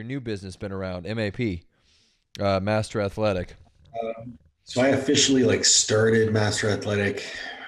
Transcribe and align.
your 0.00 0.06
new 0.06 0.20
business 0.20 0.56
been 0.56 0.72
around? 0.72 1.04
MAP, 1.04 1.60
uh, 2.40 2.58
Master 2.60 3.02
Athletic. 3.02 3.54
Um, 4.02 4.38
so 4.64 4.80
I 4.80 4.88
officially 4.88 5.44
like 5.44 5.64
started 5.64 6.32
Master 6.32 6.70
Athletic. 6.70 7.22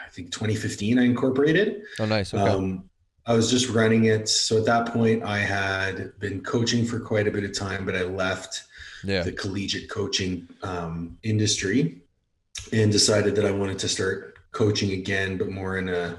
I 0.07 0.09
think 0.11 0.33
2015. 0.33 0.99
I 0.99 1.05
incorporated. 1.05 1.83
Oh, 2.01 2.07
nice. 2.07 2.33
Okay. 2.33 2.43
Um, 2.43 2.89
I 3.27 3.35
was 3.35 3.51
just 3.51 3.69
running 3.69 4.07
it. 4.07 4.31
So 4.31 4.59
at 4.59 4.65
that 4.65 4.93
point, 4.93 5.23
I 5.23 5.39
had 5.39 6.19
been 6.21 6.41
coaching 6.41 6.87
for 6.87 7.01
quite 7.01 7.29
a 7.29 7.31
bit 7.31 7.45
of 7.45 7.57
time, 7.57 7.85
but 7.85 7.95
I 7.95 8.03
left 8.03 8.65
yeah. 9.05 9.23
the 9.23 9.33
collegiate 9.33 9.91
coaching 9.91 10.49
um, 10.63 11.19
industry 11.23 12.01
and 12.73 12.91
decided 12.91 13.37
that 13.37 13.45
I 13.45 13.51
wanted 13.51 13.79
to 13.81 13.89
start 13.89 14.39
coaching 14.53 14.93
again, 14.93 15.37
but 15.37 15.51
more 15.51 15.77
in 15.77 15.89
a 15.91 16.19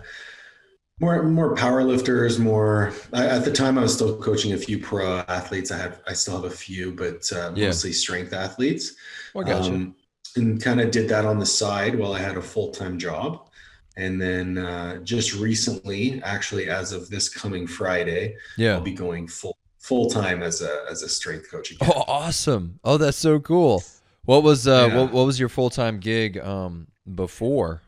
more 0.99 1.23
more 1.23 1.55
power 1.55 1.83
lifters, 1.83 2.39
more. 2.39 2.93
I, 3.11 3.25
at 3.25 3.45
the 3.45 3.51
time, 3.51 3.77
I 3.77 3.81
was 3.81 3.93
still 3.93 4.17
coaching 4.17 4.53
a 4.53 4.57
few 4.57 4.79
pro 4.79 5.19
athletes. 5.27 5.71
I 5.71 5.77
have 5.77 6.01
I 6.07 6.13
still 6.13 6.35
have 6.35 6.51
a 6.51 6.55
few, 6.55 6.91
but 6.91 7.31
uh, 7.33 7.51
yeah. 7.55 7.67
mostly 7.67 7.93
strength 7.93 8.33
athletes. 8.33 8.93
Well, 9.33 9.45
gotcha. 9.45 9.71
Um, 9.71 9.95
and 10.35 10.61
kind 10.61 10.81
of 10.81 10.91
did 10.91 11.09
that 11.09 11.25
on 11.25 11.39
the 11.39 11.45
side 11.45 11.95
while 11.95 12.13
I 12.13 12.19
had 12.19 12.37
a 12.37 12.41
full 12.41 12.71
time 12.71 12.97
job. 12.97 13.49
And 13.95 14.19
then 14.19 14.57
uh, 14.57 14.97
just 15.03 15.35
recently, 15.35 16.19
actually, 16.23 16.67
as 16.69 16.91
of 16.93 17.09
this 17.09 17.29
coming 17.29 17.67
Friday, 17.67 18.35
yeah. 18.57 18.73
I'll 18.73 18.81
be 18.81 18.93
going 18.93 19.27
full 19.27 19.57
full 19.77 20.09
time 20.09 20.41
as 20.41 20.61
a 20.61 20.85
as 20.89 21.03
a 21.03 21.09
strength 21.09 21.51
coach. 21.51 21.71
Again. 21.71 21.91
Oh, 21.93 22.03
awesome! 22.07 22.79
Oh, 22.83 22.97
that's 22.97 23.17
so 23.17 23.39
cool. 23.39 23.83
What 24.25 24.41
was 24.41 24.67
uh, 24.67 24.87
yeah. 24.89 24.97
what, 24.97 25.13
what 25.13 25.25
was 25.27 25.39
your 25.39 25.49
full 25.49 25.69
time 25.69 25.99
gig 25.99 26.39
um, 26.39 26.87
before? 27.13 27.82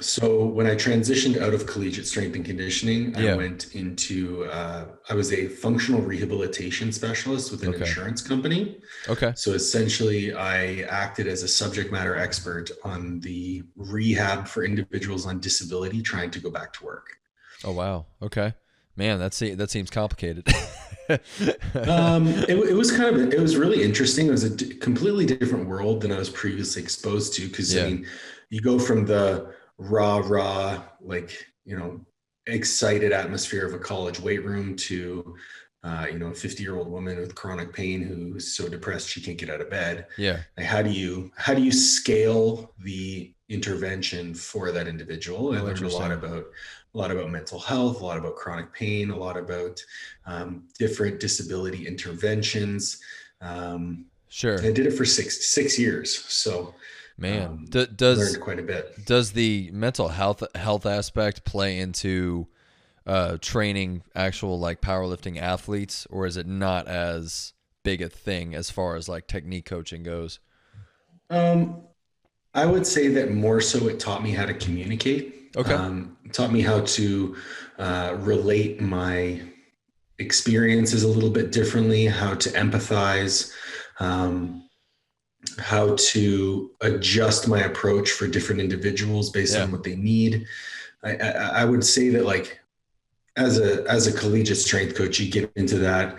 So 0.00 0.44
when 0.44 0.66
I 0.66 0.74
transitioned 0.74 1.40
out 1.40 1.54
of 1.54 1.66
collegiate 1.66 2.06
strength 2.06 2.34
and 2.34 2.44
conditioning, 2.44 3.14
yeah. 3.14 3.32
I 3.32 3.36
went 3.36 3.74
into 3.76 4.44
uh, 4.46 4.86
I 5.08 5.14
was 5.14 5.32
a 5.32 5.46
functional 5.46 6.00
rehabilitation 6.00 6.90
specialist 6.90 7.52
with 7.52 7.62
an 7.62 7.70
okay. 7.70 7.78
insurance 7.78 8.20
company. 8.20 8.80
Okay. 9.08 9.32
So 9.36 9.52
essentially, 9.52 10.34
I 10.34 10.82
acted 10.88 11.28
as 11.28 11.44
a 11.44 11.48
subject 11.48 11.92
matter 11.92 12.16
expert 12.16 12.72
on 12.82 13.20
the 13.20 13.62
rehab 13.76 14.48
for 14.48 14.64
individuals 14.64 15.26
on 15.26 15.38
disability 15.38 16.02
trying 16.02 16.32
to 16.32 16.40
go 16.40 16.50
back 16.50 16.72
to 16.74 16.84
work. 16.84 17.06
Oh 17.62 17.72
wow! 17.72 18.06
Okay, 18.20 18.54
man, 18.96 19.20
that 19.20 19.32
seems 19.32 19.56
that 19.58 19.70
seems 19.70 19.90
complicated. 19.90 20.48
um, 21.08 22.26
it, 22.26 22.58
it, 22.58 22.74
was 22.74 22.90
kind 22.90 23.14
of 23.14 23.32
it 23.32 23.40
was 23.40 23.56
really 23.56 23.82
interesting. 23.82 24.26
It 24.26 24.32
was 24.32 24.44
a 24.44 24.50
d- 24.50 24.74
completely 24.74 25.24
different 25.24 25.68
world 25.68 26.00
than 26.00 26.10
I 26.10 26.18
was 26.18 26.30
previously 26.30 26.82
exposed 26.82 27.34
to 27.34 27.48
because 27.48 27.74
yeah. 27.74 27.82
I 27.82 27.86
mean, 27.86 28.06
you 28.50 28.60
go 28.60 28.78
from 28.78 29.06
the 29.06 29.54
raw, 29.78 30.18
raw, 30.18 30.82
like, 31.00 31.46
you 31.64 31.76
know, 31.76 32.00
excited 32.46 33.12
atmosphere 33.12 33.66
of 33.66 33.74
a 33.74 33.78
college 33.78 34.20
weight 34.20 34.44
room 34.44 34.76
to, 34.76 35.34
uh, 35.82 36.06
you 36.10 36.18
know, 36.18 36.28
a 36.28 36.34
50 36.34 36.62
year 36.62 36.76
old 36.76 36.90
woman 36.90 37.18
with 37.18 37.34
chronic 37.34 37.72
pain 37.72 38.02
who's 38.02 38.52
so 38.52 38.68
depressed 38.68 39.08
she 39.08 39.20
can't 39.20 39.38
get 39.38 39.50
out 39.50 39.60
of 39.60 39.70
bed. 39.70 40.06
Yeah. 40.16 40.40
Like 40.56 40.66
how 40.66 40.82
do 40.82 40.90
you, 40.90 41.30
how 41.36 41.54
do 41.54 41.62
you 41.62 41.72
scale 41.72 42.74
the 42.82 43.32
intervention 43.48 44.34
for 44.34 44.72
that 44.72 44.88
individual? 44.88 45.52
I 45.52 45.58
oh, 45.58 45.64
learned 45.64 45.82
a 45.82 45.88
lot 45.88 46.12
about, 46.12 46.44
a 46.94 46.98
lot 46.98 47.10
about 47.10 47.30
mental 47.30 47.58
health, 47.58 48.00
a 48.00 48.04
lot 48.04 48.18
about 48.18 48.36
chronic 48.36 48.72
pain, 48.72 49.10
a 49.10 49.16
lot 49.16 49.36
about 49.36 49.82
um, 50.26 50.64
different 50.78 51.20
disability 51.20 51.86
interventions. 51.86 53.00
Um, 53.40 54.06
sure. 54.28 54.58
I 54.58 54.72
did 54.72 54.86
it 54.86 54.92
for 54.92 55.04
six, 55.04 55.50
six 55.50 55.78
years. 55.78 56.16
So, 56.16 56.74
Man, 57.16 57.46
um, 57.46 57.64
D- 57.70 57.86
does 57.94 58.18
learned 58.18 58.40
quite 58.40 58.58
a 58.58 58.62
bit. 58.62 59.06
Does 59.06 59.32
the 59.32 59.70
mental 59.72 60.08
health 60.08 60.42
health 60.54 60.84
aspect 60.84 61.44
play 61.44 61.78
into 61.78 62.48
uh, 63.06 63.38
training 63.40 64.02
actual 64.14 64.58
like 64.58 64.80
powerlifting 64.80 65.38
athletes, 65.38 66.06
or 66.10 66.26
is 66.26 66.36
it 66.36 66.46
not 66.46 66.88
as 66.88 67.52
big 67.82 68.02
a 68.02 68.08
thing 68.08 68.54
as 68.54 68.70
far 68.70 68.96
as 68.96 69.08
like 69.08 69.26
technique 69.28 69.66
coaching 69.66 70.02
goes? 70.02 70.40
Um, 71.30 71.82
I 72.54 72.66
would 72.66 72.86
say 72.86 73.08
that 73.08 73.32
more 73.32 73.60
so 73.60 73.88
it 73.88 74.00
taught 74.00 74.22
me 74.22 74.32
how 74.32 74.46
to 74.46 74.54
communicate. 74.54 75.50
Okay. 75.56 75.72
Um, 75.72 76.16
taught 76.32 76.52
me 76.52 76.62
how 76.62 76.80
to 76.80 77.36
uh, 77.78 78.16
relate 78.18 78.80
my 78.80 79.40
experiences 80.18 81.02
a 81.02 81.08
little 81.08 81.30
bit 81.30 81.52
differently, 81.52 82.06
how 82.06 82.34
to 82.34 82.48
empathize. 82.50 83.52
Um, 84.00 84.63
how 85.58 85.94
to 85.96 86.70
adjust 86.80 87.48
my 87.48 87.60
approach 87.60 88.10
for 88.10 88.26
different 88.26 88.60
individuals 88.60 89.30
based 89.30 89.54
yeah. 89.54 89.62
on 89.62 89.72
what 89.72 89.82
they 89.82 89.96
need. 89.96 90.46
I, 91.02 91.16
I, 91.16 91.30
I, 91.30 91.64
would 91.64 91.84
say 91.84 92.08
that 92.10 92.24
like 92.24 92.60
as 93.36 93.58
a 93.58 93.84
as 93.88 94.06
a 94.06 94.12
collegiate 94.12 94.58
strength 94.58 94.94
coach, 94.96 95.18
you 95.18 95.30
get 95.30 95.50
into 95.56 95.78
that. 95.78 96.18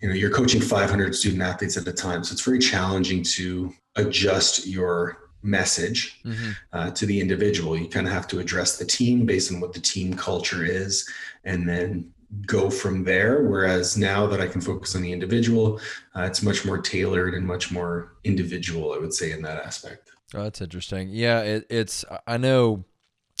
You 0.00 0.08
know, 0.08 0.14
you're 0.14 0.30
coaching 0.30 0.60
500 0.60 1.14
student 1.14 1.42
athletes 1.42 1.76
at 1.76 1.88
a 1.88 1.92
time, 1.92 2.24
so 2.24 2.32
it's 2.32 2.42
very 2.42 2.58
challenging 2.58 3.22
to 3.22 3.72
adjust 3.96 4.66
your 4.66 5.30
message 5.42 6.20
mm-hmm. 6.24 6.50
uh, 6.72 6.90
to 6.90 7.06
the 7.06 7.20
individual. 7.20 7.76
You 7.76 7.88
kind 7.88 8.06
of 8.06 8.12
have 8.12 8.26
to 8.28 8.38
address 8.38 8.76
the 8.76 8.84
team 8.84 9.24
based 9.24 9.52
on 9.52 9.60
what 9.60 9.72
the 9.72 9.80
team 9.80 10.14
culture 10.14 10.64
is, 10.64 11.08
and 11.44 11.68
then 11.68 12.12
go 12.46 12.70
from 12.70 13.04
there. 13.04 13.42
Whereas 13.42 13.96
now 13.96 14.26
that 14.26 14.40
I 14.40 14.46
can 14.46 14.60
focus 14.60 14.94
on 14.94 15.02
the 15.02 15.12
individual, 15.12 15.80
uh, 16.14 16.22
it's 16.22 16.42
much 16.42 16.64
more 16.64 16.78
tailored 16.78 17.34
and 17.34 17.46
much 17.46 17.70
more 17.70 18.14
individual, 18.24 18.92
I 18.92 18.98
would 18.98 19.12
say, 19.12 19.32
in 19.32 19.42
that 19.42 19.64
aspect. 19.64 20.10
Oh, 20.34 20.42
that's 20.42 20.60
interesting. 20.60 21.10
Yeah, 21.10 21.40
it, 21.40 21.66
it's, 21.70 22.04
I 22.26 22.36
know 22.36 22.84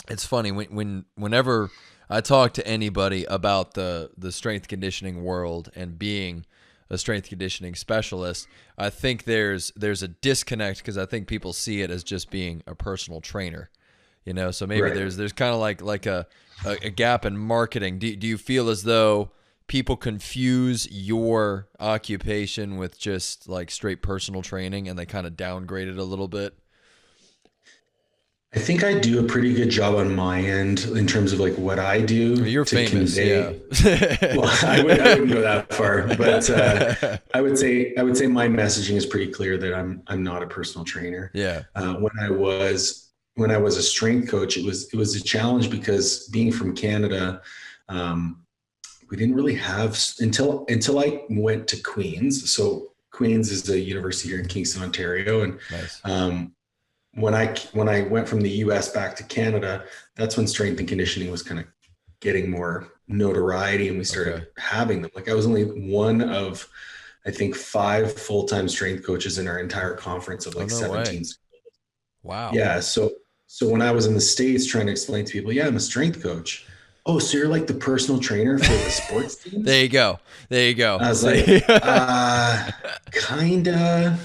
it's 0.08 0.24
funny 0.24 0.52
when, 0.52 0.66
when, 0.66 1.04
whenever 1.16 1.70
I 2.08 2.20
talk 2.20 2.54
to 2.54 2.66
anybody 2.66 3.24
about 3.24 3.74
the, 3.74 4.10
the 4.16 4.30
strength 4.30 4.68
conditioning 4.68 5.24
world 5.24 5.70
and 5.74 5.98
being 5.98 6.46
a 6.90 6.98
strength 6.98 7.28
conditioning 7.28 7.74
specialist, 7.74 8.46
I 8.78 8.90
think 8.90 9.24
there's, 9.24 9.72
there's 9.74 10.02
a 10.02 10.08
disconnect 10.08 10.78
because 10.78 10.98
I 10.98 11.06
think 11.06 11.26
people 11.26 11.52
see 11.52 11.80
it 11.80 11.90
as 11.90 12.04
just 12.04 12.30
being 12.30 12.62
a 12.66 12.74
personal 12.74 13.20
trainer 13.20 13.70
you 14.24 14.32
know 14.32 14.50
so 14.50 14.66
maybe 14.66 14.82
right. 14.82 14.94
there's 14.94 15.16
there's 15.16 15.32
kind 15.32 15.52
of 15.52 15.60
like 15.60 15.82
like 15.82 16.06
a, 16.06 16.26
a, 16.64 16.86
a 16.86 16.90
gap 16.90 17.24
in 17.24 17.36
marketing 17.36 17.98
do, 17.98 18.14
do 18.16 18.26
you 18.26 18.38
feel 18.38 18.68
as 18.68 18.84
though 18.84 19.30
people 19.66 19.96
confuse 19.96 20.86
your 20.90 21.68
occupation 21.80 22.76
with 22.76 22.98
just 22.98 23.48
like 23.48 23.70
straight 23.70 24.02
personal 24.02 24.42
training 24.42 24.88
and 24.88 24.98
they 24.98 25.06
kind 25.06 25.26
of 25.26 25.36
downgrade 25.36 25.88
it 25.88 25.98
a 25.98 26.04
little 26.04 26.28
bit 26.28 26.58
I 28.54 28.60
think 28.60 28.84
I 28.84 28.96
do 28.96 29.18
a 29.18 29.22
pretty 29.24 29.52
good 29.52 29.68
job 29.68 29.96
on 29.96 30.14
my 30.14 30.40
end 30.40 30.84
in 30.84 31.08
terms 31.08 31.32
of 31.32 31.40
like 31.40 31.54
what 31.54 31.80
I 31.80 32.00
do. 32.00 32.44
You're 32.44 32.64
famous, 32.64 33.16
convey. 33.16 33.60
yeah. 33.82 34.36
well, 34.36 34.48
I, 34.62 34.80
would, 34.80 34.98
wouldn't 34.98 35.28
go 35.28 35.40
that 35.40 35.72
far, 35.72 36.06
but 36.16 36.48
uh, 36.50 37.18
I 37.34 37.40
would 37.40 37.58
say 37.58 37.94
I 37.96 38.04
would 38.04 38.16
say 38.16 38.28
my 38.28 38.46
messaging 38.46 38.94
is 38.94 39.06
pretty 39.06 39.32
clear 39.32 39.58
that 39.58 39.74
I'm 39.74 40.04
I'm 40.06 40.22
not 40.22 40.44
a 40.44 40.46
personal 40.46 40.84
trainer. 40.84 41.32
Yeah. 41.34 41.64
Uh, 41.74 41.94
when 41.94 42.12
I 42.20 42.30
was 42.30 43.03
when 43.36 43.50
I 43.50 43.58
was 43.58 43.76
a 43.76 43.82
strength 43.82 44.28
coach, 44.30 44.56
it 44.56 44.64
was 44.64 44.92
it 44.92 44.96
was 44.96 45.16
a 45.16 45.22
challenge 45.22 45.70
because 45.70 46.28
being 46.28 46.52
from 46.52 46.74
Canada, 46.74 47.42
um, 47.88 48.44
we 49.10 49.16
didn't 49.16 49.34
really 49.34 49.56
have 49.56 49.98
until 50.20 50.64
until 50.68 50.98
I 50.98 51.22
went 51.30 51.66
to 51.68 51.82
Queens. 51.82 52.50
So 52.50 52.92
Queens 53.10 53.50
is 53.50 53.68
a 53.68 53.78
university 53.78 54.30
here 54.30 54.40
in 54.40 54.46
Kingston, 54.46 54.82
Ontario, 54.82 55.42
and 55.42 55.58
nice. 55.70 56.00
um, 56.04 56.54
when 57.14 57.34
I 57.34 57.54
when 57.72 57.88
I 57.88 58.02
went 58.02 58.28
from 58.28 58.40
the 58.40 58.50
U.S. 58.50 58.90
back 58.90 59.16
to 59.16 59.24
Canada, 59.24 59.84
that's 60.16 60.36
when 60.36 60.46
strength 60.46 60.78
and 60.78 60.88
conditioning 60.88 61.30
was 61.30 61.42
kind 61.42 61.60
of 61.60 61.66
getting 62.20 62.50
more 62.50 62.88
notoriety, 63.08 63.88
and 63.88 63.98
we 63.98 64.04
started 64.04 64.34
okay. 64.34 64.46
having 64.58 65.02
them. 65.02 65.10
Like 65.14 65.28
I 65.28 65.34
was 65.34 65.46
only 65.46 65.64
one 65.64 66.22
of, 66.22 66.68
I 67.26 67.30
think, 67.30 67.54
five 67.54 68.12
full 68.12 68.44
time 68.44 68.68
strength 68.68 69.04
coaches 69.04 69.38
in 69.38 69.48
our 69.48 69.58
entire 69.58 69.94
conference 69.94 70.46
of 70.46 70.54
like 70.54 70.72
oh, 70.72 70.80
no 70.80 71.04
17. 71.04 71.20
Way. 71.20 71.24
Wow. 72.22 72.50
Yeah. 72.52 72.80
So 72.80 73.12
so 73.54 73.68
when 73.68 73.82
I 73.82 73.92
was 73.92 74.06
in 74.06 74.14
the 74.14 74.20
States 74.20 74.66
trying 74.66 74.86
to 74.86 74.90
explain 74.90 75.24
to 75.24 75.32
people, 75.32 75.52
yeah, 75.52 75.68
I'm 75.68 75.76
a 75.76 75.80
strength 75.80 76.20
coach. 76.20 76.66
Oh, 77.06 77.20
so 77.20 77.38
you're 77.38 77.46
like 77.46 77.68
the 77.68 77.74
personal 77.74 78.20
trainer 78.20 78.58
for 78.58 78.72
the 78.72 78.90
sports 78.90 79.36
team? 79.36 79.62
there 79.64 79.80
you 79.80 79.88
go. 79.88 80.18
There 80.48 80.66
you 80.66 80.74
go. 80.74 80.96
I 80.96 81.08
was 81.08 81.22
like, 81.22 81.62
uh, 81.68 82.72
kinda. 83.12 84.18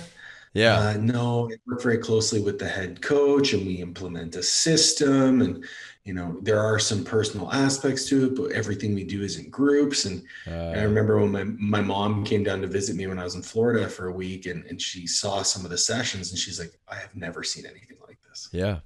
Yeah. 0.54 0.80
Uh, 0.80 0.98
no, 1.00 1.48
I 1.48 1.58
work 1.68 1.80
very 1.80 2.00
closely 2.00 2.42
with 2.42 2.58
the 2.58 2.68
head 2.68 3.04
coach 3.04 3.54
and 3.54 3.68
we 3.68 3.76
implement 3.76 4.36
a 4.36 4.42
system 4.42 5.44
and 5.44 5.64
you 6.06 6.16
know 6.16 6.40
there 6.42 6.60
are 6.60 6.80
some 6.80 7.04
personal 7.04 7.52
aspects 7.52 8.08
to 8.10 8.26
it 8.26 8.36
but 8.36 8.52
everything 8.52 8.96
we 8.96 9.04
do 9.04 9.22
is 9.22 9.38
in 9.38 9.48
groups 9.52 10.06
and, 10.06 10.24
uh, 10.48 10.80
i 10.80 10.82
remember 10.82 11.20
when 11.20 11.32
my, 11.32 11.44
my 11.44 11.82
mom 11.82 12.24
came 12.24 12.42
down 12.42 12.62
to 12.62 12.68
visit 12.68 12.96
me 12.96 13.06
when 13.06 13.20
i 13.20 13.24
was 13.24 13.36
in 13.36 13.44
florida 13.44 13.88
for 13.88 14.08
a 14.08 14.12
week 14.12 14.48
and, 14.48 14.66
and 14.68 14.82
she 14.82 15.06
saw 15.06 15.44
some 15.44 15.66
of 15.66 15.70
the 15.70 15.78
sessions 15.78 16.32
and 16.32 16.40
she's 16.40 16.58
like 16.58 16.72
i 16.88 16.96
have 16.96 17.14
never 17.16 17.44
seen 17.44 17.66
anything 17.66 17.98
like 18.08 18.18
this 18.28 18.50
yeah 18.52 18.80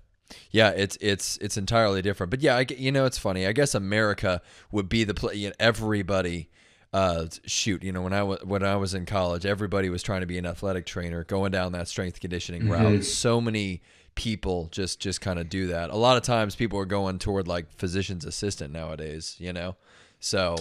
yeah, 0.51 0.69
it's 0.69 0.97
it's 1.01 1.38
it's 1.38 1.57
entirely 1.57 2.01
different. 2.01 2.30
But 2.30 2.41
yeah, 2.41 2.57
I, 2.57 2.65
you 2.69 2.91
know, 2.91 3.06
it's 3.06 3.18
funny. 3.18 3.47
I 3.47 3.51
guess 3.51 3.75
America 3.75 4.41
would 4.71 4.89
be 4.89 5.03
the 5.03 5.13
place. 5.13 5.38
You 5.38 5.50
know, 5.50 5.56
everybody. 5.59 6.50
Uh, 6.91 7.25
shoot, 7.47 7.81
you 7.81 7.91
know, 7.91 8.03
when 8.03 8.13
I 8.13 8.21
was 8.21 8.44
when 8.44 8.62
I 8.62 8.75
was 8.75 8.94
in 8.94 9.07
college, 9.07 9.47
everybody 9.47 9.89
was 9.89 10.03
trying 10.03 10.21
to 10.21 10.27
be 10.27 10.38
an 10.38 10.45
athletic 10.45 10.85
trainer, 10.85 11.24
going 11.24 11.51
down 11.51 11.71
that 11.71 11.88
strength 11.88 12.19
conditioning 12.19 12.62
mm-hmm. 12.62 12.71
route. 12.71 13.03
So 13.03 13.41
many 13.41 13.81
people 14.13 14.68
just 14.71 15.00
just 15.00 15.19
kind 15.19 15.39
of 15.39 15.50
do 15.50 15.65
that. 15.68 15.89
A 15.89 15.95
lot 15.95 16.18
of 16.18 16.24
times, 16.24 16.56
people 16.56 16.77
are 16.77 16.85
going 16.85 17.18
toward 17.18 17.47
like 17.47 17.71
physician's 17.71 18.25
assistant 18.25 18.71
nowadays. 18.71 19.35
You 19.39 19.53
know, 19.53 19.75
so 20.19 20.57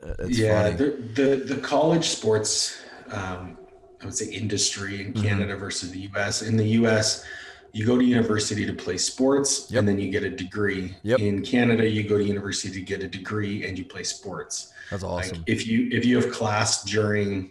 It's 0.00 0.36
yeah, 0.36 0.70
the, 0.70 0.90
the 1.14 1.54
the 1.54 1.60
college 1.60 2.06
sports, 2.08 2.76
um, 3.12 3.56
I 4.02 4.06
would 4.06 4.16
say 4.16 4.26
industry 4.32 5.02
in 5.02 5.12
Mhm. 5.12 5.22
Canada 5.22 5.56
versus 5.56 5.90
the 5.92 6.00
U.S. 6.00 6.42
In 6.42 6.56
the 6.56 6.66
U.S., 6.80 7.24
you 7.72 7.84
go 7.86 7.98
to 7.98 8.04
university 8.04 8.64
to 8.66 8.72
play 8.72 8.96
sports, 8.98 9.66
Yep. 9.70 9.78
and 9.80 9.88
then 9.88 9.98
you 9.98 10.10
get 10.10 10.22
a 10.24 10.30
degree. 10.30 10.96
Yep. 11.02 11.20
In 11.20 11.42
Canada, 11.42 11.86
you 11.88 12.02
go 12.08 12.18
to 12.18 12.24
university 12.24 12.72
to 12.74 12.80
get 12.80 13.02
a 13.02 13.08
degree, 13.08 13.66
and 13.66 13.78
you 13.78 13.84
play 13.84 14.02
sports. 14.04 14.72
That's 14.90 15.04
awesome. 15.04 15.38
Like 15.38 15.44
if 15.48 15.66
you 15.66 15.88
if 15.92 16.04
you 16.04 16.16
have 16.20 16.30
class 16.32 16.82
during 16.84 17.50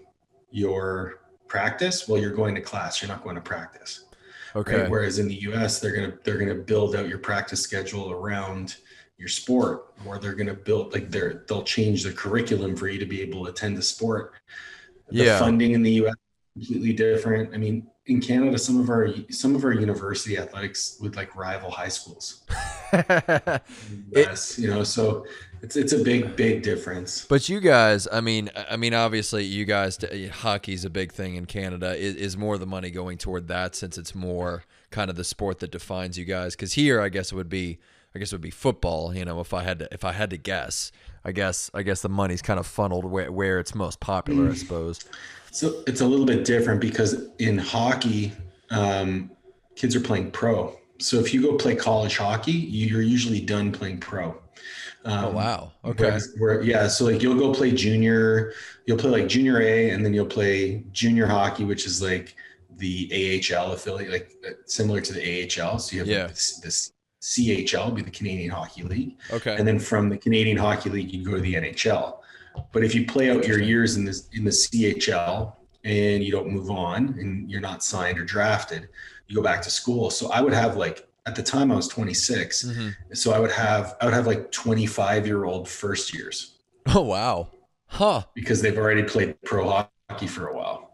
your 0.52 1.22
practice, 1.48 2.08
well, 2.08 2.20
you're 2.22 2.34
going 2.34 2.56
to 2.56 2.62
class. 2.62 3.02
You're 3.02 3.10
not 3.10 3.24
going 3.24 3.36
to 3.36 3.42
practice. 3.42 4.06
okay. 4.56 4.82
Right? 4.82 4.90
Whereas 4.90 5.20
in 5.20 5.28
the 5.28 5.36
US, 5.52 5.80
they're 5.80 5.94
gonna 5.96 6.14
they're 6.24 6.38
gonna 6.38 6.56
build 6.56 6.96
out 6.96 7.08
your 7.08 7.20
practice 7.20 7.62
schedule 7.62 8.12
around 8.12 8.78
your 9.18 9.28
sport, 9.30 9.94
or 10.06 10.18
they're 10.20 10.36
gonna 10.36 10.54
build 10.54 10.94
like 10.94 11.10
they're 11.12 11.44
they'll 11.48 11.64
change 11.64 12.04
the 12.04 12.12
curriculum 12.12 12.76
for 12.76 12.88
you 12.88 13.00
to 13.00 13.06
be 13.06 13.22
able 13.22 13.46
to 13.46 13.52
attend 13.52 13.78
the 13.78 13.82
sport. 13.84 14.34
The 15.10 15.26
Yeah. 15.26 15.40
funding 15.40 15.72
in 15.72 15.84
the 15.84 15.92
US 16.06 16.16
completely 16.58 16.94
different. 16.94 17.54
I 17.54 17.58
mean, 17.58 17.88
in 18.08 18.22
Canada, 18.22 18.58
some 18.58 18.80
of 18.80 18.90
our 18.90 19.10
some 19.30 19.56
of 19.56 19.64
our 19.64 19.74
university 19.74 20.38
athletics 20.38 20.98
would 21.02 21.16
like 21.16 21.36
rival 21.36 21.70
high 21.72 21.90
schools. 21.90 22.44
Yes, 24.12 24.58
you 24.58 24.70
know, 24.70 24.86
so 24.86 25.26
it's 25.62 25.76
it's 25.76 25.92
a 25.92 26.02
big 26.02 26.38
big 26.38 26.64
difference. 26.64 27.26
But 27.26 27.50
you 27.50 27.60
guys, 27.60 28.08
I 28.12 28.22
mean, 28.22 28.50
I 28.70 28.78
mean, 28.78 28.94
obviously, 28.94 29.44
you 29.44 29.66
guys, 29.66 30.02
eh, 30.10 30.30
hockey's 30.30 30.86
a 30.86 30.90
big 30.90 31.12
thing 31.12 31.36
in 31.36 31.46
Canada. 31.48 31.96
Is, 31.96 32.16
is 32.16 32.38
more 32.38 32.58
the 32.58 32.66
money 32.66 32.90
going 32.90 33.18
toward 33.18 33.50
that 33.50 33.76
since 33.76 33.98
it's 33.98 34.16
more 34.16 34.64
kind 34.90 35.10
of 35.10 35.18
the 35.18 35.26
sport 35.26 35.60
that 35.60 35.70
defines 35.70 36.18
you 36.18 36.24
guys? 36.24 36.56
Because 36.56 36.74
here, 36.74 37.02
I 37.02 37.10
guess 37.10 37.34
it 37.34 37.36
would 37.36 37.50
be, 37.50 37.78
I 38.16 38.20
guess 38.20 38.32
it 38.32 38.36
would 38.36 38.42
be 38.42 38.52
football. 38.52 39.14
You 39.14 39.26
know, 39.26 39.42
if 39.42 39.54
I 39.54 39.64
had 39.64 39.80
to, 39.80 39.94
if 39.94 40.06
I 40.06 40.14
had 40.14 40.30
to 40.30 40.38
guess, 40.38 40.94
I 41.26 41.34
guess, 41.34 41.70
I 41.74 41.84
guess 41.84 42.02
the 42.02 42.10
money's 42.10 42.42
kind 42.42 42.60
of 42.60 42.66
funneled 42.66 43.04
where 43.04 43.30
where 43.32 43.60
it's 43.60 43.76
most 43.76 44.00
popular, 44.00 44.50
I 44.50 44.56
suppose. 44.56 45.04
So 45.58 45.82
it's 45.88 46.02
a 46.02 46.06
little 46.06 46.28
bit 46.28 46.46
different 46.46 46.80
because 46.80 47.30
in 47.40 47.58
hockey, 47.58 48.32
um, 48.70 49.32
kids 49.76 49.96
are 49.96 50.00
playing 50.00 50.30
pro. 50.30 50.78
So 51.00 51.18
if 51.18 51.34
you 51.34 51.42
go 51.42 51.56
play 51.56 51.76
college 51.76 52.16
hockey, 52.16 52.52
you're 52.52 53.02
usually 53.02 53.42
done 53.42 53.72
playing 53.72 54.00
pro. 54.00 54.40
Um, 55.04 55.26
Oh 55.26 55.32
wow, 55.32 55.72
okay, 55.84 56.20
where, 56.38 56.62
yeah, 56.62 56.88
so 56.88 57.06
like 57.06 57.24
you'll 57.24 57.40
go 57.40 57.52
play 57.56 57.72
junior, 57.72 58.54
you'll 58.86 59.00
play 59.00 59.10
like 59.10 59.28
junior 59.28 59.60
A, 59.60 59.90
and 59.90 60.06
then 60.06 60.14
you'll 60.14 60.28
play 60.28 60.84
junior 60.92 61.26
hockey, 61.26 61.64
which 61.64 61.88
is 61.88 62.04
like 62.04 62.36
the 62.76 63.42
AHL 63.52 63.72
affiliate, 63.72 64.12
like 64.12 64.34
uh, 64.48 64.52
similar 64.68 65.02
to 65.02 65.12
the 65.12 65.24
AHL. 65.26 65.80
So 65.80 65.96
you 65.96 66.00
have 66.02 66.08
Yeah. 66.08 66.26
like 66.26 66.36
this, 66.36 66.60
this 66.60 66.94
CHL, 67.24 67.96
be 67.96 68.04
the 68.04 68.12
Canadian 68.12 68.52
Hockey 68.52 68.84
League, 68.84 69.18
okay, 69.32 69.56
and 69.58 69.68
then 69.68 69.80
from 69.80 70.10
the 70.10 70.18
Canadian 70.18 70.58
Hockey 70.58 70.92
League, 70.92 71.12
you 71.12 71.24
go 71.24 71.34
to 71.34 71.42
the 71.42 71.56
NHL. 71.56 72.20
But 72.72 72.84
if 72.84 72.94
you 72.96 73.06
play 73.06 73.30
out 73.32 73.48
your 73.48 73.60
years 73.60 73.96
in 73.98 74.06
this 74.06 74.30
in 74.34 74.44
the 74.44 74.52
CHL 74.52 75.56
and 75.84 76.24
you 76.24 76.32
don't 76.32 76.50
move 76.50 76.70
on 76.70 77.16
and 77.20 77.50
you're 77.50 77.62
not 77.62 77.84
signed 77.84 78.20
or 78.20 78.26
drafted, 78.26 78.90
you 79.28 79.36
go 79.36 79.42
back 79.44 79.62
to 79.64 79.70
school. 79.70 80.10
So 80.10 80.30
I 80.32 80.42
would 80.42 80.54
have 80.54 80.78
like 80.78 81.08
at 81.26 81.36
the 81.36 81.44
time 81.44 81.72
I 81.72 81.76
was 81.76 81.88
26, 81.90 82.64
Mhm. 82.66 82.96
so 83.14 83.34
I 83.34 83.40
would 83.40 83.52
have 83.52 83.96
I 84.02 84.06
would 84.06 84.14
have 84.14 84.28
like 84.28 84.52
25 84.52 85.26
year 85.28 85.44
old 85.46 85.68
first 85.68 86.14
years 86.14 86.56
oh 86.96 87.02
wow, 87.02 87.50
huh, 87.88 88.24
because 88.34 88.62
they've 88.62 88.78
already 88.78 89.04
played 89.04 89.36
pro 89.44 89.86
hockey 90.10 90.28
for 90.28 90.48
a 90.48 90.56
while. 90.56 90.92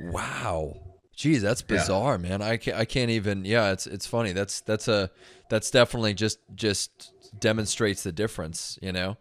wow. 0.00 0.74
Geez, 1.14 1.40
that's 1.40 1.62
Yeah. 1.62 1.78
bizarre, 1.78 2.18
man. 2.18 2.42
I 2.42 2.58
can't, 2.58 2.76
I 2.76 2.84
can't 2.84 3.10
even. 3.10 3.44
Yeah, 3.46 3.72
it's 3.72 3.86
it's 3.86 4.06
funny. 4.06 4.32
That's 4.32 4.60
that's 4.60 4.86
a 4.86 5.10
that's 5.48 5.70
definitely 5.70 6.12
just 6.12 6.38
just 6.54 7.12
demonstrates 7.40 8.02
the 8.02 8.12
difference, 8.12 8.78
you 8.82 8.92
know. 8.92 9.16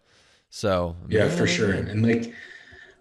So 0.56 0.96
Yeah, 1.10 1.28
for 1.28 1.46
sure. 1.46 1.74
And 1.74 2.02
like 2.02 2.34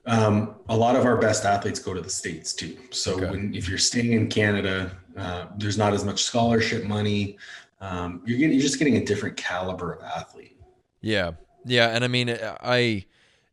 um, 0.07 0.57
a 0.69 0.77
lot 0.77 0.97
of 0.97 1.05
our 1.05 1.17
best 1.17 1.45
athletes 1.45 1.79
go 1.79 1.95
to 1.95 2.01
the 2.01 2.11
states 2.11 2.53
too. 2.53 2.77
So 2.91 3.15
Okay. 3.15 3.31
when 3.31 3.55
if 3.55 3.69
you're 3.69 3.79
staying 3.79 4.13
in 4.13 4.27
Canada, 4.27 4.91
uh, 5.17 5.47
there's 5.57 5.79
not 5.79 5.95
as 5.95 6.05
much 6.05 6.25
scholarship 6.25 6.83
money. 6.83 7.39
Um, 7.81 8.23
you're 8.27 8.39
getting 8.39 8.55
you're 8.55 8.63
just 8.63 8.81
getting 8.81 8.97
a 8.97 9.05
different 9.05 9.37
caliber 9.37 9.93
of 9.93 10.03
athlete. 10.03 10.57
Yeah, 11.01 11.33
yeah, 11.65 11.89
and 11.95 12.03
I 12.05 12.09
mean, 12.09 12.37
I, 12.43 13.05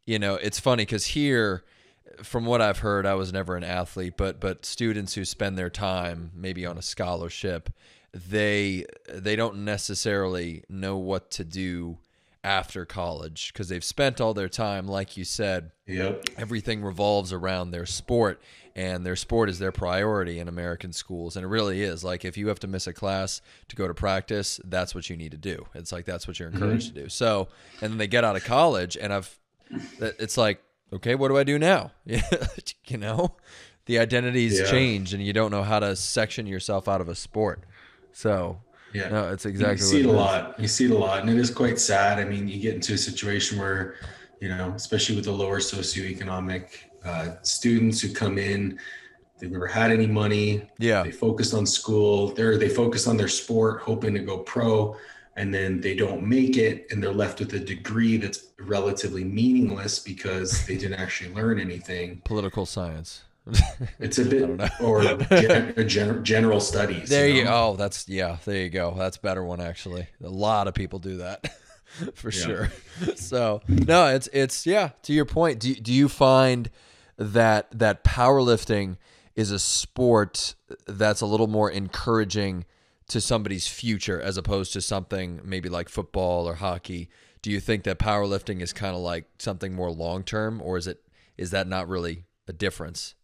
you 0.05 0.17
know, 0.17 0.35
it's 0.35 0.59
funny 0.59 0.81
because 0.83 1.05
here, 1.07 1.63
from 2.23 2.45
what 2.45 2.59
I've 2.59 2.79
heard, 2.79 3.05
I 3.05 3.13
was 3.13 3.31
never 3.31 3.55
an 3.55 3.63
athlete, 3.63 4.17
but 4.17 4.39
but 4.39 4.65
students 4.65 5.13
who 5.13 5.25
spend 5.25 5.57
their 5.59 5.69
time 5.69 6.31
maybe 6.33 6.65
on 6.65 6.77
a 6.77 6.81
scholarship, 6.81 7.69
they 8.13 8.85
they 9.07 9.35
don't 9.35 9.63
necessarily 9.63 10.63
know 10.69 10.97
what 10.97 11.29
to 11.31 11.43
do 11.43 11.99
after 12.43 12.85
college 12.85 13.53
because 13.53 13.69
they've 13.69 13.83
spent 13.83 14.19
all 14.19 14.33
their 14.33 14.49
time, 14.49 14.87
like 14.87 15.15
you 15.17 15.23
said, 15.23 15.71
Yep. 15.87 16.29
everything 16.37 16.81
revolves 16.81 17.31
around 17.33 17.71
their 17.71 17.85
sport 17.85 18.41
and 18.75 19.05
their 19.05 19.15
sport 19.17 19.49
is 19.49 19.59
their 19.59 19.71
priority 19.71 20.39
in 20.39 20.47
American 20.47 20.93
schools 20.93 21.35
and 21.35 21.43
it 21.43 21.49
really 21.49 21.83
is. 21.83 22.03
Like 22.03 22.23
if 22.25 22.37
you 22.37 22.47
have 22.47 22.59
to 22.61 22.67
miss 22.67 22.87
a 22.87 22.93
class 22.93 23.41
to 23.67 23.75
go 23.75 23.87
to 23.87 23.93
practice 23.93 24.59
that's 24.63 24.95
what 24.95 25.09
you 25.09 25.17
need 25.17 25.31
to 25.31 25.37
do. 25.37 25.67
It's 25.75 25.91
like 25.91 26.05
that's 26.05 26.27
what 26.27 26.39
you're 26.39 26.49
mm-hmm. 26.49 26.63
encouraged 26.63 26.95
to 26.95 27.01
do. 27.03 27.09
So 27.09 27.49
and 27.81 27.91
then 27.91 27.97
they 27.97 28.07
get 28.07 28.23
out 28.23 28.35
of 28.35 28.43
college 28.43 28.97
and 28.97 29.13
I've 29.13 29.37
it's 29.99 30.37
like 30.37 30.63
okay 30.93 31.15
what 31.15 31.27
do 31.27 31.37
I 31.37 31.43
do 31.43 31.59
now? 31.59 31.91
You 32.87 32.97
know? 32.97 33.35
The 33.85 33.99
identities 33.99 34.59
Yeah. 34.59 34.65
changed 34.65 35.13
and 35.13 35.23
you 35.23 35.33
don't 35.33 35.51
know 35.51 35.63
how 35.63 35.79
to 35.79 35.95
section 35.95 36.47
yourself 36.47 36.87
out 36.87 37.01
of 37.01 37.09
a 37.09 37.15
sport. 37.15 37.63
So 38.13 38.59
Yeah. 38.93 39.09
no 39.09 39.31
it's 39.31 39.45
exactly 39.45 39.85
you 39.85 39.91
see 39.91 39.99
it 40.01 40.05
a 40.05 40.09
is. 40.09 40.15
lot. 40.15 40.59
You 40.59 40.67
see 40.67 40.85
it 40.85 40.91
a 40.91 40.97
lot, 40.97 41.21
and 41.21 41.29
it 41.29 41.37
is 41.37 41.49
quite 41.51 41.79
sad. 41.79 42.19
I 42.19 42.25
mean, 42.25 42.47
you 42.47 42.59
get 42.59 42.75
into 42.75 42.93
a 42.93 42.97
situation 42.97 43.57
where, 43.59 43.95
you 44.39 44.49
know, 44.49 44.73
especially 44.75 45.15
with 45.15 45.25
the 45.25 45.31
lower 45.31 45.59
socioeconomic 45.59 46.63
uh, 47.05 47.35
students 47.41 48.01
who 48.01 48.13
come 48.13 48.37
in, 48.37 48.79
they've 49.39 49.51
never 49.51 49.67
had 49.67 49.91
any 49.91 50.07
money. 50.07 50.69
yeah 50.77 51.03
They 51.03 51.11
focused 51.11 51.53
on 51.53 51.65
school. 51.65 52.29
They're 52.29 52.57
they 52.57 52.69
focus 52.69 53.07
on 53.07 53.17
their 53.17 53.27
sport, 53.27 53.81
hoping 53.81 54.13
to 54.13 54.19
go 54.19 54.39
pro, 54.39 54.95
and 55.35 55.53
then 55.53 55.79
they 55.81 55.95
don't 55.95 56.23
make 56.23 56.57
it, 56.57 56.87
and 56.91 57.01
they're 57.01 57.13
left 57.13 57.39
with 57.39 57.53
a 57.53 57.59
degree 57.59 58.17
that's 58.17 58.47
relatively 58.59 59.23
meaningless 59.23 59.99
because 59.99 60.65
they 60.67 60.75
didn't 60.77 60.99
actually 60.99 61.33
learn 61.33 61.59
anything. 61.59 62.21
political 62.25 62.65
science 62.65 63.23
It's 63.99 64.17
a 64.19 64.25
bit 64.25 64.71
or 64.81 65.01
gen, 65.31 65.87
gen, 65.87 66.23
general 66.23 66.59
studies. 66.59 67.09
There 67.09 67.27
you 67.27 67.43
know? 67.45 67.71
oh 67.71 67.75
that's 67.75 68.07
yeah 68.07 68.37
there 68.45 68.57
you 68.63 68.69
go 68.69 68.93
that's 68.97 69.17
a 69.17 69.21
better 69.21 69.43
one 69.43 69.59
actually 69.61 70.07
a 70.23 70.29
lot 70.29 70.67
of 70.67 70.73
people 70.73 70.99
do 70.99 71.17
that 71.17 71.51
for 72.13 72.29
Yeah. 72.31 72.39
sure 72.45 72.71
so 73.15 73.61
no 73.67 74.07
it's 74.07 74.27
it's 74.31 74.65
yeah 74.65 74.89
to 75.03 75.13
your 75.13 75.25
point 75.25 75.59
do, 75.59 75.73
do 75.75 75.91
you 75.93 76.07
find 76.07 76.69
that 77.17 77.67
that 77.71 78.03
powerlifting 78.03 78.97
is 79.35 79.51
a 79.51 79.59
sport 79.59 80.55
that's 80.87 81.21
a 81.21 81.25
little 81.25 81.47
more 81.47 81.69
encouraging 81.71 82.65
to 83.07 83.19
somebody's 83.19 83.67
future 83.67 84.21
as 84.21 84.37
opposed 84.37 84.71
to 84.73 84.81
something 84.81 85.41
maybe 85.43 85.67
like 85.67 85.89
football 85.89 86.47
or 86.47 86.55
hockey 86.55 87.09
do 87.41 87.49
you 87.49 87.59
think 87.59 87.83
that 87.83 87.97
powerlifting 87.99 88.61
is 88.61 88.71
kind 88.71 88.95
of 88.95 89.01
like 89.01 89.25
something 89.39 89.73
more 89.73 89.91
long 89.91 90.23
term 90.23 90.61
or 90.61 90.77
is 90.77 90.85
it 90.87 91.01
is 91.37 91.51
that 91.51 91.67
not 91.67 91.87
really 91.87 92.23
a 92.47 92.53
difference 92.53 93.15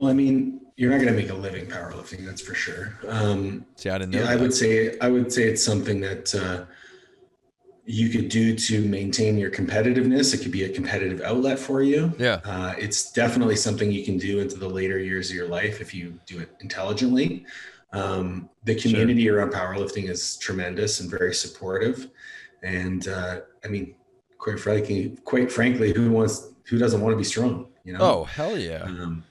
Well, 0.00 0.10
I 0.10 0.14
mean, 0.14 0.60
you're 0.76 0.90
not 0.90 0.96
going 0.96 1.12
to 1.14 1.20
make 1.20 1.30
a 1.30 1.34
living 1.34 1.66
powerlifting, 1.66 2.24
that's 2.24 2.40
for 2.40 2.54
sure. 2.54 2.98
Um, 3.06 3.66
see 3.76 3.90
i 3.90 3.98
didn't 3.98 4.12
know 4.12 4.22
yeah, 4.22 4.30
I 4.30 4.36
would 4.36 4.54
say 4.54 4.98
I 4.98 5.08
would 5.08 5.30
say 5.30 5.42
it's 5.44 5.62
something 5.62 6.00
that 6.00 6.34
uh, 6.34 6.64
you 7.84 8.08
could 8.08 8.30
do 8.30 8.56
to 8.56 8.80
maintain 8.88 9.36
your 9.36 9.50
competitiveness. 9.50 10.32
It 10.32 10.38
could 10.38 10.52
be 10.52 10.64
a 10.64 10.70
competitive 10.70 11.20
outlet 11.20 11.58
for 11.58 11.82
you. 11.82 12.12
yeah 12.18 12.40
Uh, 12.44 12.74
it's 12.78 13.12
definitely 13.12 13.56
something 13.56 13.92
you 13.92 14.04
can 14.04 14.16
do 14.16 14.40
into 14.40 14.56
the 14.56 14.68
later 14.68 14.98
years 14.98 15.28
of 15.28 15.36
your 15.36 15.48
life 15.48 15.82
if 15.82 15.92
you 15.92 16.18
do 16.24 16.38
it 16.38 16.50
intelligently. 16.60 17.44
Um, 17.92 18.48
the 18.64 18.76
community 18.76 19.28
around 19.28 19.52
powerlifting 19.52 20.08
is 20.08 20.36
tremendous 20.38 21.00
and 21.00 21.10
very 21.10 21.34
supportive. 21.34 22.08
And 22.62 23.06
uh, 23.08 23.40
I 23.64 23.68
mean, 23.68 23.96
quite 24.38 24.60
frankly, 24.60 25.18
quite 25.24 25.52
frankly, 25.52 25.92
who 25.92 26.10
wants 26.10 26.52
who 26.64 26.78
doesn't 26.78 27.02
want 27.02 27.12
to 27.12 27.18
be 27.18 27.24
strong? 27.24 27.66
You 27.84 27.94
know. 27.94 28.00
oh 28.00 28.24
hell 28.24 28.56
yeah 28.56 28.82
Um, 28.84 29.24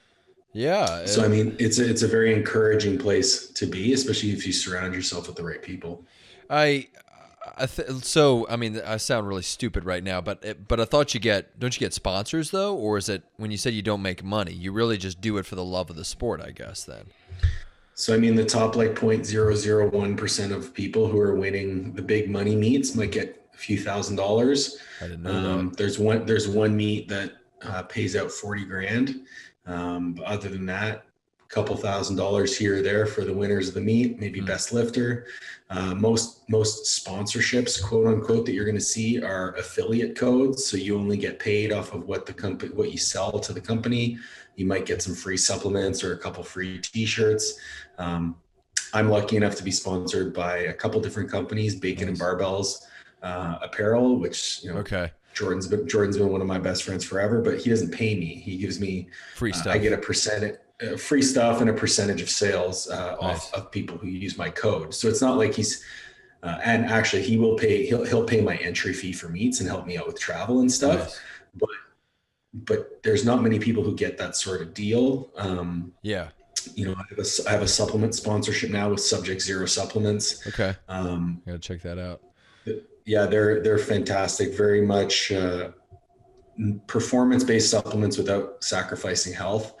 yeah 0.52 1.04
so 1.06 1.24
I 1.24 1.28
mean, 1.28 1.54
it's 1.58 1.78
a, 1.78 1.88
it's 1.88 2.02
a 2.02 2.08
very 2.08 2.34
encouraging 2.34 2.98
place 2.98 3.48
to 3.50 3.66
be, 3.66 3.92
especially 3.92 4.30
if 4.30 4.46
you 4.46 4.52
surround 4.52 4.94
yourself 4.94 5.26
with 5.26 5.36
the 5.36 5.44
right 5.44 5.62
people. 5.62 6.04
I, 6.48 6.88
I 7.56 7.66
th- 7.66 7.88
so 8.02 8.46
I 8.48 8.56
mean 8.56 8.80
I 8.84 8.96
sound 8.96 9.28
really 9.28 9.42
stupid 9.42 9.84
right 9.84 10.02
now, 10.02 10.20
but 10.20 10.44
it, 10.44 10.66
but 10.66 10.80
I 10.80 10.84
thought 10.84 11.14
you 11.14 11.20
get 11.20 11.58
don't 11.60 11.74
you 11.74 11.80
get 11.80 11.94
sponsors 11.94 12.50
though, 12.50 12.74
or 12.76 12.98
is 12.98 13.08
it 13.08 13.22
when 13.36 13.50
you 13.50 13.56
said 13.56 13.74
you 13.74 13.82
don't 13.82 14.02
make 14.02 14.24
money, 14.24 14.52
you 14.52 14.72
really 14.72 14.98
just 14.98 15.20
do 15.20 15.36
it 15.38 15.46
for 15.46 15.54
the 15.54 15.64
love 15.64 15.88
of 15.90 15.96
the 15.96 16.04
sport? 16.04 16.40
I 16.40 16.50
guess 16.50 16.84
then. 16.84 17.06
So 17.94 18.14
I 18.14 18.18
mean, 18.18 18.34
the 18.34 18.44
top 18.44 18.76
like 18.76 18.94
0.001 18.94 20.16
percent 20.16 20.52
of 20.52 20.74
people 20.74 21.06
who 21.06 21.20
are 21.20 21.34
winning 21.36 21.92
the 21.92 22.02
big 22.02 22.30
money 22.30 22.56
meets 22.56 22.94
might 22.94 23.12
get 23.12 23.46
a 23.54 23.56
few 23.56 23.78
thousand 23.78 24.16
dollars. 24.16 24.78
I 25.00 25.04
didn't 25.04 25.22
know 25.22 25.30
Um, 25.32 25.72
there's 25.76 25.98
one 25.98 26.24
there's 26.26 26.48
one 26.48 26.76
meet 26.76 27.08
that 27.08 27.32
uh, 27.62 27.82
pays 27.82 28.16
out 28.16 28.30
40 28.30 28.64
grand. 28.64 29.20
Um, 29.66 30.14
but 30.14 30.24
other 30.24 30.48
than 30.48 30.66
that, 30.66 31.04
a 31.40 31.52
couple 31.54 31.76
thousand 31.76 32.16
dollars 32.16 32.56
here 32.56 32.78
or 32.78 32.82
there 32.82 33.06
for 33.06 33.24
the 33.24 33.32
winners 33.34 33.68
of 33.68 33.74
the 33.74 33.80
meet, 33.80 34.18
maybe 34.20 34.40
Mm. 34.40 34.46
best 34.46 34.72
lifter. 34.72 35.26
Uh, 35.68 35.94
most 35.94 36.48
most 36.48 36.84
sponsorships, 36.84 37.82
quote 37.82 38.06
unquote, 38.06 38.46
that 38.46 38.52
you're 38.52 38.64
going 38.64 38.76
to 38.76 38.80
see 38.80 39.22
are 39.22 39.54
affiliate 39.56 40.16
codes. 40.16 40.64
So 40.64 40.76
you 40.76 40.96
only 40.96 41.16
get 41.16 41.38
paid 41.38 41.72
off 41.72 41.92
of 41.92 42.06
what 42.06 42.26
the 42.26 42.32
company 42.32 42.72
what 42.74 42.90
you 42.92 42.98
sell 42.98 43.38
to 43.38 43.52
the 43.52 43.60
company. 43.60 44.18
You 44.56 44.66
might 44.66 44.86
get 44.86 45.02
some 45.02 45.14
free 45.14 45.36
supplements 45.36 46.02
or 46.04 46.12
a 46.14 46.18
couple 46.18 46.42
free 46.42 46.78
T-shirts. 46.78 47.58
Um, 47.98 48.36
I'm 48.92 49.08
lucky 49.08 49.36
enough 49.36 49.54
to 49.56 49.62
be 49.64 49.70
sponsored 49.70 50.34
by 50.34 50.58
a 50.58 50.72
couple 50.72 51.00
different 51.00 51.30
companies, 51.30 51.74
Bacon 51.76 52.08
and 52.08 52.18
Barbells 52.18 52.86
uh, 53.22 53.58
Apparel, 53.62 54.16
which 54.18 54.62
you 54.64 54.72
know 54.72 54.78
Okay. 54.80 55.12
Jordan's 55.34 55.66
been 55.66 55.86
Jordan's 55.88 56.16
been 56.18 56.28
one 56.30 56.40
of 56.40 56.46
my 56.46 56.58
best 56.58 56.82
friends 56.84 57.04
forever, 57.04 57.40
but 57.40 57.58
he 57.58 57.70
doesn't 57.70 57.90
pay 57.92 58.14
me. 58.14 58.34
He 58.34 58.56
gives 58.56 58.80
me 58.80 59.08
Free 59.36 59.52
uh, 59.52 59.56
stuff. 59.56 59.74
I 59.74 59.78
get 59.78 59.92
a 59.92 59.98
percentage 59.98 60.56
uh, 60.82 60.96
free 60.96 61.22
stuff 61.22 61.60
and 61.60 61.70
a 61.70 61.72
percentage 61.74 62.22
of 62.22 62.30
sales 62.30 62.88
uh, 62.88 63.16
Nice. 63.20 63.52
off 63.52 63.54
of 63.54 63.70
people 63.70 63.96
who 63.98 64.08
use 64.08 64.36
my 64.38 64.48
code. 64.50 64.94
So 64.94 65.08
it's 65.08 65.20
not 65.22 65.36
like 65.36 65.54
he's 65.54 65.84
uh, 66.42 66.58
and 66.64 66.86
actually 66.86 67.22
he 67.22 67.36
will 67.36 67.54
pay 67.56 67.86
he'll 67.86 68.04
he'll 68.04 68.24
pay 68.24 68.40
my 68.40 68.56
entry 68.56 68.92
fee 68.92 69.12
for 69.12 69.28
meets 69.28 69.60
and 69.60 69.68
help 69.68 69.86
me 69.86 69.96
out 69.98 70.06
with 70.06 70.18
travel 70.18 70.60
and 70.60 70.70
stuff. 70.72 70.98
Nice. 71.00 71.20
But 72.52 73.02
there's 73.04 73.24
not 73.24 73.42
many 73.42 73.58
people 73.60 73.84
who 73.84 73.94
get 73.94 74.18
that 74.18 74.34
sort 74.36 74.60
of 74.60 74.74
deal. 74.74 75.30
Um, 75.36 75.92
Yeah. 76.02 76.30
you 76.74 76.84
know, 76.86 76.94
I 76.94 77.04
have, 77.10 77.18
a, 77.18 77.48
I 77.48 77.52
have 77.52 77.62
a 77.62 77.68
supplement 77.68 78.14
sponsorship 78.14 78.70
now 78.70 78.90
with 78.90 79.00
Subject 79.00 79.40
Zero 79.40 79.66
Supplements. 79.66 80.44
Okay. 80.48 80.74
Um, 80.88 81.42
Gotta 81.46 81.58
check 81.60 81.80
that 81.82 81.98
out. 81.98 82.20
Yeah, 83.06 83.26
they're 83.26 83.62
they're 83.62 83.78
fantastic. 83.78 84.54
Very 84.56 84.82
much 84.82 85.32
uh, 85.32 85.70
performance 86.86 87.44
based 87.44 87.70
supplements 87.70 88.18
without 88.18 88.62
sacrificing 88.62 89.32
health. 89.32 89.74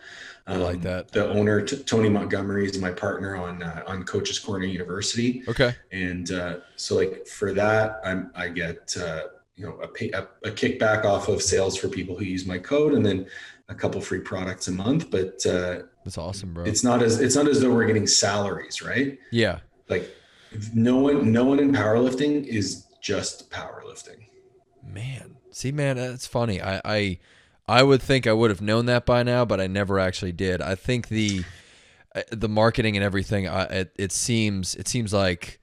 I 0.46 0.56
like 0.56 0.76
Um, 0.76 0.82
that. 0.82 1.12
The 1.12 1.28
owner, 1.28 1.60
T- 1.60 1.82
Tony 1.84 2.08
Montgomery, 2.08 2.64
is 2.66 2.78
my 2.80 2.90
partner 2.90 3.36
on 3.36 3.62
uh, 3.62 3.82
on 3.86 4.02
Coach's 4.04 4.38
Corner 4.38 4.64
University, 4.66 5.42
Okay. 5.48 5.74
and 5.92 6.30
uh, 6.32 6.56
so 6.76 6.96
like 6.96 7.26
for 7.26 7.52
that, 7.52 8.00
I'm 8.04 8.30
I 8.34 8.48
get 8.48 8.96
uh, 9.00 9.24
you 9.56 9.66
know 9.66 9.74
a, 9.80 9.88
pay, 9.88 10.10
a 10.12 10.22
a 10.44 10.50
kickback 10.50 11.04
off 11.04 11.28
of 11.28 11.42
sales 11.42 11.76
for 11.76 11.88
people 11.88 12.16
who 12.16 12.24
use 12.24 12.46
my 12.46 12.58
code, 12.58 12.94
and 12.94 13.04
then 13.04 13.26
a 13.68 13.74
couple 13.74 14.00
free 14.00 14.20
products 14.20 14.66
a 14.68 14.72
month. 14.72 15.10
But 15.10 15.44
uh, 15.46 15.82
That's 16.04 16.18
awesome, 16.18 16.54
bro. 16.54 16.64
it's 16.64 16.82
not 16.82 17.02
as 17.02 17.20
it's 17.20 17.36
not 17.36 17.46
as 17.46 17.60
though 17.60 17.72
we're 17.72 17.86
getting 17.86 18.06
salaries, 18.06 18.82
right? 18.82 19.18
yeah. 19.30 19.58
Like 19.88 20.08
no 20.74 20.96
one 20.96 21.30
no 21.30 21.44
one 21.44 21.60
in 21.60 21.70
powerlifting 21.72 22.44
is 22.46 22.86
just 23.00 23.50
powerlifting. 23.50 24.26
Man, 24.82 25.36
see, 25.50 25.72
man, 25.72 25.96
that's 25.96 26.26
funny. 26.26 26.60
I, 26.60 26.80
I, 26.84 27.18
I 27.68 27.82
would 27.82 28.02
think 28.02 28.26
I 28.26 28.32
would 28.32 28.50
have 28.50 28.60
known 28.60 28.86
that 28.86 29.06
by 29.06 29.22
now, 29.22 29.44
but 29.44 29.60
I 29.60 29.66
never 29.66 29.98
actually 29.98 30.32
did. 30.32 30.60
I 30.60 30.74
think 30.74 31.08
the, 31.08 31.44
uh, 32.14 32.22
the 32.30 32.48
marketing 32.48 32.96
and 32.96 33.04
everything. 33.04 33.46
I, 33.46 33.62
it, 33.64 33.92
it 33.96 34.12
seems, 34.12 34.74
it 34.74 34.88
seems 34.88 35.12
like, 35.12 35.59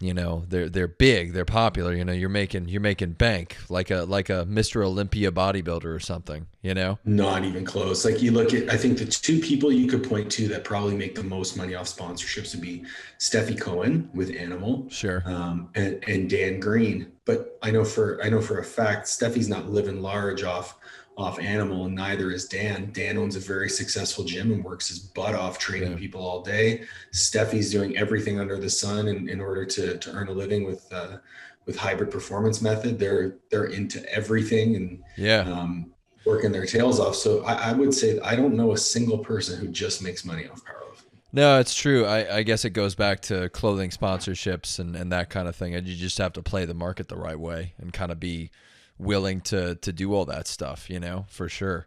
you 0.00 0.14
know, 0.14 0.44
they're 0.48 0.68
they're 0.70 0.88
big, 0.88 1.34
they're 1.34 1.44
popular. 1.44 1.94
You 1.94 2.04
know, 2.04 2.12
you're 2.12 2.30
making 2.30 2.68
you're 2.68 2.80
making 2.80 3.12
bank 3.12 3.58
like 3.68 3.90
a 3.90 4.04
like 4.04 4.30
a 4.30 4.46
Mr. 4.46 4.84
Olympia 4.84 5.30
bodybuilder 5.30 5.84
or 5.84 6.00
something. 6.00 6.46
You 6.62 6.74
know. 6.74 6.98
Not 7.04 7.44
even 7.44 7.64
close. 7.64 8.04
Like 8.04 8.20
you 8.22 8.32
look 8.32 8.52
at, 8.54 8.68
I 8.70 8.76
think 8.76 8.98
the 8.98 9.04
two 9.06 9.40
people 9.40 9.70
you 9.72 9.86
could 9.86 10.02
point 10.02 10.30
to 10.32 10.48
that 10.48 10.64
probably 10.64 10.94
make 10.96 11.14
the 11.14 11.22
most 11.22 11.56
money 11.56 11.74
off 11.74 11.86
sponsorships 11.86 12.54
would 12.54 12.62
be 12.62 12.84
Stefi 13.18 13.58
Cohen 13.58 14.10
with 14.14 14.34
Animal 14.34 14.86
Sure. 14.90 15.22
um, 15.26 15.70
and, 15.74 16.02
and 16.06 16.28
Dan 16.28 16.60
Green. 16.60 17.12
But 17.24 17.58
I 17.62 17.70
know 17.70 17.84
for 17.84 18.22
I 18.24 18.28
know 18.30 18.40
for 18.40 18.58
a 18.58 18.64
fact 18.64 19.06
Stefi's 19.06 19.48
not 19.48 19.70
living 19.70 20.00
large 20.02 20.42
off 20.42 20.76
off 21.16 21.38
Animal, 21.38 21.84
and 21.86 21.94
neither 21.94 22.30
is 22.30 22.46
Dan. 22.46 22.90
Dan 22.92 23.18
owns 23.18 23.36
a 23.36 23.40
very 23.40 23.68
successful 23.68 24.24
gym 24.24 24.52
and 24.52 24.64
works 24.64 24.88
his 24.88 24.98
butt 25.00 25.34
off 25.34 25.58
training 25.58 25.92
Yeah. 25.92 25.98
people 25.98 26.22
all 26.22 26.40
day. 26.42 26.84
Stefi's 27.12 27.70
doing 27.70 27.96
everything 27.96 28.40
under 28.40 28.56
the 28.58 28.70
sun 28.70 29.06
in, 29.08 29.28
in 29.28 29.40
order 29.40 29.64
to 29.66 29.98
to 29.98 30.10
earn 30.12 30.28
a 30.28 30.32
living 30.32 30.64
with 30.64 30.90
uh, 30.92 31.18
with 31.66 31.76
hybrid 31.76 32.10
performance 32.10 32.62
method. 32.62 32.98
They're 32.98 33.36
they're 33.50 33.66
into 33.66 34.02
everything 34.12 34.76
and 34.76 35.02
Yeah. 35.18 35.40
um, 35.40 35.92
working 36.24 36.52
their 36.52 36.64
tails 36.66 36.98
off. 37.00 37.16
So 37.16 37.44
I, 37.44 37.70
I 37.70 37.72
would 37.72 37.92
say 37.92 38.18
I 38.20 38.34
don't 38.34 38.54
know 38.54 38.72
a 38.72 38.78
single 38.78 39.18
person 39.18 39.58
who 39.60 39.68
just 39.68 40.02
makes 40.02 40.24
money 40.24 40.46
off 40.48 40.64
powerlifting. 40.64 41.04
No, 41.32 41.60
it's 41.60 41.74
true. 41.74 42.06
I, 42.06 42.38
I 42.38 42.42
guess 42.44 42.64
it 42.64 42.70
goes 42.70 42.94
back 42.94 43.20
to 43.22 43.48
clothing 43.50 43.90
sponsorships 43.90 44.78
and, 44.78 44.96
and 44.96 45.12
that 45.12 45.28
kind 45.30 45.48
of 45.48 45.54
thing. 45.54 45.74
And 45.74 45.86
you 45.86 45.96
just 45.96 46.18
have 46.18 46.32
to 46.34 46.42
play 46.42 46.64
the 46.64 46.74
market 46.74 47.08
the 47.08 47.16
right 47.16 47.38
way 47.38 47.74
and 47.78 47.92
kind 47.92 48.10
of 48.10 48.18
be 48.18 48.50
willing 49.00 49.40
to 49.42 49.74
to 49.76 49.92
do 49.92 50.14
all 50.14 50.24
that 50.26 50.46
stuff, 50.46 50.88
you 50.90 51.00
know, 51.00 51.26
for 51.28 51.48
sure. 51.48 51.86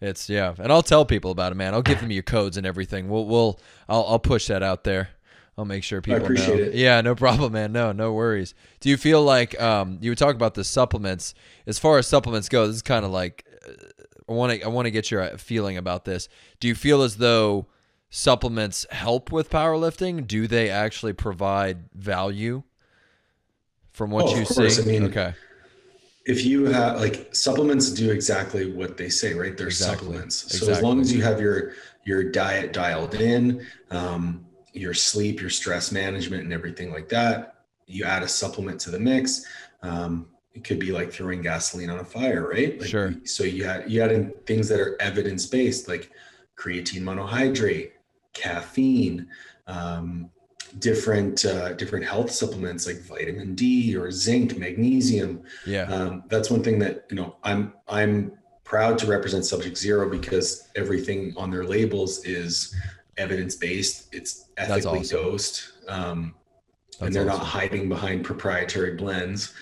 It's 0.00 0.28
yeah. 0.28 0.54
And 0.58 0.72
I'll 0.72 0.82
tell 0.82 1.04
people 1.04 1.30
about 1.30 1.52
it, 1.52 1.54
man. 1.54 1.72
I'll 1.74 1.82
give 1.82 2.00
them 2.00 2.10
your 2.10 2.22
codes 2.22 2.56
and 2.56 2.66
everything. 2.66 3.08
We'll 3.08 3.26
we'll 3.26 3.60
I'll 3.88 4.04
I'll 4.08 4.18
push 4.18 4.48
that 4.48 4.62
out 4.62 4.84
there. 4.84 5.10
I'll 5.56 5.64
make 5.64 5.84
sure 5.84 6.00
people 6.02 6.20
appreciate 6.22 6.58
know. 6.58 6.64
it. 6.64 6.74
Yeah, 6.74 7.00
no 7.00 7.14
problem, 7.14 7.52
man. 7.52 7.70
No, 7.72 7.92
no 7.92 8.12
worries. 8.12 8.54
Do 8.80 8.88
you 8.90 8.96
feel 8.96 9.22
like 9.22 9.58
um 9.60 9.98
you 10.00 10.10
were 10.10 10.16
talking 10.16 10.36
about 10.36 10.54
the 10.54 10.64
supplements? 10.64 11.34
As 11.66 11.78
far 11.78 11.98
as 11.98 12.06
supplements 12.06 12.48
go, 12.48 12.66
this 12.66 12.76
is 12.76 12.82
kind 12.82 13.04
of 13.04 13.12
like 13.12 13.44
uh, 13.66 13.72
I 14.28 14.32
want 14.32 14.52
to 14.52 14.62
I 14.64 14.68
want 14.68 14.86
to 14.86 14.90
get 14.90 15.10
your 15.10 15.20
uh, 15.22 15.36
feeling 15.36 15.76
about 15.76 16.04
this. 16.04 16.28
Do 16.60 16.66
you 16.68 16.74
feel 16.74 17.02
as 17.02 17.18
though 17.18 17.66
supplements 18.10 18.84
help 18.90 19.30
with 19.32 19.48
powerlifting? 19.48 20.26
Do 20.26 20.46
they 20.48 20.70
actually 20.70 21.12
provide 21.12 21.90
value 21.94 22.62
from 23.92 24.10
what 24.10 24.26
Oh, 24.26 24.36
you 24.36 24.44
see? 24.44 24.82
I 24.82 24.84
mean, 24.84 25.04
okay. 25.04 25.34
If 26.26 26.44
you 26.44 26.64
have 26.66 27.00
like 27.00 27.34
supplements 27.34 27.90
do 27.90 28.10
exactly 28.10 28.72
what 28.72 28.96
they 28.96 29.08
say, 29.10 29.34
right? 29.34 29.56
They're 29.56 29.66
Exactly. 29.66 30.06
supplements. 30.06 30.36
So 30.36 30.46
Exactly. 30.46 30.72
as 30.72 30.82
long 30.82 31.00
as 31.00 31.12
you 31.12 31.22
have 31.22 31.40
your 31.40 31.72
your 32.04 32.24
diet 32.24 32.72
dialed 32.72 33.14
in, 33.14 33.66
um, 33.90 34.46
your 34.72 34.94
sleep, 34.94 35.40
your 35.40 35.50
stress 35.50 35.92
management, 35.92 36.44
and 36.44 36.52
everything 36.52 36.92
like 36.92 37.08
that, 37.10 37.64
you 37.86 38.04
add 38.04 38.22
a 38.22 38.28
supplement 38.28 38.80
to 38.80 38.90
the 38.90 38.98
mix. 38.98 39.44
Um, 39.82 40.26
it 40.54 40.64
could 40.64 40.78
be 40.78 40.92
like 40.92 41.12
throwing 41.12 41.42
gasoline 41.42 41.90
on 41.90 41.98
a 41.98 42.04
fire, 42.04 42.48
right? 42.48 42.78
Like, 42.80 42.88
Sure. 42.88 43.14
So 43.24 43.44
you 43.44 43.64
add 43.64 43.90
you 43.90 44.02
add 44.02 44.12
in 44.12 44.32
things 44.46 44.68
that 44.68 44.80
are 44.80 44.96
evidence 45.00 45.46
based, 45.46 45.88
like 45.88 46.10
creatine 46.56 47.02
monohydrate, 47.02 47.90
caffeine, 48.32 49.28
um, 49.66 50.30
different 50.78 51.44
uh, 51.44 51.72
different 51.74 52.04
health 52.04 52.30
supplements 52.30 52.86
like 52.86 53.00
vitamin 53.02 53.54
D 53.54 53.96
or 53.96 54.10
zinc, 54.10 54.56
magnesium. 54.58 55.42
Yeah. 55.66 55.84
Um, 55.84 56.24
that's 56.28 56.50
one 56.50 56.62
thing 56.62 56.78
that 56.80 57.06
you 57.10 57.16
know 57.16 57.36
I'm 57.42 57.74
I'm 57.88 58.32
proud 58.64 58.98
to 58.98 59.06
represent 59.06 59.44
Subject 59.44 59.76
Zero 59.76 60.08
because 60.08 60.68
everything 60.74 61.34
on 61.36 61.50
their 61.50 61.64
labels 61.64 62.24
is 62.24 62.74
evidence 63.16 63.56
based. 63.56 64.08
It's 64.12 64.46
ethically 64.56 65.00
awesome. 65.00 65.22
dosed, 65.22 65.72
um, 65.88 66.34
and 67.00 67.14
they're 67.14 67.24
not 67.24 67.40
hiding 67.40 67.88
behind 67.88 68.24
proprietary 68.24 68.94
blends. 68.94 69.52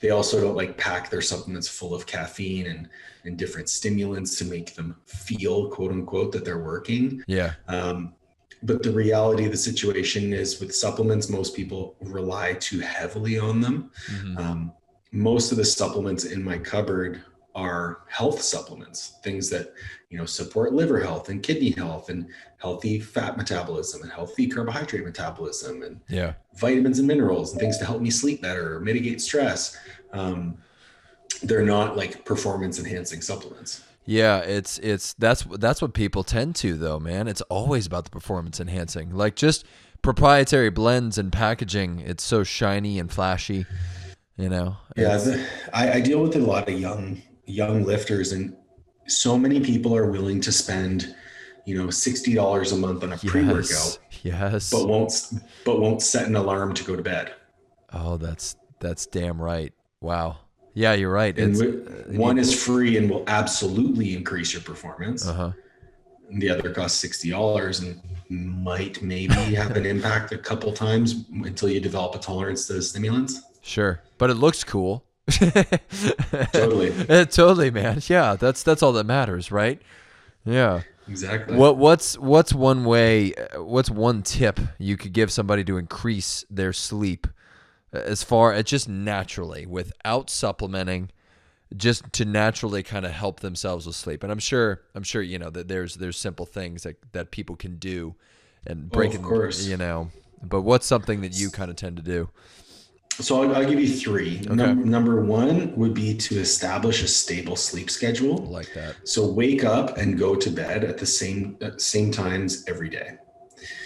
They 0.00 0.10
also 0.10 0.40
don't 0.40 0.56
like 0.56 0.76
pack 0.76 1.10
their 1.10 1.22
supplements 1.22 1.68
full 1.68 1.94
of 1.94 2.06
caffeine 2.06 2.66
and 2.66 2.88
and 3.24 3.36
different 3.36 3.68
stimulants 3.68 4.38
to 4.38 4.44
make 4.44 4.74
them 4.74 4.96
feel 5.06 5.68
quote 5.70 5.90
unquote 5.90 6.32
that 6.32 6.44
they're 6.44 6.62
working. 6.62 7.22
Yeah. 7.26 7.54
Um, 7.66 8.14
but 8.62 8.82
the 8.82 8.90
reality 8.90 9.44
of 9.44 9.52
the 9.52 9.56
situation 9.56 10.32
is 10.32 10.60
with 10.60 10.74
supplements, 10.74 11.28
most 11.28 11.54
people 11.54 11.96
rely 12.00 12.54
too 12.54 12.80
heavily 12.80 13.38
on 13.38 13.60
them. 13.60 13.90
Mhm. 14.08 14.38
Um, 14.38 14.72
most 15.12 15.52
of 15.52 15.58
the 15.58 15.64
supplements 15.64 16.24
in 16.24 16.42
my 16.42 16.58
cupboard 16.58 17.22
are 17.54 18.00
health 18.08 18.40
supplements, 18.42 19.14
things 19.24 19.48
that 19.50 19.72
you 20.10 20.18
know 20.18 20.24
support 20.26 20.72
liver 20.72 21.00
health 21.00 21.28
and 21.28 21.42
kidney 21.42 21.70
health 21.70 22.08
and 22.08 22.26
healthy 22.58 23.00
fat 23.00 23.36
metabolism 23.36 24.02
and 24.02 24.10
healthy 24.12 24.46
carbohydrate 24.46 25.04
metabolism 25.04 25.82
and 25.82 26.00
Yeah. 26.08 26.34
vitamins 26.56 26.98
and 26.98 27.08
minerals 27.08 27.52
and 27.52 27.60
things 27.60 27.78
to 27.78 27.84
help 27.84 28.00
me 28.00 28.10
sleep 28.10 28.42
better 28.42 28.76
or 28.76 28.80
mitigate 28.80 29.20
stress. 29.20 29.76
Um, 30.12 30.58
they're 31.42 31.64
not 31.64 31.96
like 31.96 32.24
performance 32.24 32.78
enhancing 32.78 33.22
supplements. 33.22 33.82
Yeah, 34.08 34.38
it's 34.38 34.78
it's 34.78 35.12
that's 35.14 35.42
that's 35.42 35.82
what 35.82 35.92
people 35.92 36.24
tend 36.24 36.56
to 36.56 36.78
though, 36.78 36.98
man. 36.98 37.28
It's 37.28 37.42
always 37.42 37.86
about 37.86 38.04
the 38.04 38.10
performance 38.10 38.58
enhancing. 38.58 39.10
Like 39.14 39.36
just 39.36 39.66
proprietary 40.00 40.70
blends 40.70 41.18
and 41.18 41.30
packaging. 41.30 42.00
It's 42.00 42.24
so 42.24 42.42
shiny 42.42 42.98
and 42.98 43.12
flashy, 43.12 43.66
you 44.38 44.48
know. 44.48 44.78
Yeah, 44.96 45.44
I, 45.74 45.92
I 45.92 46.00
deal 46.00 46.22
with 46.22 46.34
a 46.36 46.38
lot 46.38 46.70
of 46.70 46.80
young 46.80 47.20
young 47.44 47.84
lifters, 47.84 48.32
and 48.32 48.56
so 49.08 49.38
many 49.38 49.60
people 49.60 49.94
are 49.94 50.10
willing 50.10 50.40
to 50.40 50.52
spend, 50.52 51.14
you 51.66 51.76
know, 51.76 51.90
sixty 51.90 52.32
dollars 52.32 52.72
a 52.72 52.76
month 52.78 53.04
on 53.04 53.12
a 53.12 53.18
pre 53.18 53.42
workout, 53.42 53.66
yes. 53.68 53.98
Yes. 54.22 54.70
but 54.70 54.88
won't 54.88 55.12
but 55.66 55.80
won't 55.80 56.00
set 56.00 56.26
an 56.26 56.34
alarm 56.34 56.72
to 56.72 56.82
go 56.82 56.96
to 56.96 57.02
bed. 57.02 57.34
Oh, 57.92 58.16
that's 58.16 58.56
that's 58.80 59.04
damn 59.04 59.38
right. 59.38 59.74
Wow. 60.00 60.38
Yeah, 60.78 60.92
you're 60.94 61.10
right. 61.22 61.36
And 61.38 61.56
It's 61.56 62.18
one 62.18 62.38
is 62.38 62.50
free 62.66 62.96
and 62.98 63.10
will 63.10 63.24
absolutely 63.26 64.14
increase 64.16 64.52
your 64.54 64.62
performance. 64.62 65.26
uh 65.26 65.34
huh. 65.34 65.52
And 66.30 66.40
the 66.42 66.50
other 66.50 66.72
costs 66.72 66.98
sixty 66.98 67.30
dollars 67.30 67.80
and 67.80 68.00
might 68.30 69.02
maybe 69.02 69.34
have 69.62 69.76
an 69.76 69.86
impact 69.86 70.32
a 70.32 70.38
couple 70.38 70.70
times 70.72 71.24
until 71.50 71.68
you 71.68 71.80
develop 71.80 72.14
a 72.14 72.18
tolerance 72.18 72.66
to 72.68 72.74
the 72.74 72.82
stimulants. 72.82 73.40
Sure, 73.62 74.00
but 74.18 74.30
it 74.30 74.34
looks 74.34 74.62
cool. 74.64 75.04
Totally. 76.52 76.90
Totally, 77.26 77.70
man. 77.70 78.00
Yeah, 78.06 78.36
that's 78.36 78.62
that's 78.62 78.82
all 78.82 78.92
that 78.92 79.04
matters, 79.04 79.50
right? 79.50 79.80
Yeah. 80.44 80.82
exactly. 81.08 81.56
What 81.56 81.76
what's 81.76 82.16
what's 82.18 82.52
one 82.54 82.84
way? 82.84 83.34
uh, 83.34 83.62
What's 83.64 83.90
one 83.90 84.22
tip 84.22 84.60
you 84.78 84.96
could 84.96 85.12
give 85.12 85.30
somebody 85.32 85.64
to 85.64 85.76
increase 85.76 86.44
their 86.50 86.72
sleep, 86.72 87.26
uh, 87.26 87.30
as 87.92 88.22
far 88.22 88.52
as 88.52 88.64
just 88.64 88.88
naturally 88.88 89.66
without 89.66 90.30
supplementing, 90.30 91.10
just 91.76 92.12
to 92.14 92.24
naturally 92.24 92.82
kind 92.82 93.06
of 93.06 93.12
help 93.12 93.40
themselves 93.40 93.86
with 93.86 93.96
sleep? 93.96 94.22
And 94.22 94.32
I'm 94.32 94.38
sure 94.38 94.82
I'm 94.94 95.02
sure 95.02 95.22
you 95.22 95.38
know 95.38 95.50
that 95.50 95.68
there's 95.68 95.96
there's 95.96 96.18
simple 96.18 96.46
things 96.46 96.82
that 96.82 96.96
that 97.12 97.30
people 97.30 97.56
can 97.56 97.76
do, 97.76 98.14
and 98.66 98.90
oh, 98.92 98.94
break 98.94 99.10
breaking 99.10 99.26
course. 99.26 99.66
you 99.66 99.76
know. 99.76 100.10
But 100.42 100.62
what's 100.62 100.86
something 100.86 101.22
that 101.22 101.32
you 101.32 101.50
kind 101.50 101.70
of 101.70 101.76
tend 101.76 101.96
to 101.96 102.02
do? 102.02 102.30
So 103.20 103.42
I'll, 103.42 103.56
I'll 103.56 103.68
give 103.68 103.80
you 103.80 103.88
three. 103.88 104.40
Num- 104.48 104.88
number 104.88 105.24
one 105.24 105.74
would 105.74 105.92
be 105.92 106.16
to 106.16 106.38
establish 106.38 107.02
a 107.02 107.08
stable 107.08 107.56
sleep 107.56 107.90
schedule. 107.90 108.36
Like 108.36 108.72
that. 108.74 108.94
So 109.08 109.26
wake 109.26 109.64
up 109.64 109.98
and 109.98 110.16
go 110.16 110.36
to 110.36 110.50
bed 110.50 110.84
at 110.84 110.98
the 110.98 111.06
same 111.06 111.58
same 111.78 112.12
times 112.12 112.64
every 112.68 112.88
day. 112.88 113.18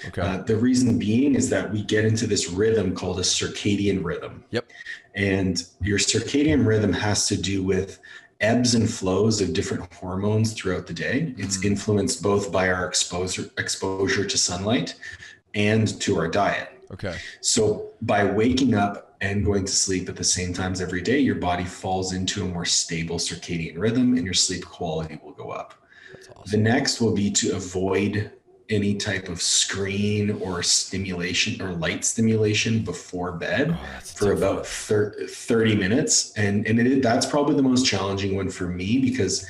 Okay. 0.09 0.23
Uh, 0.23 0.39
the 0.43 0.57
reason 0.57 0.99
being 0.99 1.35
is 1.35 1.49
that 1.51 1.71
we 1.73 1.83
get 1.83 2.05
into 2.05 2.27
this 2.27 2.51
rhythm 2.51 2.95
called 2.95 3.19
a 3.19 3.23
circadian 3.23 4.05
rhythm. 4.05 4.45
Yep. 4.51 4.71
And 5.15 5.63
your 5.81 5.99
circadian 5.99 6.67
rhythm 6.67 6.93
has 6.93 7.27
to 7.29 7.37
do 7.37 7.63
with 7.63 7.99
ebbs 8.41 8.75
and 8.75 8.91
flows 8.91 9.41
of 9.41 9.53
different 9.53 9.93
hormones 9.95 10.53
throughout 10.53 10.87
the 10.87 10.95
day. 10.95 11.33
It's 11.39 11.59
Mm. 11.59 11.65
influenced 11.67 12.23
both 12.23 12.51
by 12.51 12.71
our 12.71 12.87
exposure 12.87 13.51
exposure 13.59 14.25
to 14.25 14.39
sunlight 14.39 14.95
and 15.55 16.01
to 16.01 16.19
our 16.19 16.29
diet. 16.29 16.69
okay. 16.93 17.17
So 17.41 17.91
by 18.03 18.25
waking 18.25 18.75
up 18.75 19.17
and 19.21 19.45
going 19.45 19.65
to 19.65 19.73
sleep 19.73 20.09
at 20.09 20.17
the 20.17 20.25
same 20.25 20.53
times 20.53 20.81
every 20.81 21.01
day, 21.01 21.21
your 21.21 21.37
body 21.37 21.65
falls 21.65 22.13
into 22.13 22.43
a 22.45 22.49
more 22.49 22.65
stable 22.65 23.19
circadian 23.19 23.79
rhythm 23.79 24.17
and 24.17 24.25
your 24.25 24.35
sleep 24.35 24.65
quality 24.65 25.21
will 25.23 25.33
go 25.33 25.51
up. 25.51 25.75
That's 26.13 26.51
The 26.51 26.57
next 26.57 27.01
will 27.01 27.15
be 27.15 27.31
to 27.31 27.55
avoid 27.55 28.33
any 28.73 28.95
type 28.95 29.29
of 29.29 29.41
screen 29.41 30.31
or 30.43 30.63
stimulation 30.63 31.61
or 31.61 31.73
light 31.73 32.05
stimulation 32.05 32.83
before 32.83 33.33
bed 33.33 33.77
Oh, 33.79 34.01
for 34.01 34.33
about 34.33 34.67
thir- 34.67 35.15
30 35.29 35.77
minutes. 35.77 36.33
And, 36.37 36.67
and 36.67 36.81
it, 36.81 37.03
that's 37.03 37.27
probably 37.27 37.55
the 37.55 37.63
most 37.63 37.87
challenging 37.87 38.35
one 38.35 38.49
for 38.51 38.65
me 38.67 38.99
because 38.99 39.47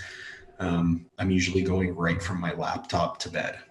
um, 0.58 1.06
I'm 1.18 1.30
usually 1.30 1.62
going 1.62 1.94
right 1.94 2.20
from 2.22 2.40
my 2.40 2.52
laptop 2.54 3.18
to 3.20 3.30
bed. 3.30 3.58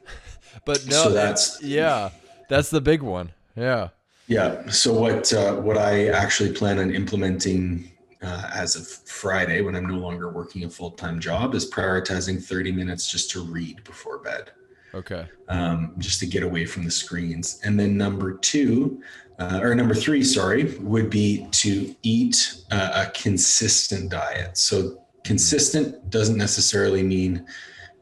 But 0.66 0.86
no, 0.86 1.04
so 1.04 1.10
that's- 1.12 1.60
yeah, 1.64 2.10
that's 2.50 2.70
the 2.70 2.82
big 2.82 3.02
one. 3.02 3.32
Yeah. 3.56 3.88
Yeah. 4.28 4.70
So 4.70 4.94
what 4.94 5.32
uh, 5.34 5.56
what 5.56 5.78
I 5.78 6.10
actually 6.10 6.52
plan 6.52 6.78
on 6.78 6.92
implementing 6.94 7.90
uh, 8.22 8.50
as 8.54 8.76
of 8.76 8.86
Friday, 8.88 9.62
when 9.62 9.76
I'm 9.76 9.88
no 9.88 9.96
longer 9.98 10.30
working 10.30 10.66
a 10.66 10.70
full 10.70 10.92
time 10.92 11.20
job, 11.22 11.56
is 11.56 11.70
prioritizing 11.72 12.44
30 12.44 12.74
minutes 12.74 13.10
just 13.10 13.32
to 13.32 13.42
read 13.44 13.84
before 13.86 14.20
bed, 14.20 14.52
Okay. 14.94 15.26
um, 15.48 15.94
just 15.98 16.20
to 16.20 16.26
get 16.26 16.44
away 16.44 16.66
from 16.66 16.84
the 16.84 16.92
screens. 16.92 17.60
And 17.64 17.80
then 17.80 17.98
number 17.98 18.34
two, 18.38 19.02
uh, 19.40 19.60
or 19.62 19.74
number 19.76 19.94
three, 19.94 20.24
sorry, 20.24 20.78
would 20.80 21.10
be 21.10 21.48
to 21.52 21.96
eat 22.04 22.64
uh, 22.72 23.06
a 23.08 23.12
consistent 23.12 24.12
diet. 24.12 24.58
So 24.58 25.04
consistent 25.24 26.10
doesn't 26.10 26.38
necessarily 26.38 27.04
mean 27.04 27.46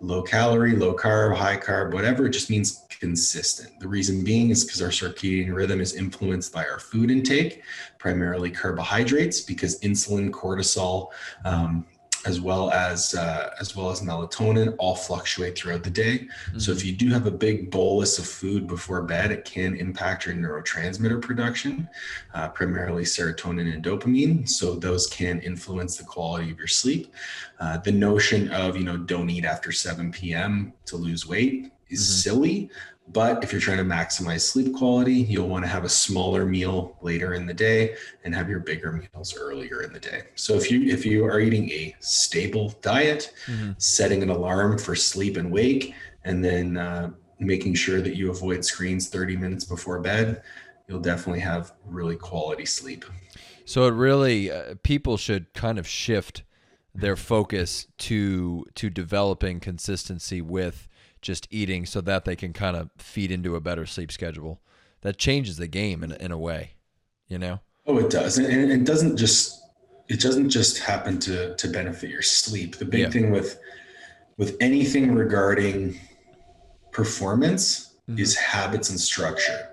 low 0.02 0.22
calorie, 0.22 0.76
low 0.76 0.96
carb, 0.96 1.36
high 1.36 1.58
carb, 1.58 1.94
whatever. 1.94 2.26
It 2.28 2.32
just 2.32 2.50
means 2.50 2.86
consistent. 2.90 3.80
The 3.80 3.88
reason 3.88 4.24
being 4.24 4.50
is 4.50 4.66
because 4.66 4.82
our 4.82 4.90
circadian 4.90 5.54
rhythm 5.54 5.80
is 5.80 5.96
influenced 5.96 6.54
by 6.54 6.66
our 6.66 6.80
food 6.80 7.12
intake, 7.12 7.64
primarily 7.98 8.52
carbohydrates, 8.52 9.42
because 9.42 9.80
insulin, 9.82 10.32
cortisol, 10.32 11.08
um, 11.46 11.86
as 12.26 12.42
well 12.42 12.70
as 12.72 13.16
uh, 13.16 13.54
as 13.60 13.76
well 13.76 13.90
as 13.90 14.02
melatonin 14.02 14.76
all 14.78 14.96
fluctuate 14.96 15.58
throughout 15.58 15.84
the 15.84 15.90
day. 15.90 16.28
So 16.58 16.72
if 16.72 16.84
you 16.84 16.92
do 16.94 17.10
have 17.10 17.26
a 17.28 17.32
big 17.32 17.72
bolus 17.72 18.20
of 18.20 18.28
food 18.28 18.68
before 18.68 19.02
bed, 19.04 19.32
it 19.32 19.46
can 19.46 19.76
impact 19.76 20.26
your 20.26 20.36
neurotransmitter 20.36 21.22
production, 21.22 21.88
uh, 22.34 22.50
primarily 22.50 23.04
serotonin 23.04 23.74
and 23.74 23.84
dopamine. 23.84 24.48
So 24.50 24.76
those 24.76 25.08
can 25.08 25.40
influence 25.42 25.98
the 25.98 26.04
quality 26.04 26.52
of 26.52 26.58
your 26.58 26.68
sleep. 26.68 27.14
Uh, 27.60 27.78
the 27.78 27.92
notion 27.92 28.50
of 28.52 28.76
you 28.76 28.84
know 28.84 28.98
don't 28.98 29.30
eat 29.30 29.46
after 29.46 29.72
7 29.72 30.12
p.m. 30.12 30.74
to 30.86 30.98
lose 30.98 31.26
weight 31.28 31.72
is 31.90 32.02
Mhm. 32.02 32.22
silly. 32.24 32.70
But 33.12 33.44
if 33.44 33.52
you're 33.52 33.62
trying 33.62 33.78
to 33.78 33.84
maximize 33.84 34.42
sleep 34.42 34.74
quality, 34.76 35.14
you'll 35.16 35.48
want 35.48 35.66
to 35.66 35.70
have 35.70 35.84
a 35.84 35.90
smaller 35.90 36.46
meal 36.46 36.96
later 37.02 37.34
in 37.34 37.48
the 37.48 37.54
day 37.54 37.96
and 38.24 38.36
have 38.36 38.50
your 38.50 38.60
bigger 38.60 38.92
meals 38.92 39.36
earlier 39.36 39.82
in 39.82 39.92
the 39.92 40.00
day. 40.00 40.24
So 40.36 40.54
if 40.54 40.70
you 40.70 40.84
if 40.84 41.06
you 41.06 41.26
are 41.26 41.40
eating 41.40 41.70
a 41.72 41.96
stable 42.00 42.76
diet, 42.82 43.34
Mhm. 43.48 43.76
setting 43.82 44.22
an 44.22 44.30
alarm 44.30 44.78
for 44.78 44.96
sleep 44.96 45.38
and 45.38 45.52
wake, 45.52 45.94
and 46.24 46.44
then 46.44 46.78
uh, 46.78 47.10
making 47.40 47.74
sure 47.74 48.02
that 48.02 48.16
you 48.16 48.30
avoid 48.30 48.64
screens 48.64 49.10
30 49.10 49.36
minutes 49.36 49.66
before 49.66 50.00
bed, 50.00 50.44
you'll 50.88 51.00
definitely 51.00 51.40
have 51.40 51.74
really 51.88 52.16
quality 52.16 52.66
sleep. 52.66 53.06
So 53.66 53.86
it 53.88 53.94
really 53.94 54.52
uh, 54.52 54.76
people 54.84 55.18
should 55.18 55.54
kind 55.54 55.80
of 55.80 55.88
shift 55.88 56.44
their 56.94 57.16
focus 57.16 57.88
to 57.98 58.66
to 58.76 58.90
developing 58.92 59.60
consistency 59.60 60.42
with 60.42 60.88
just 61.22 61.48
eating 61.52 61.86
so 61.86 62.02
that 62.02 62.26
they 62.26 62.36
can 62.36 62.54
kind 62.54 62.76
of 62.76 62.90
feed 62.98 63.32
into 63.32 63.56
a 63.56 63.62
better 63.62 63.86
sleep 63.86 64.12
schedule. 64.12 64.60
That 65.02 65.18
changes 65.18 65.58
the 65.58 65.68
game 65.68 66.04
in 66.04 66.12
in 66.14 66.32
a 66.32 66.38
way, 66.38 66.72
you 67.28 67.38
know. 67.40 67.60
Oh, 67.86 67.98
it 67.98 68.10
does, 68.10 68.38
and 68.38 68.72
it 68.72 68.84
doesn't 68.84 69.18
just 69.18 69.62
it 70.10 70.20
doesn't 70.20 70.50
just 70.50 70.80
happen 70.80 71.20
to 71.20 71.56
to 71.56 71.68
benefit 71.68 72.10
your 72.10 72.22
sleep. 72.22 72.78
The 72.78 72.86
big 72.86 73.02
Yeah. 73.02 73.10
thing 73.10 73.32
with 73.32 73.60
with 74.38 74.56
anything 74.62 75.14
regarding 75.14 76.00
performance 76.92 77.94
Mhm. 78.10 78.20
is 78.20 78.36
habits 78.36 78.90
and 78.90 79.00
structure. 79.00 79.70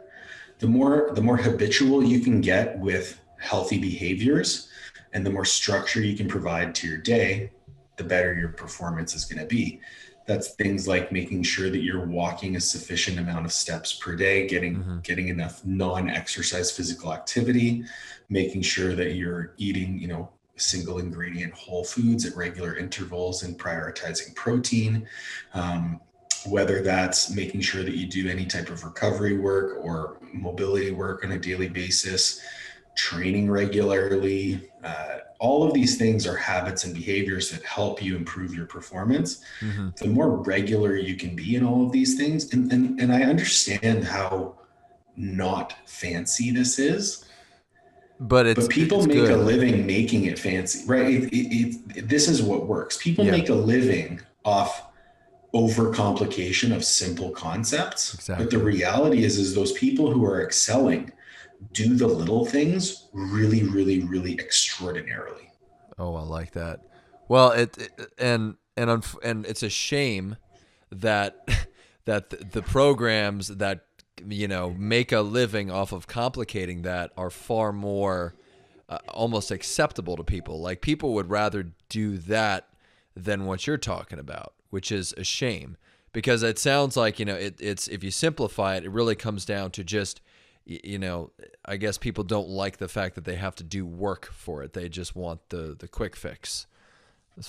The 0.59 0.66
more 0.66 1.11
the 1.14 1.22
more 1.22 1.37
habitual 1.37 2.04
you 2.04 2.20
can 2.20 2.40
get 2.40 2.78
with 2.78 3.18
healthy 3.38 3.78
behaviors, 3.78 4.68
and 5.12 5.24
the 5.24 5.30
more 5.30 5.44
structure 5.44 6.00
you 6.00 6.16
can 6.16 6.28
provide 6.28 6.74
to 6.76 6.88
your 6.88 6.98
day, 6.98 7.50
the 7.96 8.04
better 8.04 8.35
your 8.35 8.48
performance 8.50 9.14
is 9.14 9.24
going 9.24 9.40
to 9.40 9.46
be. 9.46 9.80
That's 10.27 10.55
things 10.55 10.89
like 10.89 11.12
making 11.12 11.45
sure 11.45 11.71
that 11.71 11.83
you're 11.83 12.05
walking 12.05 12.57
a 12.57 12.61
sufficient 12.61 13.19
amount 13.19 13.47
of 13.47 13.53
steps 13.53 13.95
per 13.95 14.17
day, 14.17 14.47
getting 14.47 14.77
Mhm. 14.83 15.03
getting 15.03 15.29
enough 15.29 15.65
non-exercise 15.65 16.71
physical 16.71 17.15
activity, 17.15 17.85
making 18.29 18.62
sure 18.62 18.95
that 18.97 19.15
you're 19.15 19.55
eating, 19.57 19.99
you 19.99 20.09
know, 20.09 20.29
single 20.57 20.99
ingredient 20.99 21.53
whole 21.55 21.85
foods 21.85 22.25
at 22.25 22.35
regular 22.37 22.77
intervals 22.77 23.43
and 23.45 23.59
prioritizing 23.59 24.35
protein. 24.35 25.07
Um, 25.55 26.01
whether 26.47 26.81
that's 26.81 27.31
making 27.31 27.61
sure 27.61 27.83
that 27.83 27.97
you 27.97 28.07
do 28.07 28.29
any 28.29 28.47
type 28.47 28.69
of 28.71 28.85
recovery 28.85 29.37
work 29.37 29.79
or 29.85 30.19
mobility 30.33 30.93
work 30.93 31.25
on 31.25 31.33
a 31.33 31.39
daily 31.39 31.69
basis, 31.69 32.41
training 32.96 33.50
regularly. 33.50 34.68
Uh, 34.82 35.18
all 35.38 35.62
of 35.62 35.74
these 35.74 35.96
things 35.98 36.26
are 36.26 36.37
habits 36.37 36.85
and 36.85 36.94
behaviors 36.94 37.50
that 37.50 37.62
help 37.62 38.02
you 38.02 38.16
improve 38.16 38.54
your 38.54 38.66
performance. 38.66 39.44
Mm-hmm. 39.61 39.90
The 39.96 40.09
more 40.09 40.30
regular 40.42 40.96
you 40.96 41.14
can 41.14 41.37
be 41.37 41.56
in 41.56 41.64
all 41.64 41.85
of 41.87 41.92
these 41.92 42.16
things, 42.16 42.52
and, 42.52 42.72
and, 42.72 42.98
and 43.00 43.12
I 43.12 43.22
understand 43.22 44.04
how 44.04 44.56
not 45.16 45.74
fancy 45.87 46.50
this 46.50 46.78
is, 46.78 47.24
But 48.18 48.46
it's 48.46 48.61
but 48.66 48.70
people 48.70 49.06
make 49.06 49.18
good. 49.18 49.30
a 49.30 49.37
living 49.37 49.87
making 49.87 50.24
it 50.24 50.38
fancy, 50.38 50.87
right? 50.87 51.06
It, 51.06 51.24
it, 51.32 51.76
it, 51.96 52.09
this 52.09 52.28
is 52.28 52.42
what 52.42 52.66
works. 52.66 52.96
People 52.96 53.24
Yeah. 53.26 53.32
make 53.32 53.48
a 53.50 53.54
living 53.54 54.20
off 54.44 54.87
overcomplication 55.54 56.74
of 56.74 56.85
simple 56.85 57.30
concepts. 57.30 58.14
Exactly. 58.14 58.44
But 58.44 58.50
the 58.50 58.59
reality 58.59 59.24
is, 59.24 59.38
is 59.38 59.54
those 59.54 59.72
people 59.72 60.11
who 60.11 60.24
are 60.24 60.42
excelling 60.42 61.12
do 61.73 61.95
the 61.97 62.07
little 62.07 62.45
things 62.45 63.09
really, 63.12 63.62
really, 63.64 64.03
really 64.05 64.35
extraordinarily. 64.35 65.51
Oh, 65.99 66.14
I 66.14 66.23
like 66.23 66.53
that. 66.53 66.81
Well, 67.29 67.53
it, 67.53 67.77
it 67.79 68.12
and 68.19 68.57
and 68.77 68.90
unf- 68.90 69.23
and 69.23 69.47
it's 69.47 69.62
a 69.62 69.71
shame 69.71 70.37
that 70.90 71.49
that 72.05 72.31
the, 72.31 72.37
the 72.37 72.62
programs 72.62 73.49
that 73.49 73.85
you 74.27 74.49
know 74.49 74.71
make 74.71 75.12
a 75.12 75.21
living 75.21 75.71
off 75.71 75.92
of 75.92 76.07
complicating 76.07 76.83
that 76.83 77.12
are 77.16 77.31
far 77.31 77.73
more 77.73 78.35
uh, 78.88 78.99
almost 79.09 79.51
acceptable 79.51 80.16
to 80.16 80.25
people. 80.25 80.61
Like 80.61 80.81
people 80.81 81.14
would 81.14 81.31
rather 81.31 81.73
do 81.88 82.19
that 82.19 82.69
than 83.16 83.47
what 83.47 83.66
you're 83.66 83.79
talking 83.79 84.19
about, 84.19 84.53
which 84.71 84.92
is 84.92 85.14
a 85.16 85.25
shame 85.25 85.77
because 86.12 86.42
it 86.42 86.59
sounds 86.59 86.97
like 86.97 87.19
you 87.19 87.25
know 87.25 87.35
it, 87.35 87.57
it's 87.61 87.88
if 87.88 88.05
you 88.05 88.11
simplify 88.11 88.77
it, 88.77 88.85
it 88.85 88.90
really 88.90 89.14
comes 89.14 89.45
down 89.45 89.71
to 89.73 89.85
just 89.85 90.21
you 90.66 90.98
know 90.98 91.31
I 91.64 91.76
guess 91.76 91.96
people 91.96 92.24
don't 92.24 92.48
like 92.48 92.79
the 92.79 92.88
fact 92.88 93.14
that 93.14 93.24
they 93.24 93.37
have 93.37 93.55
to 93.57 93.64
do 93.64 93.87
work 93.87 94.26
for 94.33 94.62
it. 94.62 94.72
They 94.72 94.88
just 94.88 95.14
want 95.16 95.48
the 95.48 95.76
the 95.79 95.88
quick 95.88 96.16
fix. 96.16 96.66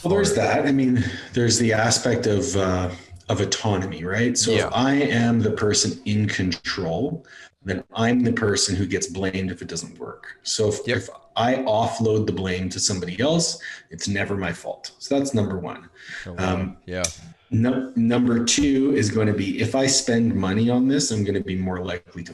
Well, 0.03 0.13
there's 0.13 0.35
that. 0.35 0.65
I 0.65 0.71
mean, 0.73 1.03
there's 1.33 1.57
the 1.59 1.71
aspect 1.73 2.27
of 2.27 2.55
uh, 2.55 2.89
of 3.29 3.41
autonomy, 3.41 4.03
right? 4.03 4.37
So 4.37 4.51
Yeah. 4.51 4.67
if 4.67 4.73
I 4.73 4.93
am 4.95 5.39
the 5.39 5.51
person 5.51 6.01
in 6.05 6.27
control, 6.27 7.25
then 7.63 7.83
I'm 7.93 8.21
the 8.23 8.33
person 8.33 8.75
who 8.75 8.85
gets 8.85 9.07
blamed 9.07 9.51
if 9.51 9.61
it 9.61 9.67
doesn't 9.67 9.97
work. 9.99 10.37
So 10.43 10.69
if, 10.69 10.79
Yep. 10.85 10.97
if 10.97 11.09
I 11.35 11.55
offload 11.55 12.25
the 12.25 12.33
blame 12.33 12.69
to 12.69 12.79
somebody 12.79 13.19
else, 13.19 13.59
it's 13.89 14.07
never 14.07 14.35
my 14.35 14.53
fault. 14.53 14.91
So 14.99 15.17
that's 15.19 15.33
number 15.33 15.57
one. 15.57 15.89
Oh, 16.25 16.33
wow. 16.33 16.53
Um, 16.53 16.77
yeah. 16.85 17.03
No, 17.49 17.91
number 17.95 18.43
two 18.43 18.93
is 18.95 19.09
going 19.09 19.27
to 19.27 19.33
be 19.33 19.61
if 19.61 19.73
I 19.75 19.87
spend 19.87 20.35
money 20.35 20.69
on 20.69 20.87
this, 20.87 21.11
I'm 21.11 21.23
going 21.23 21.35
to 21.35 21.43
be 21.43 21.55
more 21.55 21.79
likely 21.83 22.23
to 22.23 22.33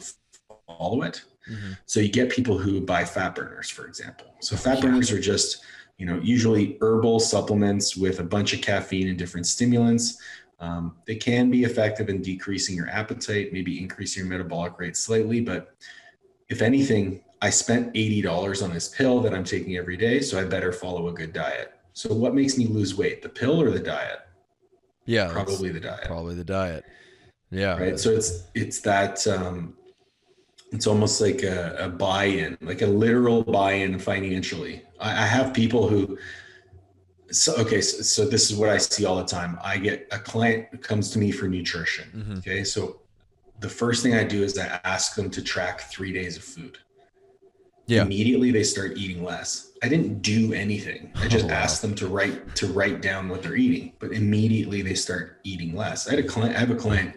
follow 0.67 1.01
it. 1.03 1.21
Mhm. 1.49 1.77
So 1.85 1.99
you 1.99 2.09
get 2.09 2.29
people 2.29 2.57
who 2.57 2.81
buy 2.81 3.03
fat 3.05 3.35
burners, 3.35 3.69
for 3.69 3.85
example. 3.85 4.27
So 4.39 4.55
fat 4.55 4.75
Yeah. 4.77 4.81
burners 4.83 5.11
are 5.11 5.19
just, 5.19 5.61
you 5.97 6.05
know, 6.05 6.19
usually 6.23 6.77
herbal 6.81 7.19
supplements 7.19 7.95
with 7.97 8.19
a 8.19 8.23
bunch 8.23 8.53
of 8.53 8.61
caffeine 8.61 9.07
and 9.09 9.17
different 9.17 9.45
stimulants. 9.47 10.17
Um, 10.59 10.95
they 11.05 11.15
can 11.15 11.51
be 11.51 11.63
effective 11.63 12.09
in 12.09 12.21
decreasing 12.21 12.75
your 12.75 12.87
appetite, 12.89 13.51
maybe 13.51 13.79
increasing 13.79 14.21
your 14.23 14.29
metabolic 14.29 14.79
rate 14.79 14.95
slightly. 14.95 15.41
But 15.41 15.75
if 16.49 16.61
anything, 16.61 17.21
I 17.41 17.49
spent 17.49 17.91
$80 17.93 18.61
on 18.61 18.73
this 18.73 18.87
pill 18.87 19.19
that 19.21 19.33
I'm 19.33 19.43
taking 19.43 19.75
every 19.75 19.97
day, 19.97 20.21
so 20.21 20.39
I 20.39 20.45
better 20.45 20.71
follow 20.71 21.09
a 21.09 21.13
good 21.13 21.33
diet. 21.33 21.73
So 21.91 22.13
what 22.13 22.33
makes 22.33 22.57
me 22.57 22.65
lose 22.67 22.95
weight, 22.95 23.21
the 23.21 23.27
pill 23.29 23.61
or 23.61 23.69
the 23.69 23.79
diet? 23.79 24.19
Yeah. 25.05 25.27
Probably 25.29 25.69
the 25.69 25.81
diet 25.81 26.05
Probably 26.05 26.35
the 26.35 26.45
diet. 26.45 26.85
Yeah. 27.51 27.77
right 27.77 27.99
so 27.99 28.09
it's 28.11 28.43
it's 28.55 28.79
that 28.79 29.27
um 29.27 29.75
it's 30.73 30.87
almost 30.87 31.21
like 31.21 31.43
a, 31.43 31.75
a 31.79 31.87
buy-in 31.89 32.57
like 32.61 32.81
a 32.81 32.87
literal 32.87 33.43
buy-in 33.43 33.99
financially. 33.99 34.81
I, 34.99 35.11
I 35.11 35.25
have 35.25 35.53
people 35.53 35.87
who 35.87 36.17
so 37.31 37.55
okay 37.57 37.81
so, 37.81 38.01
so 38.01 38.25
this 38.27 38.49
is 38.51 38.57
what 38.57 38.69
i 38.69 38.77
see 38.77 39.05
all 39.05 39.15
the 39.17 39.23
time. 39.25 39.57
I 39.63 39.77
get 39.77 40.07
a 40.11 40.19
client 40.19 40.81
comes 40.81 41.11
to 41.11 41.19
me 41.19 41.31
for 41.31 41.47
nutrition 41.47 42.07
Mhm. 42.15 42.37
okay? 42.39 42.63
So 42.63 43.01
the 43.59 43.69
first 43.69 44.03
thing 44.03 44.13
i 44.15 44.23
do 44.23 44.43
is 44.43 44.57
i 44.57 44.79
ask 44.83 45.15
them 45.15 45.29
to 45.31 45.41
track 45.41 45.81
three 45.91 46.11
days 46.11 46.37
of 46.37 46.43
food. 46.43 46.77
Yeah. 47.85 48.03
immediately 48.03 48.49
they 48.51 48.63
start 48.63 48.97
eating 48.97 49.23
less. 49.25 49.71
I 49.83 49.89
didn't 49.89 50.21
do 50.21 50.53
anything. 50.53 51.11
I 51.15 51.27
just 51.27 51.45
Oh, 51.45 51.47
wow. 51.53 51.55
asked 51.55 51.81
them 51.81 51.93
to 51.95 52.07
write 52.07 52.55
to 52.55 52.67
write 52.67 53.01
down 53.01 53.29
what 53.29 53.43
they're 53.43 53.55
eating 53.67 53.93
but 53.99 54.11
immediately 54.11 54.81
they 54.81 54.95
start 54.95 55.39
eating 55.43 55.75
less. 55.75 56.07
I 56.07 56.11
had 56.15 56.19
a 56.25 56.27
client 56.27 56.55
i 56.55 56.59
have 56.59 56.71
a 56.71 56.75
client 56.75 57.13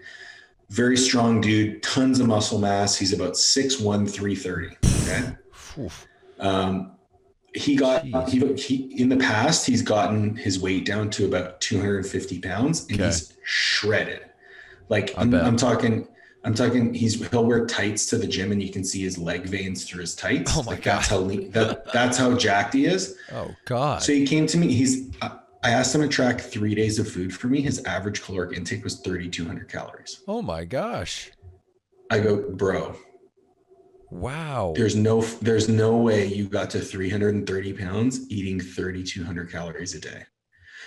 very 0.71 0.97
strong 0.97 1.41
dude 1.41 1.83
tons 1.83 2.19
of 2.21 2.27
muscle 2.27 2.59
mass 2.59 2.97
he's 2.97 3.13
about 3.13 3.35
6'1 3.35 4.09
330 4.11 4.77
okay 5.03 5.89
um, 6.39 6.93
he 7.55 7.77
got 7.77 8.05
he, 8.29 8.55
he 8.57 9.01
in 9.01 9.09
the 9.09 9.17
past 9.17 9.65
he's 9.67 9.83
gotten 9.83 10.37
his 10.37 10.61
weight 10.61 10.85
down 10.85 11.09
to 11.11 11.25
about 11.25 11.61
250 11.61 12.41
pounds 12.41 12.83
and 12.89 12.95
Okay. 12.95 13.05
he's 13.07 13.33
shredded 13.45 14.21
like 14.89 15.15
I'm. 15.17 15.33
I'm 15.35 15.57
talking 15.57 16.09
i'm 16.45 16.55
talking 16.55 16.93
he's 16.95 17.27
he'll 17.31 17.45
wear 17.47 17.65
tights 17.67 18.07
to 18.07 18.19
the 18.19 18.27
gym 18.27 18.53
and 18.53 18.63
you 18.63 18.71
can 18.73 18.85
see 18.85 19.03
his 19.03 19.17
leg 19.19 19.45
veins 19.47 19.85
through 19.85 20.01
his 20.03 20.15
tights 20.15 20.53
Oh 20.57 20.63
my 20.65 20.73
like 20.73 20.83
that's 20.85 21.09
God. 21.09 21.15
how 21.17 21.21
lean, 21.23 21.51
that, 21.53 21.93
that's 21.93 22.19
how 22.19 22.37
jacked 22.37 22.75
he 22.75 22.87
is 22.87 23.17
Oh 23.33 23.55
God. 23.65 24.03
so 24.03 24.13
he 24.13 24.27
came 24.27 24.47
to 24.49 24.59
me 24.59 24.73
he's 24.73 25.09
I- 25.23 25.39
i 25.63 25.71
asked 25.71 25.95
him 25.95 26.01
to 26.01 26.09
track 26.09 26.41
three 26.41 26.75
days 26.75 26.99
of 26.99 27.11
food 27.11 27.35
for 27.35 27.49
me 27.49 27.61
his 27.61 27.85
average 27.85 28.23
caloric 28.23 28.57
intake 28.57 28.85
was 28.85 29.01
3200 29.01 29.69
calories 29.69 30.23
oh 30.29 30.43
my 30.43 30.65
gosh. 30.65 31.31
i 32.11 32.19
go 32.19 32.51
bro 32.51 32.95
Wow. 34.11 34.73
There's 34.77 34.97
no 34.97 35.21
there's 35.21 35.69
no 35.69 35.97
way 35.97 36.27
you 36.27 36.49
got 36.49 36.71
to 36.71 36.81
330 36.81 37.73
pounds 37.73 38.31
eating 38.31 38.61
3,200 38.61 39.51
calories 39.51 39.95
a 39.95 40.01
day. 40.01 40.25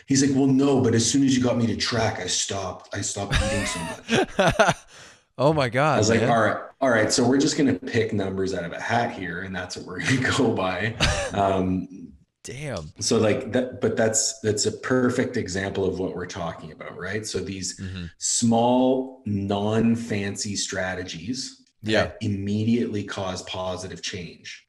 He's 0.07 0.25
like, 0.25 0.35
well, 0.35 0.47
no, 0.47 0.81
but 0.81 0.95
as 0.95 1.09
soon 1.09 1.23
as 1.23 1.37
you 1.37 1.43
got 1.43 1.57
me 1.57 1.67
to 1.67 1.75
track, 1.75 2.19
I 2.19 2.27
stopped. 2.27 2.95
I 2.95 3.01
stopped 3.01 3.35
eating 3.35 3.65
so 3.65 3.79
much. 3.79 4.75
oh 5.37 5.53
my 5.53 5.69
God. 5.69 5.95
I 5.95 5.97
was 5.99 6.09
like, 6.09 6.23
all 6.23 6.41
right, 6.41 6.57
all 6.81 6.89
right. 6.89 7.11
So 7.11 7.27
we're 7.27 7.37
just 7.37 7.57
gonna 7.57 7.73
pick 7.73 8.13
numbers 8.13 8.53
out 8.53 8.63
of 8.63 8.71
a 8.71 8.79
hat 8.79 9.11
here, 9.11 9.41
and 9.41 9.55
that's 9.55 9.75
what 9.77 9.85
we're 9.85 9.99
gonna 9.99 10.31
go 10.37 10.53
by. 10.53 10.95
Um, 11.33 12.08
Damn. 12.49 12.91
so 12.99 13.17
like 13.17 13.51
that, 13.51 13.79
but 13.81 13.95
that's 13.95 14.39
that's 14.39 14.65
a 14.65 14.71
perfect 14.71 15.37
example 15.37 15.85
of 15.85 15.99
what 15.99 16.15
we're 16.15 16.25
talking 16.25 16.71
about, 16.71 16.97
right? 16.97 17.25
So 17.25 17.39
these 17.39 17.79
Mhm. 17.79 18.09
small, 18.17 19.21
non-fancy 19.25 20.55
strategies 20.55 21.61
Yeah. 21.83 22.03
that 22.05 22.17
immediately 22.21 23.03
cause 23.03 23.43
positive 23.43 24.01
change, 24.01 24.65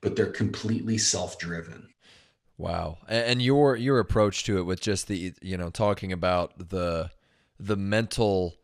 but 0.00 0.14
they're 0.16 0.32
completely 0.32 0.96
self-driven. 0.98 1.88
Wow. 2.56 2.98
And 3.08 3.42
your 3.42 3.74
your 3.76 3.98
approach 3.98 4.44
to 4.44 4.58
it 4.58 4.62
with 4.62 4.80
just 4.80 5.08
the 5.08 5.34
you 5.42 5.56
know 5.56 5.70
talking 5.70 6.12
about 6.12 6.70
the 6.70 7.10
the 7.58 7.76
mental 7.76 8.54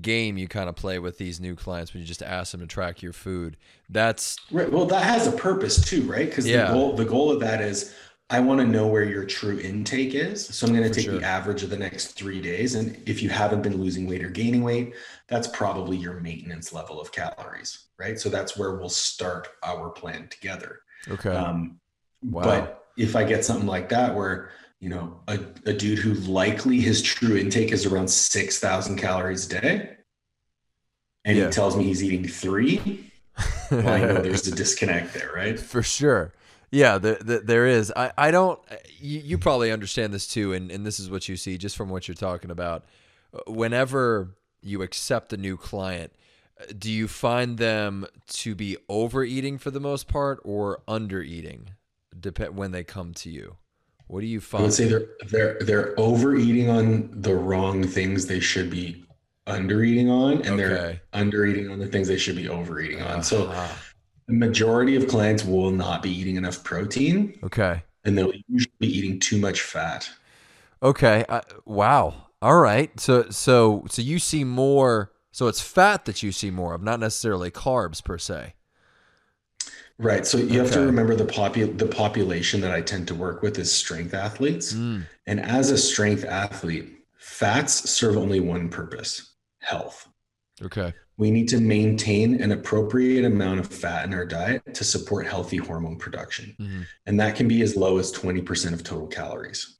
game 0.00 0.38
you 0.38 0.46
kind 0.46 0.68
of 0.68 0.76
play 0.76 1.00
with 1.00 1.18
these 1.18 1.40
new 1.40 1.56
clients 1.56 1.92
when 1.92 2.00
you 2.00 2.06
just 2.06 2.22
ask 2.22 2.52
them 2.52 2.60
to 2.60 2.66
track 2.68 3.02
your 3.02 3.12
food. 3.12 3.56
That's 3.88 4.36
Right. 4.52 4.70
Well, 4.70 4.86
that 4.86 5.02
has 5.02 5.26
a 5.26 5.32
purpose 5.32 5.80
too, 5.84 6.02
right? 6.02 6.28
Because 6.28 6.46
Yeah. 6.46 6.68
the 6.68 6.72
goal 6.74 6.92
the 6.94 7.04
goal 7.04 7.32
of 7.32 7.40
that 7.40 7.60
is 7.60 7.92
I 8.30 8.38
want 8.40 8.60
to 8.60 8.66
know 8.66 8.86
where 8.86 9.02
your 9.02 9.24
true 9.24 9.58
intake 9.58 10.14
is. 10.14 10.46
So 10.46 10.66
I'm 10.66 10.72
going 10.72 10.88
to 10.88 10.94
take 10.94 11.06
sure. 11.06 11.18
the 11.18 11.24
average 11.26 11.64
of 11.64 11.70
the 11.70 11.76
next 11.76 12.12
three 12.12 12.40
days. 12.40 12.76
And 12.76 12.96
if 13.06 13.22
you 13.22 13.28
haven't 13.28 13.62
been 13.62 13.76
losing 13.80 14.06
weight 14.08 14.22
or 14.24 14.30
gaining 14.30 14.62
weight, 14.62 14.94
that's 15.26 15.48
probably 15.48 15.96
your 15.96 16.14
maintenance 16.20 16.72
level 16.72 17.00
of 17.00 17.10
calories, 17.10 17.86
right? 17.98 18.18
So 18.20 18.28
that's 18.28 18.56
where 18.56 18.76
we'll 18.76 18.88
start 18.88 19.48
our 19.64 19.88
plan 19.90 20.28
together. 20.28 20.80
okay. 21.08 21.30
Um, 21.30 21.80
Wow. 22.22 22.42
But 22.42 22.84
if 22.98 23.16
I 23.16 23.24
get 23.24 23.46
something 23.46 23.66
like 23.66 23.88
that, 23.88 24.14
where 24.14 24.50
you 24.78 24.90
know 24.90 25.20
a, 25.26 25.38
a 25.64 25.72
dude 25.72 25.98
who 25.98 26.12
likely 26.12 26.78
his 26.80 27.00
true 27.00 27.34
intake 27.36 27.72
is 27.72 27.86
around 27.86 28.08
six 28.10 28.58
thousand 28.58 28.96
calories 28.98 29.46
a 29.50 29.60
day, 29.60 29.96
and 31.24 31.38
Yeah. 31.38 31.46
he 31.46 31.50
tells 31.50 31.76
me 31.78 31.84
he's 31.84 32.04
eating 32.04 32.28
three, 32.28 33.10
well, 33.70 33.88
I 33.88 34.00
know 34.00 34.20
there's 34.20 34.46
a 34.48 34.54
disconnect 34.54 35.14
there, 35.14 35.32
right? 35.34 35.58
For 35.58 35.82
sure. 35.82 36.32
Yeah, 36.70 36.98
the, 36.98 37.18
the, 37.20 37.38
there 37.40 37.66
is. 37.66 37.92
I, 37.96 38.12
I 38.16 38.30
don't, 38.30 38.60
you, 38.98 39.18
you 39.20 39.38
probably 39.38 39.72
understand 39.72 40.12
this 40.14 40.26
too, 40.26 40.52
and, 40.52 40.70
and 40.70 40.86
this 40.86 41.00
is 41.00 41.10
what 41.10 41.28
you 41.28 41.36
see 41.36 41.58
just 41.58 41.76
from 41.76 41.88
what 41.88 42.06
you're 42.06 42.14
talking 42.14 42.50
about. 42.50 42.84
Whenever 43.46 44.36
you 44.62 44.82
accept 44.82 45.32
a 45.32 45.36
new 45.36 45.56
client, 45.56 46.12
do 46.78 46.90
you 46.90 47.08
find 47.08 47.58
them 47.58 48.06
to 48.28 48.54
be 48.54 48.76
overeating 48.88 49.58
for 49.58 49.70
the 49.70 49.80
most 49.80 50.06
part 50.08 50.40
or 50.44 50.82
undereating 50.86 51.68
depend 52.18 52.56
when 52.56 52.70
they 52.70 52.84
come 52.84 53.14
to 53.14 53.30
you? 53.30 53.56
What 54.06 54.20
do 54.20 54.26
you 54.26 54.40
find? 54.40 54.62
I 54.62 54.64
would 54.66 54.74
say 54.74 54.86
they're 54.88 55.06
they're 55.28 55.58
they're 55.60 55.94
overeating 55.98 56.68
on 56.68 57.10
the 57.12 57.34
wrong 57.34 57.84
things 57.86 58.26
they 58.26 58.40
should 58.40 58.68
be 58.68 59.04
undereating 59.46 60.08
on, 60.10 60.42
and 60.42 60.58
they're 60.58 60.76
Okay. 60.76 61.00
undereating 61.14 61.72
on 61.72 61.78
the 61.78 61.86
things 61.86 62.08
they 62.08 62.18
should 62.18 62.36
be 62.36 62.48
overeating 62.48 63.00
on. 63.02 63.22
So 63.22 63.48
Ah, 63.52 63.78
the 64.30 64.36
majority 64.36 64.94
of 64.96 65.08
clients 65.08 65.44
will 65.44 65.70
not 65.70 66.02
be 66.02 66.10
eating 66.10 66.36
enough 66.36 66.62
protein, 66.62 67.38
okay. 67.42 67.82
and 68.04 68.16
they'll 68.16 68.32
usually 68.48 68.72
be 68.78 68.86
eating 68.86 69.18
too 69.18 69.38
much 69.38 69.60
fat. 69.62 70.08
Okay. 70.82 71.24
I, 71.28 71.42
wow. 71.64 72.14
All 72.40 72.58
right. 72.58 72.98
So 72.98 73.28
so 73.30 73.84
so 73.90 74.00
you 74.00 74.18
see 74.18 74.44
more. 74.44 75.12
So 75.32 75.46
it's 75.48 75.60
fat 75.60 76.06
that 76.06 76.22
you 76.22 76.32
see 76.32 76.50
more 76.50 76.74
of, 76.74 76.82
not 76.82 76.98
necessarily 77.00 77.50
carbs 77.50 78.02
per 78.02 78.18
se. 78.18 78.54
Right. 79.98 80.26
So 80.26 80.38
you 80.38 80.58
have 80.58 80.70
to 80.72 80.80
remember 80.80 81.14
the 81.14 81.26
popu- 81.26 81.76
the 81.76 81.86
population 81.86 82.60
that 82.62 82.72
I 82.72 82.80
tend 82.80 83.06
to 83.08 83.14
work 83.14 83.42
with 83.42 83.58
is 83.58 83.70
strength 83.70 84.14
athletes. 84.14 84.72
Mm, 84.72 85.04
And 85.26 85.40
as 85.40 85.70
a 85.70 85.76
strength 85.78 86.24
athlete, 86.24 86.88
fats 87.18 87.90
serve 87.90 88.16
only 88.16 88.40
one 88.40 88.70
purpose, 88.70 89.34
health. 89.58 90.08
okay. 90.62 90.94
We 91.20 91.30
need 91.30 91.48
to 91.48 91.60
maintain 91.60 92.40
an 92.40 92.50
appropriate 92.50 93.26
amount 93.26 93.60
of 93.60 93.66
fat 93.66 94.06
in 94.06 94.14
our 94.14 94.24
diet 94.24 94.72
to 94.72 94.84
support 94.84 95.26
healthy 95.26 95.58
hormone 95.58 95.96
production. 95.98 96.56
Mhm. 96.58 96.86
And 97.04 97.20
that 97.20 97.36
can 97.36 97.46
be 97.46 97.60
as 97.60 97.76
low 97.76 97.98
as 97.98 98.10
20% 98.10 98.72
of 98.72 98.82
total 98.82 99.06
calories. 99.06 99.76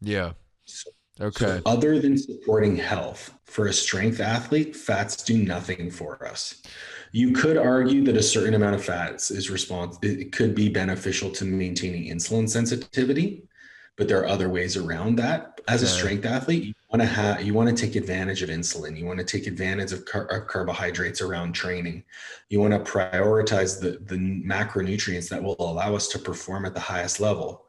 Yeah. 0.00 0.34
So- 0.64 0.92
Okay. 1.18 1.44
So 1.44 1.62
other 1.66 1.98
than 1.98 2.16
supporting 2.16 2.76
health 2.76 3.32
for 3.46 3.66
a 3.66 3.72
strength 3.72 4.20
athlete, 4.20 4.76
fats 4.76 5.24
do 5.24 5.36
nothing 5.36 5.90
for 5.90 6.24
us. 6.24 6.62
You 7.10 7.32
could 7.32 7.56
argue 7.56 8.04
that 8.04 8.16
a 8.16 8.22
certain 8.22 8.54
amount 8.54 8.76
of 8.76 8.84
fats 8.84 9.30
is 9.30 9.50
response 9.50 9.96
it 10.02 10.30
could 10.30 10.54
be 10.54 10.68
beneficial 10.68 11.30
to 11.30 11.44
maintaining 11.46 12.14
insulin 12.14 12.48
sensitivity, 12.48 13.48
but 13.96 14.08
there 14.08 14.20
are 14.20 14.26
other 14.26 14.48
ways 14.48 14.76
around 14.76 15.16
that. 15.16 15.60
As 15.68 15.82
a 15.82 15.86
strength 15.88 16.24
athlete, 16.24 16.62
you 16.64 16.74
want 16.90 17.02
to 17.02 17.06
have 17.08 17.42
you 17.42 17.52
want 17.52 17.68
to 17.68 17.74
take 17.86 17.96
advantage 17.96 18.40
of 18.42 18.50
insulin. 18.50 18.96
You 18.96 19.04
want 19.04 19.18
to 19.18 19.24
take 19.24 19.48
advantage 19.48 19.90
of, 19.92 20.04
car- 20.04 20.26
of 20.26 20.46
carbohydrates 20.46 21.20
around 21.20 21.54
training. 21.54 22.04
You 22.50 22.60
want 22.60 22.72
to 22.72 22.78
prioritize 22.90 23.80
the 23.80 23.98
the 24.04 24.16
macronutrients 24.16 25.28
that 25.30 25.42
will 25.42 25.56
allow 25.58 25.96
us 25.96 26.06
to 26.08 26.18
perform 26.20 26.66
at 26.66 26.74
the 26.74 26.80
highest 26.80 27.18
level. 27.20 27.64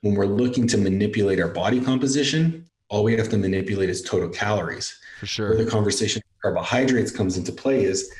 When 0.00 0.14
we're 0.14 0.24
looking 0.26 0.66
to 0.68 0.78
manipulate 0.78 1.38
our 1.40 1.48
body 1.48 1.80
composition, 1.80 2.68
all 2.88 3.04
we 3.04 3.16
have 3.16 3.28
to 3.30 3.36
manipulate 3.38 3.90
is 3.90 4.00
total 4.02 4.28
calories. 4.30 4.98
For 5.20 5.26
sure. 5.26 5.48
Where 5.54 5.64
the 5.64 5.70
conversation 5.70 6.22
carbohydrates 6.40 7.10
comes 7.10 7.36
into 7.36 7.52
play 7.52 7.84
is 7.84 8.10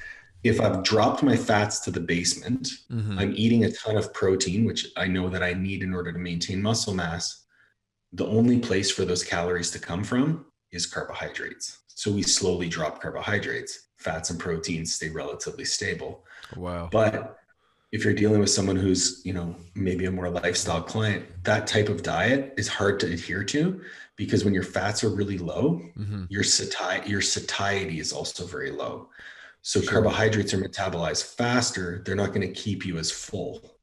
if 0.43 0.61
I've 0.61 0.83
dropped 0.83 1.23
my 1.23 1.37
fats 1.37 1.81
to 1.81 1.91
the 1.91 2.01
basement, 2.01 2.69
Mhm. 2.93 3.19
I'm 3.19 3.33
eating 3.35 3.65
a 3.65 3.73
ton 3.73 3.97
of 3.97 4.13
protein, 4.13 4.65
which 4.67 4.87
I 4.99 5.07
know 5.07 5.31
that 5.31 5.43
I 5.43 5.55
need 5.55 5.83
in 5.83 5.95
order 5.95 6.13
to 6.13 6.19
maintain 6.19 6.61
muscle 6.61 6.93
mass. 6.95 7.44
The 8.15 8.27
only 8.27 8.61
place 8.61 8.91
for 8.93 9.05
those 9.05 9.25
calories 9.25 9.73
to 9.73 9.79
come 9.81 10.05
from 10.05 10.47
is 10.71 10.87
carbohydrates. 10.87 11.79
So 11.89 12.13
we 12.13 12.23
slowly 12.23 12.69
drop 12.69 13.03
carbohydrates. 13.03 13.89
Fats 13.99 14.31
and 14.31 14.39
proteins 14.39 14.95
stay 14.95 15.09
relatively 15.09 15.65
stable. 15.65 16.25
Wow. 16.57 16.89
But 16.93 17.39
if 17.91 18.05
you're 18.05 18.15
dealing 18.15 18.39
with 18.41 18.51
someone 18.51 18.77
who's, 18.77 19.21
you 19.25 19.33
know, 19.33 19.57
maybe 19.75 20.05
a 20.05 20.11
more 20.13 20.29
lifestyle 20.31 20.83
client, 20.83 21.25
that 21.43 21.67
type 21.67 21.89
of 21.89 22.03
diet 22.03 22.55
is 22.57 22.69
hard 22.69 23.01
to 23.01 23.07
adhere 23.13 23.43
to 23.45 23.81
because 24.17 24.45
when 24.45 24.55
your 24.55 24.63
fats 24.63 25.03
are 25.03 25.09
really 25.09 25.39
low, 25.39 25.81
Mhm. 25.99 26.27
your 26.29 26.45
sati- 26.45 27.09
your 27.09 27.21
satiety 27.21 27.99
is 27.99 28.13
also 28.13 28.47
very 28.47 28.71
low. 28.71 29.09
So 29.63 29.81
Sure. 29.81 29.91
carbohydrates 29.91 30.53
are 30.55 30.59
metabolized 30.59 31.25
faster. 31.37 32.03
They're 32.05 32.15
not 32.15 32.33
going 32.35 32.47
to 32.47 32.53
keep 32.53 32.85
you 32.87 32.99
as 32.99 33.11
full. 33.11 33.79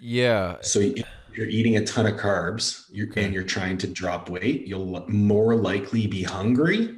Yeah. 0.00 0.56
So 0.60 0.80
if 0.80 1.06
you're 1.36 1.48
eating 1.48 1.76
a 1.76 1.84
ton 1.84 2.06
of 2.06 2.14
carbs 2.14 2.84
you're, 2.90 3.08
Okay. 3.08 3.24
and 3.24 3.34
you're 3.34 3.44
trying 3.44 3.78
to 3.78 3.86
drop 3.86 4.28
weight, 4.28 4.66
you'll 4.66 5.04
more 5.08 5.56
likely 5.56 6.06
be 6.06 6.22
hungry. 6.22 6.96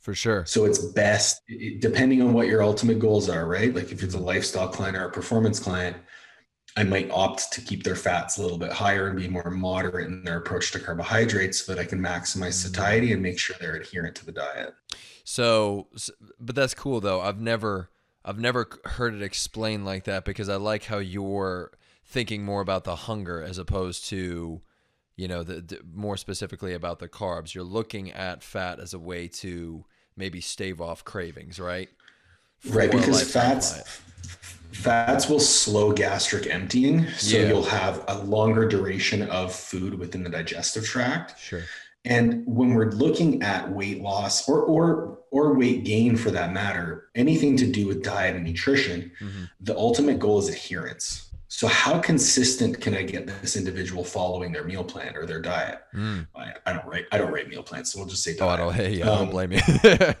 For 0.00 0.14
sure. 0.14 0.46
So 0.46 0.64
it's 0.64 0.78
best, 0.78 1.42
depending 1.80 2.22
on 2.22 2.32
what 2.32 2.46
your 2.46 2.62
ultimate 2.62 3.00
goals 3.00 3.28
are, 3.28 3.46
right? 3.46 3.74
Like 3.74 3.90
if 3.90 4.02
it's 4.02 4.14
a 4.14 4.20
lifestyle 4.20 4.68
client 4.68 4.96
or 4.96 5.06
a 5.06 5.10
performance 5.10 5.58
client, 5.58 5.96
I 6.76 6.84
might 6.84 7.10
opt 7.10 7.52
to 7.54 7.60
keep 7.60 7.82
their 7.82 7.96
fats 7.96 8.36
a 8.36 8.42
little 8.42 8.58
bit 8.58 8.70
higher 8.70 9.08
and 9.08 9.18
be 9.18 9.28
more 9.28 9.50
moderate 9.50 10.08
in 10.08 10.22
their 10.22 10.38
approach 10.38 10.70
to 10.72 10.78
carbohydrates 10.78 11.64
so 11.64 11.74
that 11.74 11.80
I 11.80 11.84
can 11.84 11.98
maximize 11.98 12.54
mm-hmm. 12.54 12.74
satiety 12.74 13.12
and 13.12 13.22
make 13.22 13.38
sure 13.38 13.56
they're 13.58 13.76
adherent 13.76 14.14
to 14.16 14.26
the 14.26 14.32
diet. 14.32 14.74
So, 15.24 15.88
but 16.38 16.54
that's 16.54 16.74
cool 16.74 17.00
though. 17.00 17.20
I've 17.20 17.40
never, 17.40 17.90
I've 18.24 18.38
never 18.38 18.68
heard 18.84 19.14
it 19.14 19.22
explained 19.22 19.86
like 19.86 20.04
that 20.04 20.24
because 20.24 20.48
I 20.48 20.56
like 20.56 20.84
how 20.84 20.98
you're 20.98 21.72
thinking 22.06 22.44
more 22.44 22.60
about 22.60 22.84
the 22.84 22.96
hunger 22.96 23.42
as 23.42 23.58
opposed 23.58 24.06
to, 24.06 24.60
you 25.16 25.28
know, 25.28 25.42
the, 25.42 25.60
the 25.60 25.80
more 25.92 26.16
specifically 26.16 26.72
about 26.72 26.98
the 26.98 27.08
carbs. 27.08 27.54
You're 27.54 27.64
looking 27.64 28.10
at 28.12 28.42
fat 28.42 28.78
as 28.80 28.94
a 28.94 28.98
way 28.98 29.28
to 29.28 29.84
maybe 30.16 30.40
stave 30.40 30.80
off 30.80 31.04
cravings, 31.04 31.58
right? 31.60 31.88
right 32.70 32.90
For 32.90 32.96
a 32.96 33.00
because 33.00 33.30
fats 33.32 33.72
diet. 33.74 33.86
fats 34.72 35.28
will 35.28 35.40
slow 35.40 35.92
gastric 35.92 36.46
emptying 36.52 37.06
so 37.18 37.36
Yeah. 37.36 37.48
you'll 37.48 37.64
have 37.64 38.02
a 38.08 38.18
longer 38.24 38.66
duration 38.66 39.22
of 39.24 39.54
food 39.54 39.98
within 39.98 40.22
the 40.22 40.30
digestive 40.30 40.84
tract 40.84 41.38
Sure. 41.38 41.62
and 42.06 42.42
when 42.46 42.74
we're 42.74 42.90
looking 42.92 43.42
at 43.42 43.70
weight 43.70 44.00
loss 44.00 44.48
or 44.48 44.62
or 44.62 45.18
or 45.30 45.54
weight 45.54 45.84
gain 45.84 46.16
for 46.16 46.30
that 46.30 46.52
matter 46.52 47.08
anything 47.14 47.56
to 47.58 47.66
do 47.70 47.86
with 47.86 48.02
diet 48.02 48.34
and 48.36 48.44
nutrition 48.46 49.12
Mhm. 49.20 49.50
the 49.60 49.76
ultimate 49.76 50.18
goal 50.18 50.38
is 50.38 50.48
adherence 50.48 51.25
so 51.48 51.66
how 51.68 51.98
consistent 52.00 52.80
can 52.80 52.94
i 52.94 53.02
get 53.02 53.26
this 53.40 53.56
individual 53.56 54.02
following 54.04 54.52
their 54.52 54.64
meal 54.64 54.84
plan 54.84 55.16
or 55.16 55.26
their 55.26 55.40
diet 55.40 55.80
Mm. 55.94 56.26
I, 56.34 56.52
I 56.66 56.72
don't 56.72 56.86
write 56.86 57.04
i 57.12 57.18
don't 57.18 57.32
write 57.32 57.48
meal 57.48 57.62
plans 57.62 57.92
so 57.92 57.98
we'll 57.98 58.08
just 58.08 58.22
say 58.22 58.34
Oh, 58.40 58.48
I 58.48 58.56
diet. 58.56 58.58
don't. 58.58 58.74
Hey, 58.74 58.90
yeah, 58.98 59.04
I 59.04 59.08
don't 59.16 59.22
Um, 59.28 59.30
blame 59.30 59.52
you. 59.52 59.60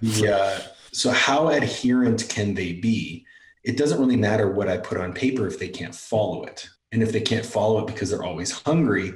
yeah. 0.00 0.60
So 0.92 1.10
how 1.10 1.48
adherent 1.48 2.26
can 2.28 2.54
they 2.54 2.72
be? 2.72 3.26
It 3.64 3.76
doesn't 3.76 3.98
really 3.98 4.16
matter 4.16 4.50
what 4.50 4.68
I 4.68 4.76
put 4.78 4.98
on 4.98 5.12
paper 5.12 5.46
if 5.46 5.58
they 5.58 5.68
can't 5.68 5.94
follow 5.94 6.44
it. 6.44 6.68
And 6.92 7.02
if 7.02 7.10
they 7.12 7.20
can't 7.20 7.44
follow 7.44 7.80
it 7.80 7.86
because 7.88 8.08
they're 8.10 8.22
always 8.24 8.50
hungry, 8.52 9.12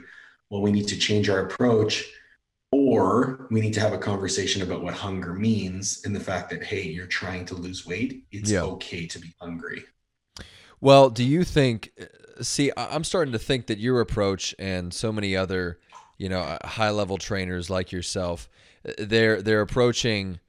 well, 0.51 0.61
we 0.61 0.73
need 0.73 0.89
to 0.89 0.99
change 0.99 1.31
our 1.31 1.47
approach 1.47 2.05
or 2.73 3.47
we 3.51 3.61
need 3.61 3.73
to 3.75 3.81
have 3.81 3.93
a 3.93 3.99
conversation 3.99 4.63
about 4.63 4.83
what 4.83 4.95
hunger 4.95 5.33
means 5.35 6.03
and 6.05 6.15
the 6.15 6.21
fact 6.21 6.51
that, 6.51 6.63
hey, 6.63 6.83
you're 6.83 7.07
trying 7.07 7.45
to 7.47 7.55
lose 7.55 7.87
weight. 7.87 8.25
It's 8.31 8.51
Yeah. 8.51 8.63
okay 8.63 9.07
to 9.07 9.19
be 9.19 9.35
hungry. 9.41 9.85
Well, 10.81 11.11
do 11.11 11.25
you 11.25 11.45
think? 11.45 11.93
Uh, 12.01 12.43
see, 12.43 12.71
I- 12.77 12.95
I'm 12.95 13.05
starting 13.05 13.33
to 13.33 13.39
think 13.39 13.67
that 13.67 13.79
your 13.79 14.01
approach 14.01 14.55
and 14.59 14.93
so 14.93 15.13
many 15.13 15.37
other, 15.37 15.79
you 16.19 16.29
know, 16.29 16.41
uh, 16.41 16.67
high 16.67 16.91
level 16.91 17.19
trainers 17.19 17.69
like 17.71 17.93
yourself, 17.93 18.49
uh, 18.89 18.93
they're 18.99 19.43
they're 19.43 19.61
approaching 19.61 20.41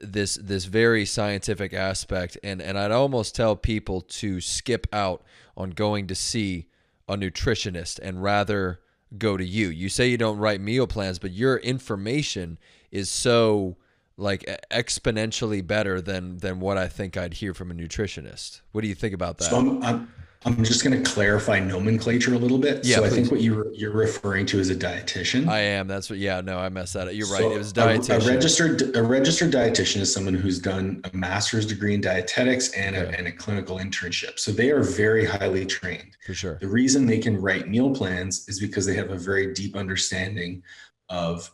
this 0.00 0.36
this 0.36 0.64
very 0.66 1.04
scientific 1.04 1.74
aspect, 1.74 2.38
and 2.42 2.62
and 2.62 2.78
I'd 2.78 2.92
almost 2.92 3.34
tell 3.34 3.56
people 3.56 4.00
to 4.02 4.40
skip 4.40 4.86
out 4.92 5.22
on 5.56 5.70
going 5.70 6.06
to 6.06 6.14
see 6.14 6.68
a 7.08 7.16
nutritionist 7.16 7.98
and 8.02 8.22
rather 8.22 8.80
go 9.18 9.36
to 9.36 9.44
you. 9.44 9.68
You 9.68 9.88
say 9.90 10.08
you 10.08 10.16
don't 10.16 10.38
write 10.38 10.60
meal 10.60 10.86
plans, 10.86 11.18
but 11.18 11.32
your 11.32 11.58
information 11.58 12.58
is 12.90 13.10
so 13.10 13.76
like 14.16 14.44
exponentially 14.70 15.66
better 15.66 16.00
than 16.00 16.38
than 16.38 16.60
what 16.60 16.78
I 16.78 16.88
think 16.88 17.16
I'd 17.16 17.34
hear 17.34 17.54
from 17.54 17.70
a 17.70 17.74
nutritionist. 17.74 18.60
What 18.72 18.82
do 18.82 18.88
you 18.88 18.94
think 18.94 19.14
about 19.14 19.38
that? 19.38 19.44
So 19.44 19.58
I'm, 19.58 19.82
I'm, 19.82 20.12
I'm 20.44 20.64
just 20.64 20.82
going 20.82 21.00
to 21.00 21.08
clarify 21.08 21.60
nomenclature 21.60 22.34
a 22.34 22.38
little 22.38 22.58
bit. 22.58 22.84
Yeah, 22.84 22.96
so 22.96 23.04
I 23.04 23.10
think 23.10 23.30
what 23.30 23.40
you 23.40 23.70
you're 23.74 23.92
referring 23.92 24.44
to 24.46 24.58
is 24.58 24.70
a 24.70 24.74
dietitian. 24.74 25.48
I 25.48 25.60
am. 25.60 25.86
That's 25.86 26.10
what. 26.10 26.18
Yeah. 26.18 26.40
No, 26.40 26.58
I 26.58 26.68
messed 26.68 26.94
that 26.94 27.06
up. 27.06 27.14
You're 27.14 27.28
right. 27.28 27.42
It 27.44 27.58
was 27.58 27.72
dietitian. 27.72 28.26
A, 28.26 28.28
registered 28.28 28.96
a 28.96 29.02
registered 29.02 29.52
dietitian 29.52 30.00
is 30.00 30.12
someone 30.12 30.34
who's 30.34 30.58
done 30.58 31.00
a 31.04 31.16
master's 31.16 31.64
degree 31.64 31.94
in 31.94 32.00
dietetics 32.00 32.72
and, 32.72 32.96
a, 32.96 33.16
and 33.16 33.28
a 33.28 33.32
clinical 33.32 33.76
internship. 33.78 34.38
So 34.38 34.50
they 34.50 34.70
are 34.70 34.82
very 34.82 35.24
highly 35.24 35.64
trained. 35.64 36.16
for 36.26 36.34
sure. 36.34 36.58
The 36.60 36.68
reason 36.68 37.06
they 37.06 37.18
can 37.18 37.40
write 37.40 37.68
meal 37.68 37.94
plans 37.94 38.48
is 38.48 38.58
because 38.58 38.84
they 38.84 38.94
have 38.94 39.10
a 39.10 39.16
very 39.18 39.54
deep 39.54 39.76
understanding 39.76 40.62
of 41.08 41.52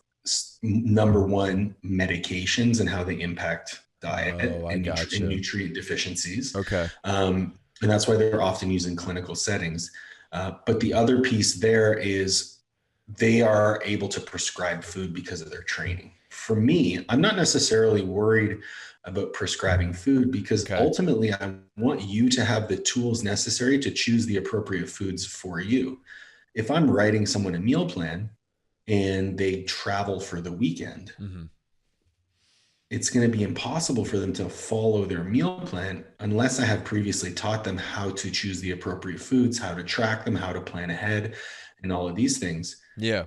number 0.62 1.24
one 1.26 1.74
medications 1.84 2.80
and 2.80 2.88
how 2.88 3.04
they 3.04 3.20
impact 3.20 3.80
diet 4.00 4.36
Oh, 4.62 4.68
and, 4.68 4.84
gotcha. 4.84 5.16
and 5.16 5.28
nutrient 5.28 5.74
deficiencies. 5.74 6.54
Okay. 6.54 6.88
Um, 7.04 7.58
and 7.82 7.90
that's 7.90 8.06
why 8.08 8.16
they're 8.16 8.42
often 8.42 8.70
used 8.70 8.88
in 8.88 8.96
clinical 8.96 9.34
settings. 9.34 9.90
Uh, 10.32 10.52
but 10.66 10.80
the 10.80 10.92
other 10.92 11.20
piece 11.22 11.54
there 11.54 11.94
is 11.94 12.58
they 13.16 13.40
are 13.40 13.80
able 13.84 14.08
to 14.08 14.20
prescribe 14.20 14.84
food 14.84 15.14
because 15.14 15.40
of 15.40 15.50
their 15.50 15.62
training. 15.62 16.12
For 16.28 16.54
me, 16.56 17.04
I'm 17.08 17.20
not 17.20 17.36
necessarily 17.36 18.02
worried 18.02 18.58
about 19.04 19.32
prescribing 19.32 19.92
food 19.94 20.30
because 20.30 20.64
Okay. 20.64 20.74
ultimately 20.74 21.32
I 21.32 21.54
want 21.78 22.02
you 22.02 22.28
to 22.28 22.44
have 22.44 22.68
the 22.68 22.76
tools 22.76 23.22
necessary 23.22 23.78
to 23.78 23.90
choose 23.90 24.26
the 24.26 24.36
appropriate 24.36 24.88
foods 24.90 25.24
for 25.24 25.60
you. 25.60 26.00
If 26.54 26.70
I'm 26.70 26.90
writing 26.90 27.24
someone 27.24 27.54
a 27.54 27.60
meal 27.60 27.88
plan 27.88 28.28
and 28.88 29.36
they 29.36 29.62
travel 29.62 30.18
for 30.18 30.40
the 30.40 30.52
weekend, 30.52 31.12
hmm 31.18 31.44
it's 32.90 33.10
going 33.10 33.30
to 33.30 33.36
be 33.36 33.44
impossible 33.44 34.04
for 34.04 34.18
them 34.18 34.32
to 34.32 34.48
follow 34.48 35.04
their 35.04 35.22
meal 35.22 35.60
plan 35.60 36.04
unless 36.20 36.58
I 36.58 36.64
have 36.64 36.84
previously 36.84 37.32
taught 37.32 37.62
them 37.62 37.76
how 37.76 38.10
to 38.10 38.30
choose 38.30 38.60
the 38.60 38.70
appropriate 38.70 39.20
foods, 39.20 39.58
how 39.58 39.74
to 39.74 39.82
track 39.82 40.24
them, 40.24 40.34
how 40.34 40.52
to 40.52 40.60
plan 40.60 40.88
ahead, 40.88 41.36
and 41.82 41.92
all 41.92 42.08
of 42.08 42.16
these 42.16 42.38
things. 42.38 42.80
Yeah. 42.96 43.24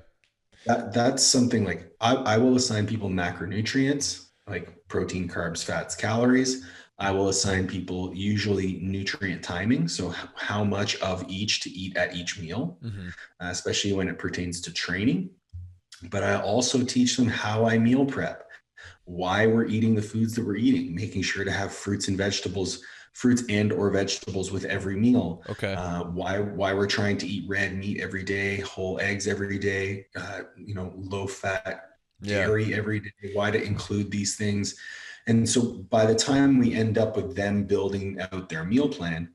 That 0.65 0.93
that's 0.93 1.23
something 1.23 1.63
like 1.63 1.91
I, 2.01 2.15
I 2.15 2.37
will 2.37 2.55
assign 2.55 2.87
people 2.87 3.09
macronutrients 3.09 4.29
like 4.47 4.87
protein, 4.87 5.29
carbs, 5.29 5.63
fats, 5.63 5.95
calories. 5.95 6.65
I 6.97 7.11
will 7.11 7.29
assign 7.29 7.67
people 7.67 8.13
usually 8.15 8.79
nutrient 8.81 9.43
timing, 9.43 9.87
so 9.87 10.13
how 10.35 10.63
much 10.63 10.99
of 11.01 11.25
each 11.27 11.61
to 11.61 11.69
eat 11.69 11.97
at 11.97 12.15
each 12.15 12.39
meal 12.39 12.79
hmm 12.81 13.09
uh, 13.41 13.49
especially 13.49 13.93
when 13.93 14.07
it 14.07 14.19
pertains 14.19 14.61
to 14.61 14.71
training. 14.71 15.29
But 16.09 16.23
I 16.23 16.41
also 16.41 16.83
teach 16.83 17.17
them 17.17 17.27
how 17.27 17.65
I 17.65 17.77
meal 17.77 18.05
prep, 18.05 18.49
why 19.05 19.45
we're 19.45 19.65
eating 19.65 19.95
the 19.95 20.01
foods 20.01 20.35
that 20.35 20.45
we're 20.45 20.55
eating, 20.55 20.95
making 20.95 21.21
sure 21.21 21.43
to 21.43 21.51
have 21.51 21.73
fruits 21.73 22.07
and 22.07 22.17
vegetables, 22.17 22.81
fruits 23.13 23.43
and 23.49 23.71
or 23.71 23.89
vegetables 23.91 24.51
with 24.51 24.65
every 24.65 24.95
meal. 24.95 25.43
Okay. 25.49 25.73
Uh, 25.73 26.05
why 26.05 26.39
why 26.39 26.73
we're 26.73 26.87
trying 26.87 27.17
to 27.17 27.27
eat 27.27 27.47
red 27.47 27.75
meat 27.75 27.99
every 27.99 28.23
day, 28.23 28.61
whole 28.61 28.99
eggs 28.99 29.27
every 29.27 29.59
day, 29.59 30.07
uh, 30.15 30.41
you 30.57 30.73
know, 30.73 30.93
low 30.95 31.27
fat 31.27 31.91
yeah. 32.21 32.45
dairy 32.45 32.73
every 32.73 32.99
day, 32.99 33.31
why 33.33 33.51
to 33.51 33.61
include 33.61 34.11
these 34.11 34.35
things. 34.35 34.75
And 35.27 35.47
so 35.47 35.85
by 35.89 36.05
the 36.05 36.15
time 36.15 36.57
we 36.57 36.73
end 36.73 36.97
up 36.97 37.15
with 37.15 37.35
them 37.35 37.63
building 37.63 38.19
out 38.31 38.49
their 38.49 38.63
meal 38.63 38.89
plan, 38.89 39.29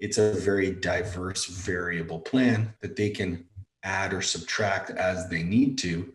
it's 0.00 0.18
a 0.18 0.32
very 0.32 0.72
diverse, 0.72 1.46
variable 1.46 2.20
plan 2.20 2.74
that 2.80 2.96
they 2.96 3.10
can 3.10 3.44
add 3.86 4.12
or 4.12 4.20
subtract 4.20 4.90
as 4.90 5.28
they 5.28 5.42
need 5.42 5.78
to. 5.78 6.12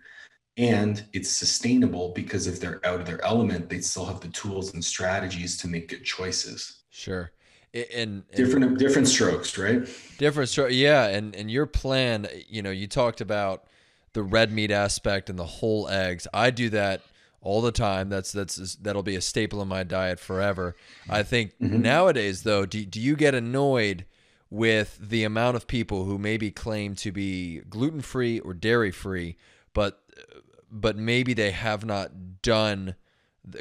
And 0.57 1.03
it's 1.13 1.29
sustainable 1.29 2.09
because 2.13 2.45
if 2.45 2.59
they're 2.59 2.85
out 2.85 2.99
of 2.99 3.05
their 3.05 3.23
element, 3.25 3.69
they 3.69 3.79
still 3.79 4.05
have 4.05 4.19
the 4.19 4.27
tools 4.27 4.73
and 4.73 4.83
strategies 4.83 5.57
to 5.57 5.67
make 5.67 5.87
good 5.87 6.03
choices. 6.03 6.83
Sure. 6.91 7.31
And, 7.73 7.85
and 7.95 8.23
Different, 8.35 8.77
different 8.77 9.07
strokes, 9.07 9.57
right? 9.57 9.87
different 10.17 10.49
story. 10.49 10.75
Yeah. 10.75 11.07
And 11.07 11.33
and 11.35 11.49
your 11.49 11.65
plan. 11.65 12.27
You 12.49 12.61
know, 12.61 12.69
you 12.69 12.85
talked 12.85 13.21
about 13.21 13.63
the 14.11 14.21
red 14.23 14.51
meat 14.51 14.71
aspect 14.71 15.29
and 15.29 15.39
the 15.39 15.45
whole 15.45 15.87
eggs. 15.87 16.27
I 16.33 16.51
do 16.51 16.69
that 16.71 17.01
all 17.39 17.61
the 17.61 17.71
time. 17.71 18.09
That's 18.09 18.33
that's 18.33 18.75
that'll 18.75 19.03
be 19.03 19.15
a 19.15 19.21
staple 19.21 19.61
in 19.61 19.69
my 19.69 19.83
diet 19.83 20.19
forever. 20.19 20.75
I 21.09 21.23
think 21.23 21.57
Mhm. 21.59 21.79
nowadays 21.81 22.43
though, 22.43 22.65
do 22.65 22.85
do 22.85 22.99
you 22.99 23.15
get 23.15 23.33
annoyed 23.33 24.05
with 24.51 24.99
the 25.01 25.23
amount 25.23 25.55
of 25.55 25.65
people 25.65 26.05
who 26.05 26.19
maybe 26.19 26.51
claim 26.51 26.93
to 26.93 27.11
be 27.11 27.61
gluten 27.69 28.01
free 28.01 28.39
or 28.39 28.53
dairy 28.53 28.91
free, 28.91 29.37
but 29.73 30.03
but 30.69 30.95
maybe 30.95 31.33
they 31.33 31.51
have 31.51 31.83
not 31.83 32.41
done 32.43 32.95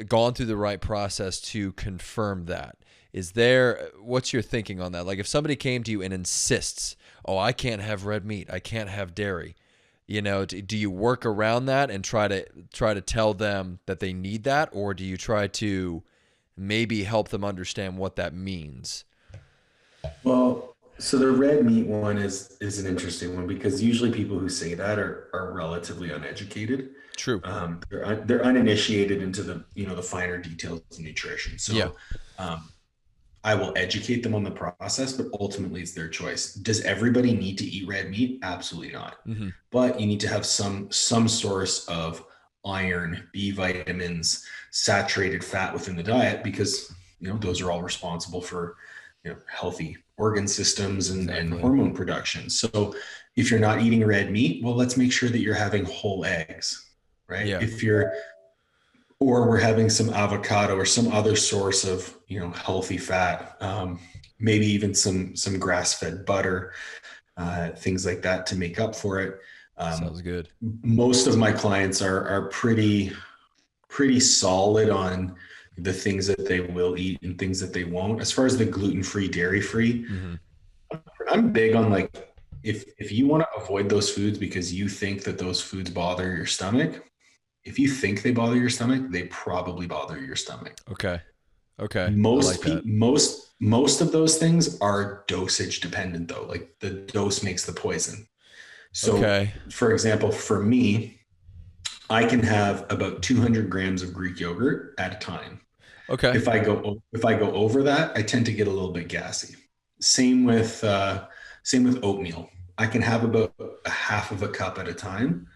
gone 0.07 0.33
through 0.33 0.45
the 0.45 0.55
right 0.55 0.79
process 0.79 1.41
to 1.41 1.71
confirm 1.73 2.45
that. 2.45 2.77
Is 3.11 3.31
there 3.31 3.89
what's 3.99 4.31
your 4.31 4.43
thinking 4.43 4.79
on 4.79 4.91
that? 4.91 5.07
Like 5.07 5.17
if 5.17 5.27
somebody 5.27 5.55
came 5.55 5.81
to 5.83 5.91
you 5.91 6.03
and 6.03 6.13
insists, 6.13 6.95
"Oh, 7.25 7.37
I 7.37 7.53
can't 7.53 7.81
have 7.81 8.05
red 8.05 8.25
meat. 8.25 8.49
I 8.51 8.59
can't 8.59 8.89
have 8.89 9.15
dairy." 9.15 9.55
you 10.11 10.21
know, 10.21 10.43
do, 10.43 10.61
do 10.61 10.77
you 10.77 10.91
work 10.91 11.25
around 11.25 11.67
that 11.67 11.89
and 11.89 12.03
try 12.03 12.27
to 12.27 12.45
try 12.73 12.93
to 12.93 12.99
tell 12.99 13.33
them 13.33 13.79
that 13.85 14.01
they 14.01 14.11
need 14.11 14.43
that, 14.43 14.67
or 14.73 14.93
do 14.93 15.05
you 15.05 15.15
try 15.15 15.47
to 15.47 16.03
maybe 16.57 17.03
help 17.03 17.29
them 17.29 17.45
understand 17.45 17.97
what 17.97 18.17
that 18.17 18.33
means? 18.33 19.05
Well, 20.23 20.70
so 21.01 21.17
the 21.17 21.31
red 21.31 21.65
meat 21.65 21.87
one 21.87 22.17
is 22.17 22.57
is 22.61 22.79
an 22.79 22.85
interesting 22.87 23.35
one 23.35 23.47
because 23.47 23.81
usually 23.81 24.11
people 24.11 24.37
who 24.37 24.49
say 24.49 24.73
that 24.75 24.99
are 24.99 25.29
are 25.33 25.51
relatively 25.53 26.11
uneducated. 26.11 26.91
True. 27.17 27.41
Um, 27.43 27.81
they're 27.89 28.05
un, 28.05 28.23
they're 28.27 28.45
uninitiated 28.45 29.21
into 29.21 29.43
the 29.43 29.65
you 29.73 29.85
know 29.87 29.95
the 29.95 30.03
finer 30.03 30.37
details 30.37 30.81
of 30.91 30.99
nutrition. 30.99 31.57
So, 31.59 31.73
Yeah. 31.73 31.89
um, 32.37 32.69
I 33.43 33.55
will 33.55 33.73
educate 33.75 34.21
them 34.21 34.35
on 34.35 34.43
the 34.43 34.51
process, 34.51 35.13
but 35.13 35.25
ultimately 35.39 35.81
it's 35.81 35.93
their 35.93 36.07
choice. 36.07 36.53
Does 36.53 36.81
everybody 36.81 37.33
need 37.33 37.57
to 37.57 37.65
eat 37.65 37.87
red 37.87 38.11
meat? 38.11 38.39
Absolutely 38.43 38.93
not. 38.93 39.15
hmm 39.25 39.49
But 39.71 39.99
you 39.99 40.05
need 40.05 40.19
to 40.21 40.27
have 40.27 40.45
some 40.45 40.91
some 40.91 41.27
source 41.27 41.85
of 41.87 42.23
iron, 42.63 43.27
B 43.33 43.49
vitamins, 43.49 44.45
saturated 44.69 45.43
fat 45.43 45.73
within 45.73 45.95
the 45.95 46.03
diet 46.03 46.43
because 46.43 46.93
you 47.19 47.27
know 47.29 47.37
those 47.37 47.61
are 47.61 47.71
all 47.71 47.81
responsible 47.81 48.41
for 48.41 48.75
you 49.23 49.31
know 49.31 49.37
healthy 49.47 49.97
organ 50.17 50.47
systems 50.47 51.09
and, 51.09 51.29
and 51.29 51.53
hormone 51.53 51.93
production. 51.93 52.49
So 52.49 52.95
if 53.35 53.49
you're 53.49 53.59
not 53.59 53.81
eating 53.81 54.05
red 54.05 54.31
meat, 54.31 54.63
well, 54.63 54.75
let's 54.75 54.97
make 54.97 55.11
sure 55.11 55.29
that 55.29 55.39
you're 55.39 55.53
having 55.53 55.85
whole 55.85 56.25
eggs, 56.25 56.89
right? 57.27 57.47
Yeah. 57.47 57.59
If 57.59 57.81
you're 57.81 58.13
or 59.19 59.47
we're 59.47 59.59
having 59.59 59.89
some 59.89 60.09
avocado 60.09 60.75
or 60.75 60.85
some 60.85 61.11
other 61.11 61.35
source 61.35 61.85
of 61.85 62.17
you 62.27 62.39
know 62.39 62.49
healthy 62.51 62.97
fat, 62.97 63.57
um, 63.61 63.99
maybe 64.39 64.65
even 64.65 64.93
some 64.93 65.35
some 65.35 65.59
grass-fed 65.59 66.25
butter, 66.25 66.73
uh, 67.37 67.69
things 67.69 68.05
like 68.05 68.21
that 68.23 68.45
to 68.47 68.55
make 68.55 68.79
up 68.79 68.95
for 68.95 69.19
it. 69.19 69.39
Um, 69.77 69.93
Sounds 69.93 70.21
good. 70.21 70.49
most 70.83 71.27
of 71.27 71.37
my 71.37 71.51
clients 71.51 72.01
are 72.01 72.27
are 72.27 72.47
pretty 72.49 73.11
pretty 73.87 74.19
solid 74.19 74.89
on 74.89 75.35
the 75.83 75.93
things 75.93 76.27
that 76.27 76.47
they 76.47 76.59
will 76.61 76.97
eat 76.97 77.21
and 77.23 77.37
things 77.37 77.59
that 77.59 77.73
they 77.73 77.83
won't. 77.83 78.21
As 78.21 78.31
far 78.31 78.45
as 78.45 78.57
the 78.57 78.65
gluten-free, 78.65 79.29
dairy-free, 79.29 80.05
hmm 80.05 80.35
I'm 81.29 81.51
big 81.53 81.75
on 81.75 81.89
like 81.89 82.35
if 82.63 82.83
if 82.97 83.11
you 83.11 83.27
want 83.27 83.43
to 83.43 83.61
avoid 83.61 83.89
those 83.89 84.09
foods 84.09 84.37
because 84.37 84.73
you 84.73 84.89
think 84.89 85.23
that 85.23 85.37
those 85.37 85.61
foods 85.61 85.89
bother 85.89 86.35
your 86.35 86.45
stomach, 86.45 87.03
if 87.63 87.79
you 87.79 87.87
think 87.87 88.21
they 88.21 88.31
bother 88.31 88.57
your 88.57 88.69
stomach, 88.69 89.09
they 89.09 89.23
probably 89.23 89.87
bother 89.87 90.19
your 90.19 90.35
stomach. 90.35 90.77
Okay. 90.91 91.21
Okay. 91.79 92.09
Most 92.09 92.63
like 92.65 92.83
pe- 92.83 92.87
most 92.87 93.53
most 93.59 94.01
of 94.01 94.11
those 94.11 94.37
things 94.37 94.79
are 94.81 95.23
dosage 95.27 95.79
dependent 95.79 96.27
though. 96.27 96.45
Like 96.47 96.75
the 96.79 96.89
dose 96.89 97.43
makes 97.43 97.65
the 97.65 97.73
poison. 97.73 98.27
So 98.93 99.17
okay. 99.17 99.53
for 99.69 99.93
example, 99.93 100.31
for 100.31 100.61
me, 100.61 101.21
I 102.09 102.25
can 102.25 102.43
have 102.43 102.85
about 102.89 103.23
200 103.23 103.69
grams 103.69 104.03
of 104.03 104.13
Greek 104.13 104.39
yogurt 104.39 104.95
at 104.97 105.13
a 105.13 105.17
time. 105.17 105.61
Okay. 106.11 106.35
If 106.35 106.47
I 106.47 106.59
go 106.59 107.01
if 107.13 107.25
I 107.25 107.33
go 107.33 107.51
over 107.53 107.83
that, 107.83 108.15
I 108.17 108.21
tend 108.21 108.45
to 108.47 108.53
get 108.53 108.67
a 108.67 108.71
little 108.71 108.91
bit 108.91 109.07
gassy. 109.07 109.55
Same 109.99 110.43
with 110.43 110.83
uh, 110.83 111.27
same 111.63 111.83
with 111.83 112.03
oatmeal. 112.03 112.49
I 112.77 112.87
can 112.87 113.01
have 113.01 113.23
about 113.23 113.53
a 113.85 113.89
half 113.89 114.31
of 114.31 114.43
a 114.43 114.47
cup 114.47 114.77
at 114.77 114.87
a 114.87 114.93
time, 114.93 115.47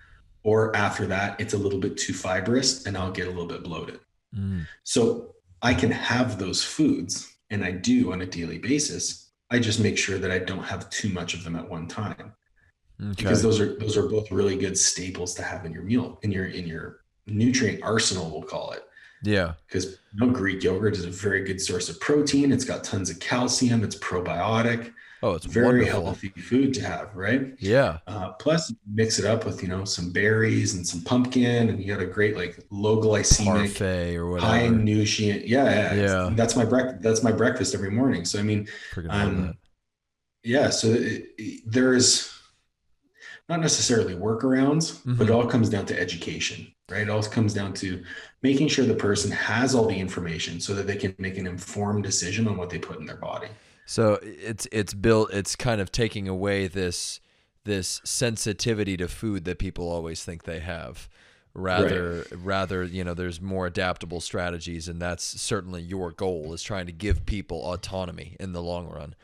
or 0.43 0.75
after 0.75 1.05
that, 1.07 1.39
it's 1.39 1.53
a 1.53 1.57
little 1.57 1.79
bit 1.79 1.97
too 1.97 2.13
fibrous, 2.13 2.85
and 2.85 2.97
I'll 2.97 3.11
get 3.11 3.27
a 3.27 3.31
little 3.31 3.47
bit 3.47 3.63
bloated. 3.63 3.99
Mm. 4.35 4.65
So 4.83 5.35
I 5.61 5.73
can 5.73 5.91
have 5.91 6.39
those 6.39 6.63
foods, 6.63 7.35
and 7.49 7.63
I 7.63 7.71
do 7.71 8.13
on 8.13 8.21
a 8.21 8.25
daily 8.25 8.57
basis. 8.59 9.31
I 9.51 9.59
just 9.59 9.79
make 9.79 9.97
sure 9.97 10.17
that 10.17 10.31
I 10.31 10.39
don't 10.39 10.63
have 10.63 10.89
too 10.89 11.09
much 11.09 11.33
of 11.33 11.43
them 11.43 11.55
at 11.55 11.69
one 11.69 11.87
time 11.87 12.33
Okay. 13.01 13.13
because 13.17 13.41
those 13.41 13.59
are 13.59 13.77
those 13.77 13.97
are 13.97 14.07
both 14.07 14.31
really 14.31 14.55
good 14.55 14.77
staples 14.77 15.33
to 15.35 15.43
have 15.43 15.65
in 15.65 15.73
your 15.73 15.83
meal 15.83 16.17
in 16.21 16.31
your 16.31 16.45
in 16.45 16.65
your 16.65 17.01
nutrient 17.27 17.83
arsenal 17.83 18.29
we'll 18.29 18.41
call 18.41 18.71
it 18.71 18.84
yeah. 19.25 19.53
because 19.67 19.85
you 20.13 20.25
know, 20.25 20.31
greek 20.31 20.63
yogurt 20.63 20.95
is 20.95 21.05
a 21.05 21.09
very 21.09 21.43
good 21.43 21.59
source 21.61 21.89
of 21.89 21.99
protein 21.99 22.51
it's 22.51 22.65
got 22.65 22.83
tons 22.83 23.09
of 23.09 23.19
calcium 23.19 23.83
it's 23.83 23.95
probiotic 23.97 24.93
Oh, 25.23 25.31
it's 25.33 25.45
very 25.47 25.79
wonderful. 25.79 26.03
healthy 26.05 26.29
food 26.29 26.73
to 26.75 26.81
have 26.81 27.15
right 27.15 27.55
Yeah. 27.59 27.97
uh, 28.05 28.33
plus 28.33 28.71
mix 28.85 29.17
it 29.17 29.25
up 29.25 29.43
with 29.45 29.61
you 29.63 29.67
know 29.69 29.83
some 29.83 30.11
berries 30.11 30.75
and 30.75 30.85
some 30.85 31.01
pumpkin 31.01 31.69
and 31.69 31.81
you 31.81 31.91
got 31.91 32.03
a 32.03 32.05
great 32.05 32.35
like 32.35 32.59
low 32.69 32.97
glycemic 33.01 33.45
Parfait 33.69 34.17
or 34.17 34.37
high 34.37 34.63
whatever. 34.63 34.75
nutrient 34.75 35.47
yeah 35.47 35.93
yeah, 35.93 35.93
Yeah. 35.95 36.29
that's 36.33 36.55
my 36.55 36.65
breakfast 36.65 37.01
that's 37.01 37.23
my 37.23 37.31
breakfast 37.31 37.73
every 37.73 37.89
morning 37.91 38.23
so 38.25 38.37
i 38.37 38.43
mean 38.43 38.67
um, 39.09 39.57
yeah 40.43 40.69
so 40.69 40.89
it, 40.89 41.25
it- 41.39 41.61
there's 41.65 42.31
not 43.49 43.59
necessarily 43.59 44.15
workarounds 44.15 45.01
but 45.17 45.27
Mhm. 45.27 45.29
it 45.29 45.31
all 45.31 45.45
comes 45.47 45.69
down 45.69 45.85
to 45.85 45.99
education 45.99 46.67
right 46.89 47.03
it 47.03 47.09
all 47.09 47.21
comes 47.23 47.53
down 47.53 47.73
to 47.73 48.03
making 48.41 48.67
sure 48.67 48.85
the 48.85 48.95
person 48.95 49.31
has 49.31 49.75
all 49.75 49.87
the 49.87 49.99
information 49.99 50.59
so 50.59 50.73
that 50.73 50.87
they 50.87 50.95
can 50.95 51.13
make 51.19 51.37
an 51.37 51.47
informed 51.47 52.03
decision 52.03 52.47
on 52.47 52.57
what 52.57 52.69
they 52.69 52.79
put 52.79 52.99
in 52.99 53.05
their 53.05 53.17
body 53.17 53.47
So 53.87 54.19
it's 54.23 54.67
it's 54.71 54.95
built. 54.95 55.31
It's 55.31 55.55
kind 55.55 55.79
of 55.79 55.91
taking 55.91 56.27
away 56.27 56.67
this 56.67 57.19
this 57.65 58.01
sensitivity 58.03 58.97
to 58.97 59.07
food 59.07 59.45
that 59.45 59.59
people 59.59 59.89
always 59.89 60.23
think 60.23 60.43
they 60.43 60.59
have. 60.59 61.07
Rather, 61.53 62.25
rather, 62.35 62.83
you 62.83 63.03
know, 63.03 63.13
there's 63.13 63.39
more 63.39 63.65
adaptable 63.67 64.19
strategies, 64.21 64.87
and 64.89 64.99
that's 65.01 65.23
certainly 65.23 65.81
your 65.83 66.11
goal 66.11 66.51
is 66.53 66.61
trying 66.63 66.85
to 66.87 66.91
give 66.91 67.25
people 67.27 67.59
autonomy 67.71 68.35
in 68.39 68.53
the 68.53 68.61
long 68.61 68.87
run. 68.89 69.15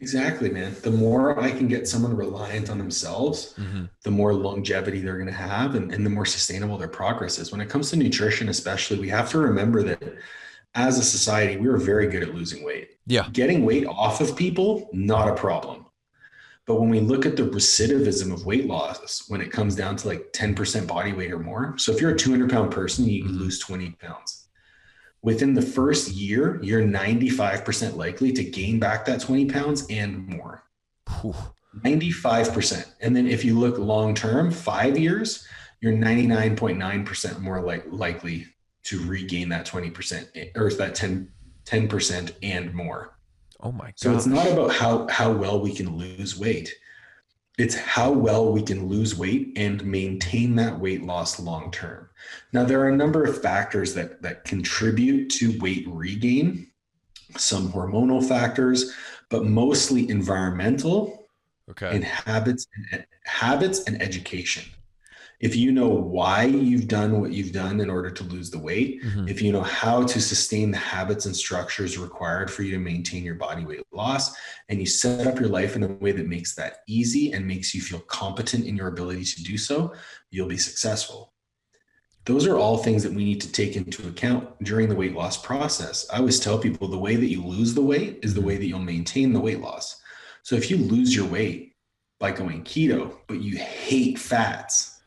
Exactly 0.00 0.50
man. 0.50 0.74
The 0.82 0.90
more 0.90 1.40
i 1.40 1.50
can 1.50 1.68
get 1.68 1.88
someone 1.88 2.14
reliant 2.16 2.70
on 2.70 2.78
themselves 2.78 3.54
hmm 3.56 3.84
the 4.04 4.10
more 4.12 4.32
longevity 4.34 5.00
they're 5.00 5.16
going 5.16 5.26
to 5.26 5.32
have 5.32 5.74
and, 5.74 5.92
and 5.92 6.06
the 6.06 6.10
more 6.10 6.24
sustainable 6.26 6.78
their 6.78 6.86
progress 6.86 7.38
is. 7.40 7.50
When 7.50 7.60
it 7.60 7.68
comes 7.68 7.90
to 7.90 7.96
nutrition 7.96 8.48
especially 8.48 8.98
we 9.00 9.08
have 9.08 9.30
to 9.30 9.38
remember 9.38 9.82
that 9.82 10.00
as 10.74 10.98
a 10.98 11.02
society 11.02 11.56
we 11.56 11.66
are 11.68 11.76
very 11.78 12.06
good 12.08 12.22
at 12.22 12.34
losing 12.34 12.64
weight. 12.64 12.90
Yeah. 13.06 13.28
getting 13.32 13.64
weight 13.64 13.86
off 13.86 14.20
of 14.20 14.36
people 14.36 14.88
not 14.92 15.28
a 15.28 15.34
problem. 15.34 15.86
But 16.66 16.80
when 16.80 16.88
we 16.88 16.98
look 17.00 17.24
at 17.26 17.36
the 17.36 17.44
recidivism 17.44 18.32
of 18.32 18.44
weight 18.44 18.66
loss 18.66 19.24
when 19.28 19.40
it 19.40 19.50
comes 19.52 19.74
down 19.76 19.96
to 19.96 20.08
like 20.08 20.32
10% 20.32 20.86
body 20.86 21.12
weight 21.12 21.32
or 21.32 21.38
more 21.38 21.74
so 21.78 21.90
if 21.92 22.00
you're 22.00 22.10
a 22.10 22.18
200 22.18 22.50
pound 22.50 22.70
person 22.70 23.06
you 23.08 23.24
Mhm. 23.24 23.38
lose 23.38 23.58
20 23.60 23.90
pounds 23.92 24.35
within 25.26 25.52
the 25.52 25.60
first 25.60 26.12
year 26.12 26.58
you're 26.62 26.82
95% 26.82 27.96
likely 27.96 28.32
to 28.32 28.42
gain 28.42 28.78
back 28.78 29.04
that 29.04 29.20
20 29.20 29.46
pounds 29.46 29.86
and 29.90 30.26
more 30.26 30.62
Whew. 31.20 31.34
95%. 31.84 32.86
And 33.00 33.14
then 33.14 33.26
if 33.26 33.44
you 33.44 33.58
look 33.58 33.78
long 33.78 34.14
term, 34.14 34.50
five 34.50 34.98
years, 34.98 35.46
you're 35.80 35.92
99.9% 35.92 37.40
more 37.40 37.60
like, 37.60 37.84
likely 37.88 38.46
to 38.84 39.04
regain 39.06 39.48
that 39.50 39.66
20% 39.66 40.28
eh, 40.34 40.46
or 40.54 40.70
that 40.70 40.94
10, 40.94 41.30
10% 41.64 42.32
and 42.42 42.74
more. 42.74 43.18
Oh 43.60 43.72
my 43.72 43.86
god. 43.86 43.94
So 43.96 44.14
it's 44.14 44.26
not 44.26 44.46
about 44.50 44.72
how, 44.72 45.06
how 45.08 45.32
well 45.32 45.60
we 45.60 45.74
can 45.74 45.96
lose 45.96 46.38
weight. 46.38 46.74
It's 47.58 47.74
how 47.74 48.10
well 48.10 48.52
we 48.52 48.62
can 48.62 48.86
lose 48.86 49.16
weight 49.16 49.52
and 49.56 49.84
maintain 49.84 50.56
that 50.56 50.78
weight 50.78 51.02
loss 51.02 51.40
long 51.40 51.70
term. 51.70 52.05
Now, 52.52 52.64
there 52.64 52.80
are 52.80 52.88
a 52.88 52.96
number 52.96 53.24
of 53.24 53.42
factors 53.42 53.94
that, 53.94 54.22
that 54.22 54.44
contribute 54.44 55.30
to 55.30 55.58
weight 55.60 55.86
regain, 55.88 56.70
some 57.36 57.72
hormonal 57.72 58.26
factors, 58.26 58.92
but 59.30 59.44
mostly 59.44 60.08
environmental 60.08 61.28
okay. 61.70 61.90
and 61.94 62.04
habits 62.04 62.66
and 62.92 63.04
habits 63.24 63.84
and 63.84 64.00
education. 64.00 64.64
If 65.38 65.54
you 65.54 65.70
know 65.70 65.88
why 65.88 66.44
you've 66.44 66.88
done 66.88 67.20
what 67.20 67.32
you've 67.32 67.52
done 67.52 67.80
in 67.80 67.90
order 67.90 68.10
to 68.10 68.24
lose 68.24 68.50
the 68.50 68.58
weight, 68.58 69.02
Mhm. 69.04 69.28
if 69.28 69.42
you 69.42 69.52
know 69.52 69.62
how 69.62 70.02
to 70.04 70.18
sustain 70.18 70.70
the 70.70 70.78
habits 70.78 71.26
and 71.26 71.36
structures 71.36 71.98
required 71.98 72.50
for 72.50 72.62
you 72.62 72.70
to 72.72 72.78
maintain 72.78 73.22
your 73.22 73.34
body 73.34 73.66
weight 73.66 73.82
loss, 73.92 74.34
and 74.70 74.80
you 74.80 74.86
set 74.86 75.26
up 75.26 75.38
your 75.38 75.50
life 75.50 75.76
in 75.76 75.82
a 75.82 75.88
way 75.88 76.12
that 76.12 76.26
makes 76.26 76.54
that 76.54 76.78
easy 76.86 77.34
and 77.34 77.46
makes 77.46 77.74
you 77.74 77.82
feel 77.82 78.00
competent 78.00 78.64
in 78.64 78.76
your 78.76 78.88
ability 78.88 79.24
to 79.24 79.42
do 79.42 79.58
so, 79.58 79.92
you'll 80.30 80.48
be 80.48 80.56
successful. 80.56 81.34
Those 82.26 82.46
are 82.46 82.56
all 82.56 82.78
things 82.78 83.04
that 83.04 83.12
we 83.12 83.24
need 83.24 83.40
to 83.42 83.52
take 83.52 83.76
into 83.76 84.06
account 84.08 84.48
during 84.64 84.88
the 84.88 84.96
weight 84.96 85.14
loss 85.14 85.36
process. 85.36 86.06
I 86.12 86.18
always 86.18 86.40
tell 86.40 86.58
people 86.58 86.88
the 86.88 86.98
way 86.98 87.14
that 87.14 87.28
you 87.28 87.42
lose 87.42 87.72
the 87.72 87.82
weight 87.82 88.18
is 88.22 88.34
the 88.34 88.40
way 88.40 88.56
that 88.56 88.66
you'll 88.66 88.80
maintain 88.80 89.32
the 89.32 89.40
weight 89.40 89.60
loss. 89.60 90.02
So 90.42 90.56
if 90.56 90.68
you 90.70 90.76
lose 90.76 91.14
your 91.14 91.26
weight 91.26 91.74
by 92.18 92.32
going 92.32 92.64
keto, 92.64 93.16
but 93.28 93.40
you 93.42 93.56
hate 93.56 94.18
fats, 94.18 95.00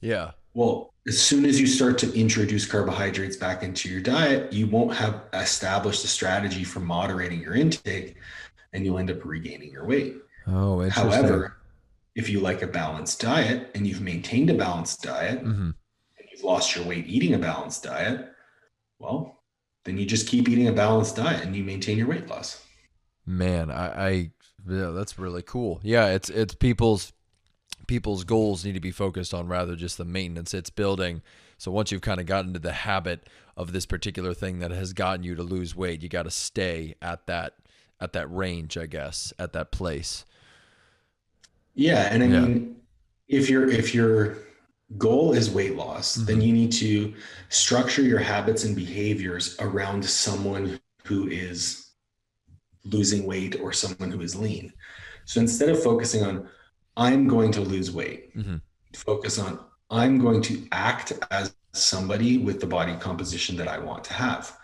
Yeah. 0.00 0.32
well, 0.52 0.92
as 1.06 1.20
soon 1.20 1.46
as 1.46 1.58
you 1.60 1.66
start 1.66 1.96
to 1.98 2.12
introduce 2.18 2.66
carbohydrates 2.66 3.36
back 3.36 3.62
into 3.62 3.88
your 3.90 4.00
diet, 4.02 4.52
you 4.52 4.66
won't 4.66 4.94
have 4.94 5.22
established 5.32 6.04
a 6.04 6.08
strategy 6.08 6.64
for 6.64 6.80
moderating 6.80 7.40
your 7.40 7.54
intake 7.54 8.16
and 8.74 8.84
you'll 8.84 8.98
end 8.98 9.10
up 9.10 9.24
regaining 9.24 9.70
your 9.72 9.86
weight. 9.86 10.16
Oh, 10.46 10.82
interesting. 10.82 11.10
However, 11.10 11.56
if 12.14 12.28
you 12.28 12.40
like 12.40 12.60
a 12.60 12.66
balanced 12.66 13.20
diet 13.20 13.70
and 13.74 13.86
you've 13.86 14.02
maintained 14.02 14.50
a 14.50 14.54
balanced 14.54 15.02
diet 15.02 15.40
hmm 15.40 15.70
you've 15.70 15.74
lost 16.44 16.74
your 16.76 16.84
weight 16.84 17.06
eating 17.06 17.34
a 17.34 17.38
balanced 17.38 17.82
diet, 17.84 18.28
well, 18.98 19.42
then 19.84 19.98
you 19.98 20.06
just 20.06 20.28
keep 20.28 20.48
eating 20.48 20.68
a 20.68 20.72
balanced 20.72 21.16
diet 21.16 21.44
and 21.44 21.56
you 21.56 21.64
maintain 21.64 21.98
your 21.98 22.08
weight 22.08 22.28
loss. 22.28 22.64
man, 23.26 23.70
I, 23.70 24.08
I 24.08 24.30
yeah, 24.68 24.90
that's 24.90 25.18
really 25.18 25.42
cool. 25.42 25.80
Yeah, 25.82 26.08
it's 26.08 26.28
it's 26.30 26.54
people's 26.54 27.12
people's 27.86 28.24
goals 28.24 28.64
need 28.64 28.74
to 28.74 28.80
be 28.80 28.90
focused 28.90 29.34
on 29.34 29.48
rather 29.48 29.76
just 29.76 29.98
the 29.98 30.04
maintenance 30.04 30.54
it's 30.54 30.70
building. 30.70 31.22
So 31.58 31.70
once 31.70 31.92
you've 31.92 32.02
kind 32.02 32.20
of 32.20 32.26
gotten 32.26 32.48
into 32.48 32.60
the 32.60 32.72
habit 32.72 33.28
of 33.56 33.72
this 33.72 33.86
particular 33.86 34.34
thing 34.34 34.58
that 34.60 34.70
has 34.70 34.92
gotten 34.92 35.22
you 35.24 35.34
to 35.36 35.42
lose 35.42 35.76
weight, 35.76 36.02
you 36.02 36.08
got 36.08 36.24
to 36.24 36.30
stay 36.30 36.94
at 37.02 37.26
that 37.26 37.54
at 38.00 38.12
that 38.14 38.28
range, 38.34 38.76
I 38.76 38.86
guess, 38.86 39.32
at 39.38 39.52
that 39.52 39.70
place. 39.72 40.24
Yeah, 41.74 42.08
and 42.12 42.22
I 42.22 42.26
yeah. 42.26 42.40
mean, 42.40 42.76
if 43.28 43.50
you're 43.50 43.68
if 43.68 43.94
your 43.94 44.38
goal 44.98 45.32
is 45.32 45.50
weight 45.50 45.76
loss, 45.76 46.16
mm-hmm. 46.16 46.26
then 46.26 46.40
you 46.40 46.52
need 46.52 46.72
to 46.72 47.14
structure 47.48 48.02
your 48.02 48.18
habits 48.18 48.64
and 48.64 48.76
behaviors 48.76 49.56
around 49.60 50.04
someone 50.04 50.78
who 51.04 51.28
is 51.28 51.90
losing 52.84 53.26
weight 53.26 53.60
or 53.60 53.72
someone 53.72 54.10
who 54.10 54.20
is 54.20 54.36
lean. 54.36 54.72
So 55.24 55.40
instead 55.40 55.70
of 55.70 55.82
focusing 55.82 56.22
on 56.22 56.48
I'm 56.96 57.26
going 57.26 57.50
to 57.52 57.60
lose 57.60 57.90
weight, 57.90 58.36
mm-hmm. 58.36 58.56
focus 58.94 59.38
on 59.38 59.58
I'm 59.90 60.18
going 60.18 60.42
to 60.42 60.66
act 60.72 61.12
as 61.30 61.54
somebody 61.72 62.38
with 62.38 62.60
the 62.60 62.66
body 62.66 62.94
composition 62.96 63.56
that 63.56 63.68
I 63.68 63.78
want 63.78 64.04
to 64.04 64.12
have 64.12 64.56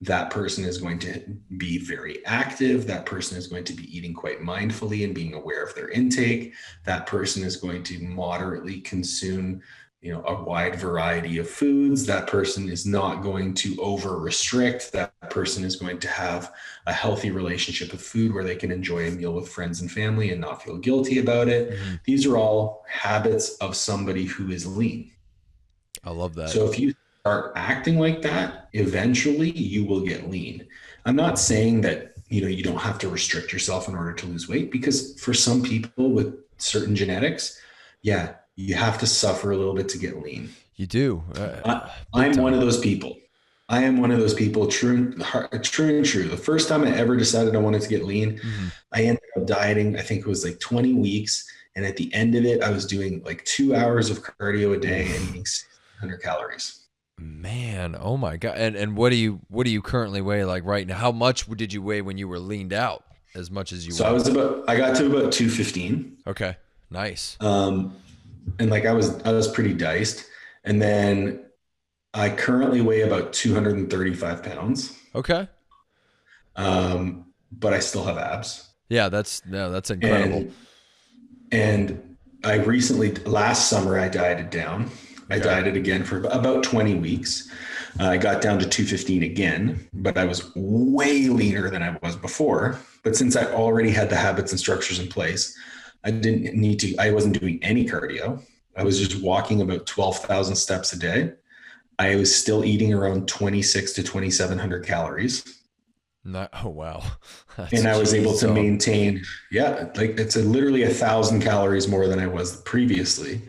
that 0.00 0.30
person 0.30 0.64
is 0.64 0.78
going 0.78 0.98
to 1.00 1.20
be 1.56 1.78
very 1.78 2.24
active. 2.24 2.86
That 2.86 3.04
person 3.04 3.36
is 3.36 3.48
going 3.48 3.64
to 3.64 3.72
be 3.72 3.96
eating 3.96 4.14
quite 4.14 4.40
mindfully 4.40 5.04
and 5.04 5.14
being 5.14 5.34
aware 5.34 5.64
of 5.64 5.74
their 5.74 5.88
intake. 5.88 6.54
That 6.84 7.06
person 7.06 7.42
is 7.42 7.56
going 7.56 7.82
to 7.84 8.00
moderately 8.00 8.80
consume, 8.80 9.60
you 10.00 10.12
know, 10.12 10.22
a 10.24 10.44
wide 10.44 10.76
variety 10.76 11.38
of 11.38 11.50
foods. 11.50 12.06
That 12.06 12.28
person 12.28 12.68
is 12.68 12.86
not 12.86 13.24
going 13.24 13.54
to 13.54 13.76
over 13.80 14.20
restrict. 14.20 14.92
That 14.92 15.12
person 15.30 15.64
is 15.64 15.74
going 15.74 15.98
to 15.98 16.08
have 16.08 16.52
a 16.86 16.92
healthy 16.92 17.32
relationship 17.32 17.90
with 17.90 18.00
food 18.00 18.32
where 18.32 18.44
they 18.44 18.54
can 18.54 18.70
enjoy 18.70 19.08
a 19.08 19.10
meal 19.10 19.32
with 19.32 19.48
friends 19.48 19.80
and 19.80 19.90
family 19.90 20.30
and 20.30 20.40
not 20.40 20.62
feel 20.62 20.76
guilty 20.76 21.18
about 21.18 21.48
it. 21.48 21.72
Mm-hmm. 21.72 21.94
These 22.04 22.24
are 22.24 22.36
all 22.36 22.84
habits 22.88 23.56
of 23.56 23.74
somebody 23.74 24.26
who 24.26 24.52
is 24.52 24.64
lean. 24.64 25.10
I 26.04 26.10
love 26.10 26.36
that. 26.36 26.50
So 26.50 26.70
if 26.70 26.78
you 26.78 26.94
start 27.28 27.52
acting 27.56 27.98
like 27.98 28.22
that, 28.22 28.68
eventually 28.72 29.50
you 29.50 29.84
will 29.84 30.00
get 30.00 30.30
lean. 30.30 30.66
I'm 31.04 31.16
not 31.16 31.38
saying 31.38 31.82
that 31.82 32.14
you 32.28 32.40
know 32.40 32.48
you 32.48 32.62
don't 32.62 32.78
have 32.78 32.98
to 33.00 33.08
restrict 33.08 33.52
yourself 33.52 33.86
in 33.86 33.94
order 33.94 34.14
to 34.14 34.26
lose 34.26 34.48
weight 34.48 34.70
because 34.70 35.18
for 35.20 35.34
some 35.34 35.62
people 35.62 36.10
with 36.10 36.34
certain 36.56 36.96
genetics, 36.96 37.60
yeah, 38.00 38.34
you 38.56 38.74
have 38.74 38.98
to 38.98 39.06
suffer 39.06 39.50
a 39.50 39.56
little 39.56 39.74
bit 39.74 39.90
to 39.90 39.98
get 39.98 40.22
lean. 40.22 40.48
You 40.76 40.86
do. 40.86 41.22
Uh, 41.36 41.88
I, 42.14 42.26
am 42.26 42.38
one 42.38 42.54
of 42.54 42.60
those 42.60 42.78
people. 42.78 43.18
I 43.68 43.82
am 43.82 44.00
one 44.00 44.10
of 44.10 44.20
those 44.20 44.34
people. 44.34 44.66
True, 44.66 45.12
true 45.62 45.96
and 45.98 46.06
true. 46.06 46.28
The 46.28 46.36
first 46.36 46.68
time 46.68 46.84
I 46.84 46.96
ever 46.96 47.14
decided 47.16 47.54
I 47.54 47.58
wanted 47.58 47.82
to 47.82 47.88
get 47.88 48.04
lean, 48.04 48.38
mm-hmm. 48.38 48.66
I 48.92 49.02
ended 49.02 49.28
up 49.36 49.46
dieting. 49.46 49.98
I 49.98 50.02
think 50.02 50.20
it 50.20 50.26
was 50.26 50.44
like 50.46 50.60
20 50.60 50.94
weeks, 50.94 51.46
and 51.76 51.84
at 51.84 51.96
the 51.96 52.12
end 52.14 52.34
of 52.36 52.46
it, 52.46 52.62
I 52.62 52.70
was 52.70 52.86
doing 52.86 53.22
like 53.24 53.44
two 53.44 53.74
hours 53.74 54.08
of 54.08 54.22
cardio 54.22 54.74
a 54.74 54.80
day 54.80 55.06
and 55.14 55.28
eating 55.28 55.44
600 55.44 56.22
calories. 56.22 56.87
Man, 57.18 57.96
oh 57.98 58.16
my 58.16 58.36
god! 58.36 58.56
And 58.56 58.76
and 58.76 58.96
what 58.96 59.10
do 59.10 59.16
you 59.16 59.40
what 59.48 59.64
do 59.64 59.70
you 59.70 59.82
currently 59.82 60.20
weigh 60.20 60.44
like 60.44 60.64
right 60.64 60.86
now? 60.86 60.96
How 60.96 61.10
much 61.10 61.46
did 61.46 61.72
you 61.72 61.82
weigh 61.82 62.00
when 62.00 62.16
you 62.16 62.28
were 62.28 62.38
leaned 62.38 62.72
out? 62.72 63.04
As 63.34 63.50
much 63.50 63.72
as 63.72 63.84
you. 63.84 63.92
So 63.92 64.04
I 64.04 64.12
was 64.12 64.28
about. 64.28 64.64
I 64.68 64.76
got 64.76 64.96
to 64.96 65.06
about 65.06 65.32
two 65.32 65.50
fifteen. 65.50 66.16
Okay, 66.26 66.56
nice. 66.90 67.36
Um, 67.40 67.96
and 68.58 68.70
like 68.70 68.86
I 68.86 68.92
was 68.92 69.20
I 69.22 69.32
was 69.32 69.48
pretty 69.48 69.74
diced, 69.74 70.26
and 70.64 70.80
then 70.80 71.44
I 72.14 72.30
currently 72.30 72.80
weigh 72.80 73.02
about 73.02 73.32
two 73.32 73.52
hundred 73.52 73.76
and 73.76 73.90
thirty 73.90 74.14
five 74.14 74.42
pounds. 74.42 74.96
Okay. 75.14 75.48
Um, 76.54 77.26
but 77.50 77.72
I 77.72 77.80
still 77.80 78.04
have 78.04 78.16
abs. 78.16 78.68
Yeah, 78.88 79.08
that's 79.08 79.44
no, 79.44 79.70
that's 79.70 79.90
incredible. 79.90 80.50
And, 81.50 81.90
and 81.90 82.16
I 82.44 82.54
recently 82.56 83.12
last 83.14 83.68
summer 83.68 83.98
I 83.98 84.08
dieted 84.08 84.50
down 84.50 84.90
I 85.30 85.38
dieted 85.38 85.76
again 85.76 86.04
for 86.04 86.18
about 86.24 86.62
20 86.62 86.94
weeks. 86.94 87.50
Uh, 88.00 88.04
I 88.04 88.16
got 88.16 88.40
down 88.40 88.58
to 88.60 88.68
215 88.68 89.22
again, 89.22 89.88
but 89.92 90.16
I 90.16 90.24
was 90.24 90.52
way 90.54 91.28
leaner 91.28 91.70
than 91.70 91.82
I 91.82 91.98
was 92.02 92.16
before. 92.16 92.78
But 93.02 93.16
since 93.16 93.36
I 93.36 93.44
already 93.52 93.90
had 93.90 94.08
the 94.08 94.16
habits 94.16 94.52
and 94.52 94.60
structures 94.60 94.98
in 94.98 95.08
place, 95.08 95.56
I 96.04 96.10
didn't 96.10 96.54
need 96.54 96.80
to, 96.80 96.96
I 96.98 97.10
wasn't 97.10 97.38
doing 97.38 97.58
any 97.62 97.86
cardio. 97.86 98.42
I 98.76 98.84
was 98.84 98.98
just 98.98 99.22
walking 99.22 99.60
about 99.60 99.86
12,000 99.86 100.56
steps 100.56 100.92
a 100.92 100.98
day. 100.98 101.32
I 101.98 102.14
was 102.16 102.34
still 102.34 102.64
eating 102.64 102.94
around 102.94 103.28
26 103.28 103.92
to 103.94 104.02
2,700 104.02 104.86
calories. 104.86 105.62
Not, 106.24 106.50
oh, 106.64 106.68
wow. 106.68 107.02
That's 107.56 107.72
and 107.72 107.88
I 107.88 107.98
was 107.98 108.14
able 108.14 108.36
to 108.38 108.48
maintain, 108.48 109.24
yeah, 109.50 109.88
like 109.96 110.18
it's 110.18 110.36
a, 110.36 110.42
literally 110.42 110.84
a 110.84 110.90
thousand 110.90 111.42
calories 111.42 111.88
more 111.88 112.06
than 112.06 112.18
I 112.18 112.28
was 112.28 112.60
previously 112.62 113.42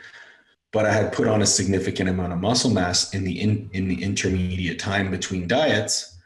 but 0.72 0.86
I 0.86 0.92
had 0.94 1.12
put 1.12 1.28
on 1.28 1.42
a 1.42 1.46
significant 1.46 2.10
amount 2.10 2.34
of 2.34 2.40
muscle 2.40 2.70
mass 2.70 3.14
in 3.14 3.24
the 3.24 3.40
in, 3.40 3.70
in 3.74 3.88
the 3.88 4.02
intermediate 4.04 4.80
time 4.80 5.10
between 5.12 5.48
diets. 5.48 6.18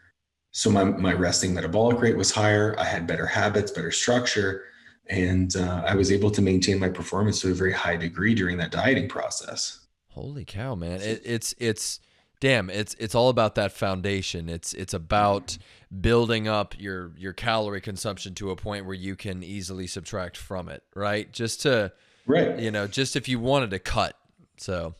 So 0.52 0.70
my, 0.70 0.84
my 0.84 1.14
resting 1.14 1.54
metabolic 1.54 2.00
rate 2.00 2.16
was 2.16 2.32
higher. 2.32 2.76
I 2.78 2.84
had 2.84 3.08
better 3.08 3.26
habits, 3.26 3.72
better 3.72 3.90
structure, 3.90 4.66
and 5.08 5.56
uh, 5.56 5.84
I 5.88 5.96
was 5.96 6.12
able 6.12 6.30
to 6.30 6.44
maintain 6.44 6.80
my 6.80 6.90
performance 6.90 7.42
to 7.42 7.50
a 7.50 7.56
very 7.56 7.74
high 7.74 7.98
degree 7.98 8.36
during 8.36 8.58
that 8.58 8.72
dieting 8.72 9.10
process. 9.10 9.80
Holy 10.10 10.46
cow, 10.46 10.76
man! 10.76 11.02
It, 11.02 11.22
it's 11.26 11.56
it's 11.58 12.00
damn 12.40 12.70
it's 12.70 12.94
it's 13.00 13.16
all 13.16 13.30
about 13.30 13.56
that 13.56 13.72
foundation. 13.72 14.48
It's 14.48 14.74
it's 14.74 14.94
about 14.94 15.58
building 16.02 16.48
up 16.48 16.80
your 16.80 17.14
your 17.18 17.34
calorie 17.34 17.82
consumption 17.82 18.36
to 18.36 18.52
a 18.52 18.56
point 18.56 18.86
where 18.86 18.94
you 18.94 19.16
can 19.16 19.42
easily 19.44 19.88
subtract 19.88 20.38
from 20.38 20.70
it, 20.70 20.84
right? 20.94 21.32
Just 21.32 21.62
to 21.62 21.94
right, 22.28 22.60
you 22.60 22.70
know, 22.70 22.86
just 22.86 23.16
if 23.16 23.28
you 23.28 23.40
wanted 23.40 23.72
to 23.72 23.80
cut 23.80 24.18
so 24.64 24.96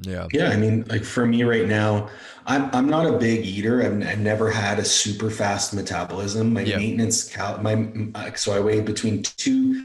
yeah. 0.00 0.26
Yeah. 0.32 0.50
I 0.50 0.56
mean, 0.56 0.84
like 0.88 1.04
for 1.04 1.24
me 1.24 1.44
right 1.44 1.66
now, 1.66 2.10
I'm, 2.46 2.68
I'm 2.74 2.88
not 2.88 3.06
a 3.06 3.16
big 3.16 3.46
eater. 3.46 3.82
I've, 3.82 4.06
I've 4.06 4.18
never 4.18 4.50
had 4.50 4.78
a 4.78 4.84
super 4.84 5.30
fast 5.30 5.72
metabolism. 5.72 6.52
My 6.52 6.62
yeah. 6.62 6.76
maintenance 6.76 7.24
cal, 7.28 7.58
my, 7.58 8.32
so 8.34 8.52
I 8.52 8.60
weigh 8.60 8.80
between 8.80 9.22
two, 9.22 9.84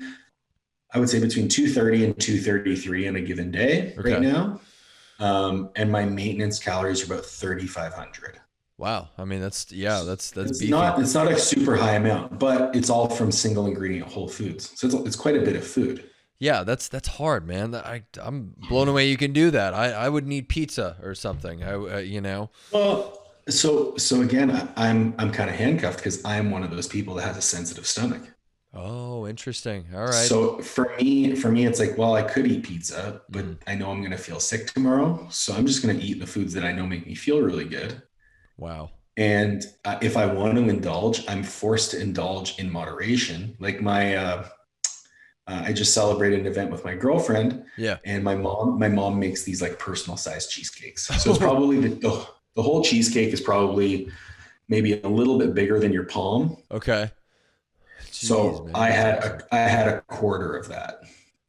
I 0.94 1.00
would 1.00 1.10
say 1.10 1.20
between 1.20 1.48
230 1.48 2.06
and 2.06 2.20
233 2.20 3.08
on 3.08 3.16
a 3.16 3.22
given 3.22 3.52
day 3.52 3.94
okay. 3.98 4.14
right 4.14 4.22
now. 4.22 4.60
Um, 5.20 5.70
and 5.76 5.92
my 5.92 6.06
maintenance 6.06 6.60
calories 6.60 7.04
are 7.04 7.14
about 7.14 7.26
3,500. 7.26 8.40
Wow. 8.78 9.10
I 9.18 9.26
mean, 9.26 9.42
that's, 9.42 9.72
yeah, 9.72 10.04
that's, 10.06 10.32
that's 10.32 10.62
it's 10.62 10.70
not, 10.70 11.00
it's 11.00 11.14
not 11.14 11.32
a 11.32 11.38
super 11.38 11.76
high 11.76 11.96
amount, 11.96 12.40
but 12.40 12.76
it's 12.76 12.90
all 12.90 13.10
from 13.10 13.32
single 13.32 13.68
ingredient 13.68 14.08
whole 14.08 14.28
foods. 14.28 14.72
So 14.76 14.88
it's, 14.88 14.96
it's 15.08 15.16
quite 15.16 15.36
a 15.36 15.42
bit 15.42 15.56
of 15.56 15.66
food. 15.66 16.10
Yeah, 16.40 16.64
that's 16.64 16.88
that's 16.88 17.10
hard, 17.10 17.46
man. 17.46 17.76
I 17.76 18.04
I'm 18.22 18.56
blown 18.70 18.88
away. 18.88 19.10
You 19.10 19.18
can 19.18 19.34
do 19.34 19.52
that. 19.52 19.74
I, 19.74 19.92
I 19.92 20.10
would 20.10 20.26
need 20.26 20.48
pizza 20.48 20.96
or 21.04 21.14
something. 21.14 21.64
I 21.64 21.74
uh, 21.74 21.98
you 21.98 22.22
know. 22.22 22.50
Well, 22.72 23.28
so 23.50 23.98
so 23.98 24.22
again, 24.22 24.72
I'm 24.78 25.14
I'm 25.18 25.32
kind 25.32 25.50
of 25.50 25.58
handcuffed 25.58 25.98
because 25.98 26.24
I'm 26.24 26.50
one 26.50 26.64
of 26.64 26.72
those 26.72 26.88
people 26.88 27.14
that 27.16 27.24
has 27.24 27.38
a 27.38 27.42
sensitive 27.42 27.86
stomach. 27.86 28.22
Oh, 28.74 29.28
interesting. 29.28 29.86
All 29.94 30.02
right. 30.02 30.14
So 30.14 30.60
for 30.60 30.96
me, 30.98 31.36
for 31.36 31.52
me, 31.52 31.66
it's 31.66 31.80
like, 31.80 31.98
well, 31.98 32.14
I 32.14 32.22
could 32.22 32.46
eat 32.46 32.64
pizza, 32.64 33.22
but 33.30 33.44
mm. 33.44 33.58
I 33.66 33.74
know 33.74 33.90
I'm 33.90 34.00
going 34.00 34.12
to 34.12 34.18
feel 34.18 34.40
sick 34.40 34.68
tomorrow, 34.68 35.28
so 35.32 35.56
I'm 35.56 35.66
just 35.66 35.84
going 35.84 35.98
to 35.98 36.06
eat 36.06 36.20
the 36.20 36.28
foods 36.28 36.54
that 36.54 36.64
I 36.64 36.72
know 36.72 36.86
make 36.86 37.08
me 37.08 37.16
feel 37.16 37.42
really 37.42 37.66
good. 37.66 38.02
Wow. 38.58 38.92
And 39.18 39.66
uh, 39.86 39.98
if 40.02 40.16
I 40.16 40.28
want 40.28 40.56
to 40.56 40.70
indulge, 40.70 41.28
I'm 41.28 41.44
forced 41.44 41.92
to 41.92 42.00
indulge 42.00 42.60
in 42.60 42.72
moderation. 42.72 43.58
Like 43.60 43.82
my 43.82 44.16
uh, 44.16 44.48
uh, 45.50 45.64
I 45.66 45.74
just 45.74 45.93
celebrated 45.95 46.41
an 46.41 46.45
event 46.45 46.72
with 46.72 46.86
my 46.86 46.93
girlfriend. 46.93 47.66
Yeah. 47.76 47.97
And 48.06 48.24
my 48.24 48.36
mom, 48.36 48.78
my 48.78 48.88
mom 48.88 49.20
makes 49.20 49.43
these 49.43 49.62
like 49.62 49.80
personal 49.80 50.16
sized 50.16 50.52
cheesecakes. 50.52 51.08
So 51.08 51.32
it's 51.32 51.39
probably 51.39 51.80
the, 51.80 51.89
the, 51.89 52.28
the 52.56 52.62
whole 52.62 52.84
cheesecake 52.84 53.34
is 53.34 53.41
probably 53.41 54.12
maybe 54.68 55.02
a 55.02 55.08
little 55.08 55.39
bit 55.39 55.56
bigger 55.56 55.80
than 55.80 55.91
your 55.91 56.04
palm. 56.04 56.58
Okay. 56.70 57.10
Jeez, 58.04 58.28
so 58.28 58.64
man. 58.66 58.76
I 58.76 58.89
had 58.91 59.24
a, 59.24 59.47
I 59.52 59.58
had 59.58 59.88
a 59.88 60.02
quarter 60.02 60.56
of 60.56 60.68
that. 60.68 61.02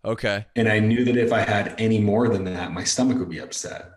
Okay. 0.02 0.46
And 0.56 0.66
I 0.66 0.78
knew 0.78 1.04
that 1.04 1.18
if 1.18 1.30
I 1.30 1.40
had 1.40 1.74
any 1.78 2.00
more 2.00 2.28
than 2.28 2.44
that, 2.44 2.72
my 2.72 2.84
stomach 2.84 3.18
would 3.18 3.28
be 3.28 3.40
upset. 3.40 3.90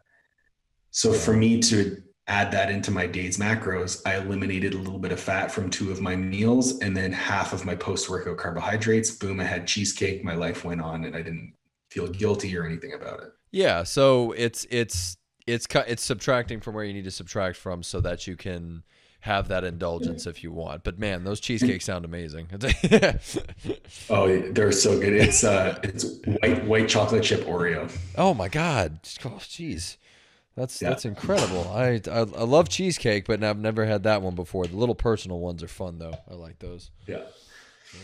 So 0.92 1.14
for 1.14 1.34
me 1.34 1.62
to 1.62 2.03
add 2.28 2.52
that 2.52 2.70
into 2.70 2.92
my 2.92 3.06
day's 3.06 3.38
macros, 3.38 4.02
I 4.06 4.18
eliminated 4.18 4.74
a 4.74 4.78
little 4.78 5.00
bit 5.00 5.12
of 5.12 5.20
fat 5.20 5.52
from 5.52 5.70
two 5.70 5.92
of 5.92 6.02
my 6.02 6.16
meals 6.16 6.80
and 6.80 6.96
then 6.96 7.12
half 7.12 7.52
of 7.52 7.66
my 7.66 7.76
post 7.76 8.10
workout 8.10 8.38
carbohydrates. 8.38 9.12
Boom, 9.12 9.40
I 9.40 9.44
had 9.44 9.68
cheesecake. 9.68 10.24
My 10.24 10.36
life 10.36 10.64
went 10.64 10.82
on 10.82 11.04
and 11.04 11.16
I 11.16 11.22
didn't 11.22 11.54
feel 11.90 12.08
guilty 12.08 12.58
or 12.58 12.66
anything 12.66 12.94
about 12.94 13.22
it. 13.22 13.34
Yeah. 13.52 13.84
So 13.84 14.32
it's, 14.34 14.66
it's, 14.70 15.18
it's, 15.46 15.68
it's 15.70 16.04
subtracting 16.04 16.62
from 16.62 16.76
where 16.76 16.86
you 16.86 16.94
need 16.94 17.04
to 17.04 17.12
subtract 17.12 17.58
from 17.58 17.84
so 17.84 18.00
that 18.02 18.26
you 18.26 18.38
can 18.38 18.84
have 19.20 19.50
that 19.50 19.64
indulgence 19.64 20.26
if 20.26 20.44
you 20.44 20.52
want. 20.52 20.84
But 20.84 21.00
man, 21.00 21.24
those 21.24 21.40
cheesecakes 21.40 21.86
sound 21.86 22.04
amazing. 22.04 22.48
oh, 24.10 24.40
they're 24.52 24.72
so 24.72 25.00
good. 25.00 25.14
It's, 25.14 25.44
uh, 25.44 25.80
it's 25.84 26.06
white, 26.26 26.66
white 26.66 26.90
chocolate 26.90 27.24
chip 27.24 27.42
Oreo. 27.42 27.90
Oh 28.18 28.34
my 28.34 28.48
God. 28.50 29.00
Oh, 29.26 29.40
jeez. 29.40 29.98
That's 30.56 30.82
yeah. 30.82 30.90
that's 30.90 31.06
incredible. 31.06 31.68
I, 31.70 32.00
I, 32.10 32.20
I 32.20 32.44
love 32.44 32.70
cheesecake, 32.70 33.26
but 33.26 33.44
I've 33.44 33.58
never 33.58 33.86
had 33.86 34.04
that 34.04 34.22
one 34.22 34.36
before. 34.36 34.68
The 34.68 34.76
little 34.76 34.96
personal 34.96 35.40
ones 35.40 35.64
are 35.64 35.68
fun 35.68 35.98
though. 35.98 36.14
I 36.30 36.36
like 36.36 36.60
those. 36.60 36.92
Yeah. 37.08 37.22
Yeah. 37.94 38.00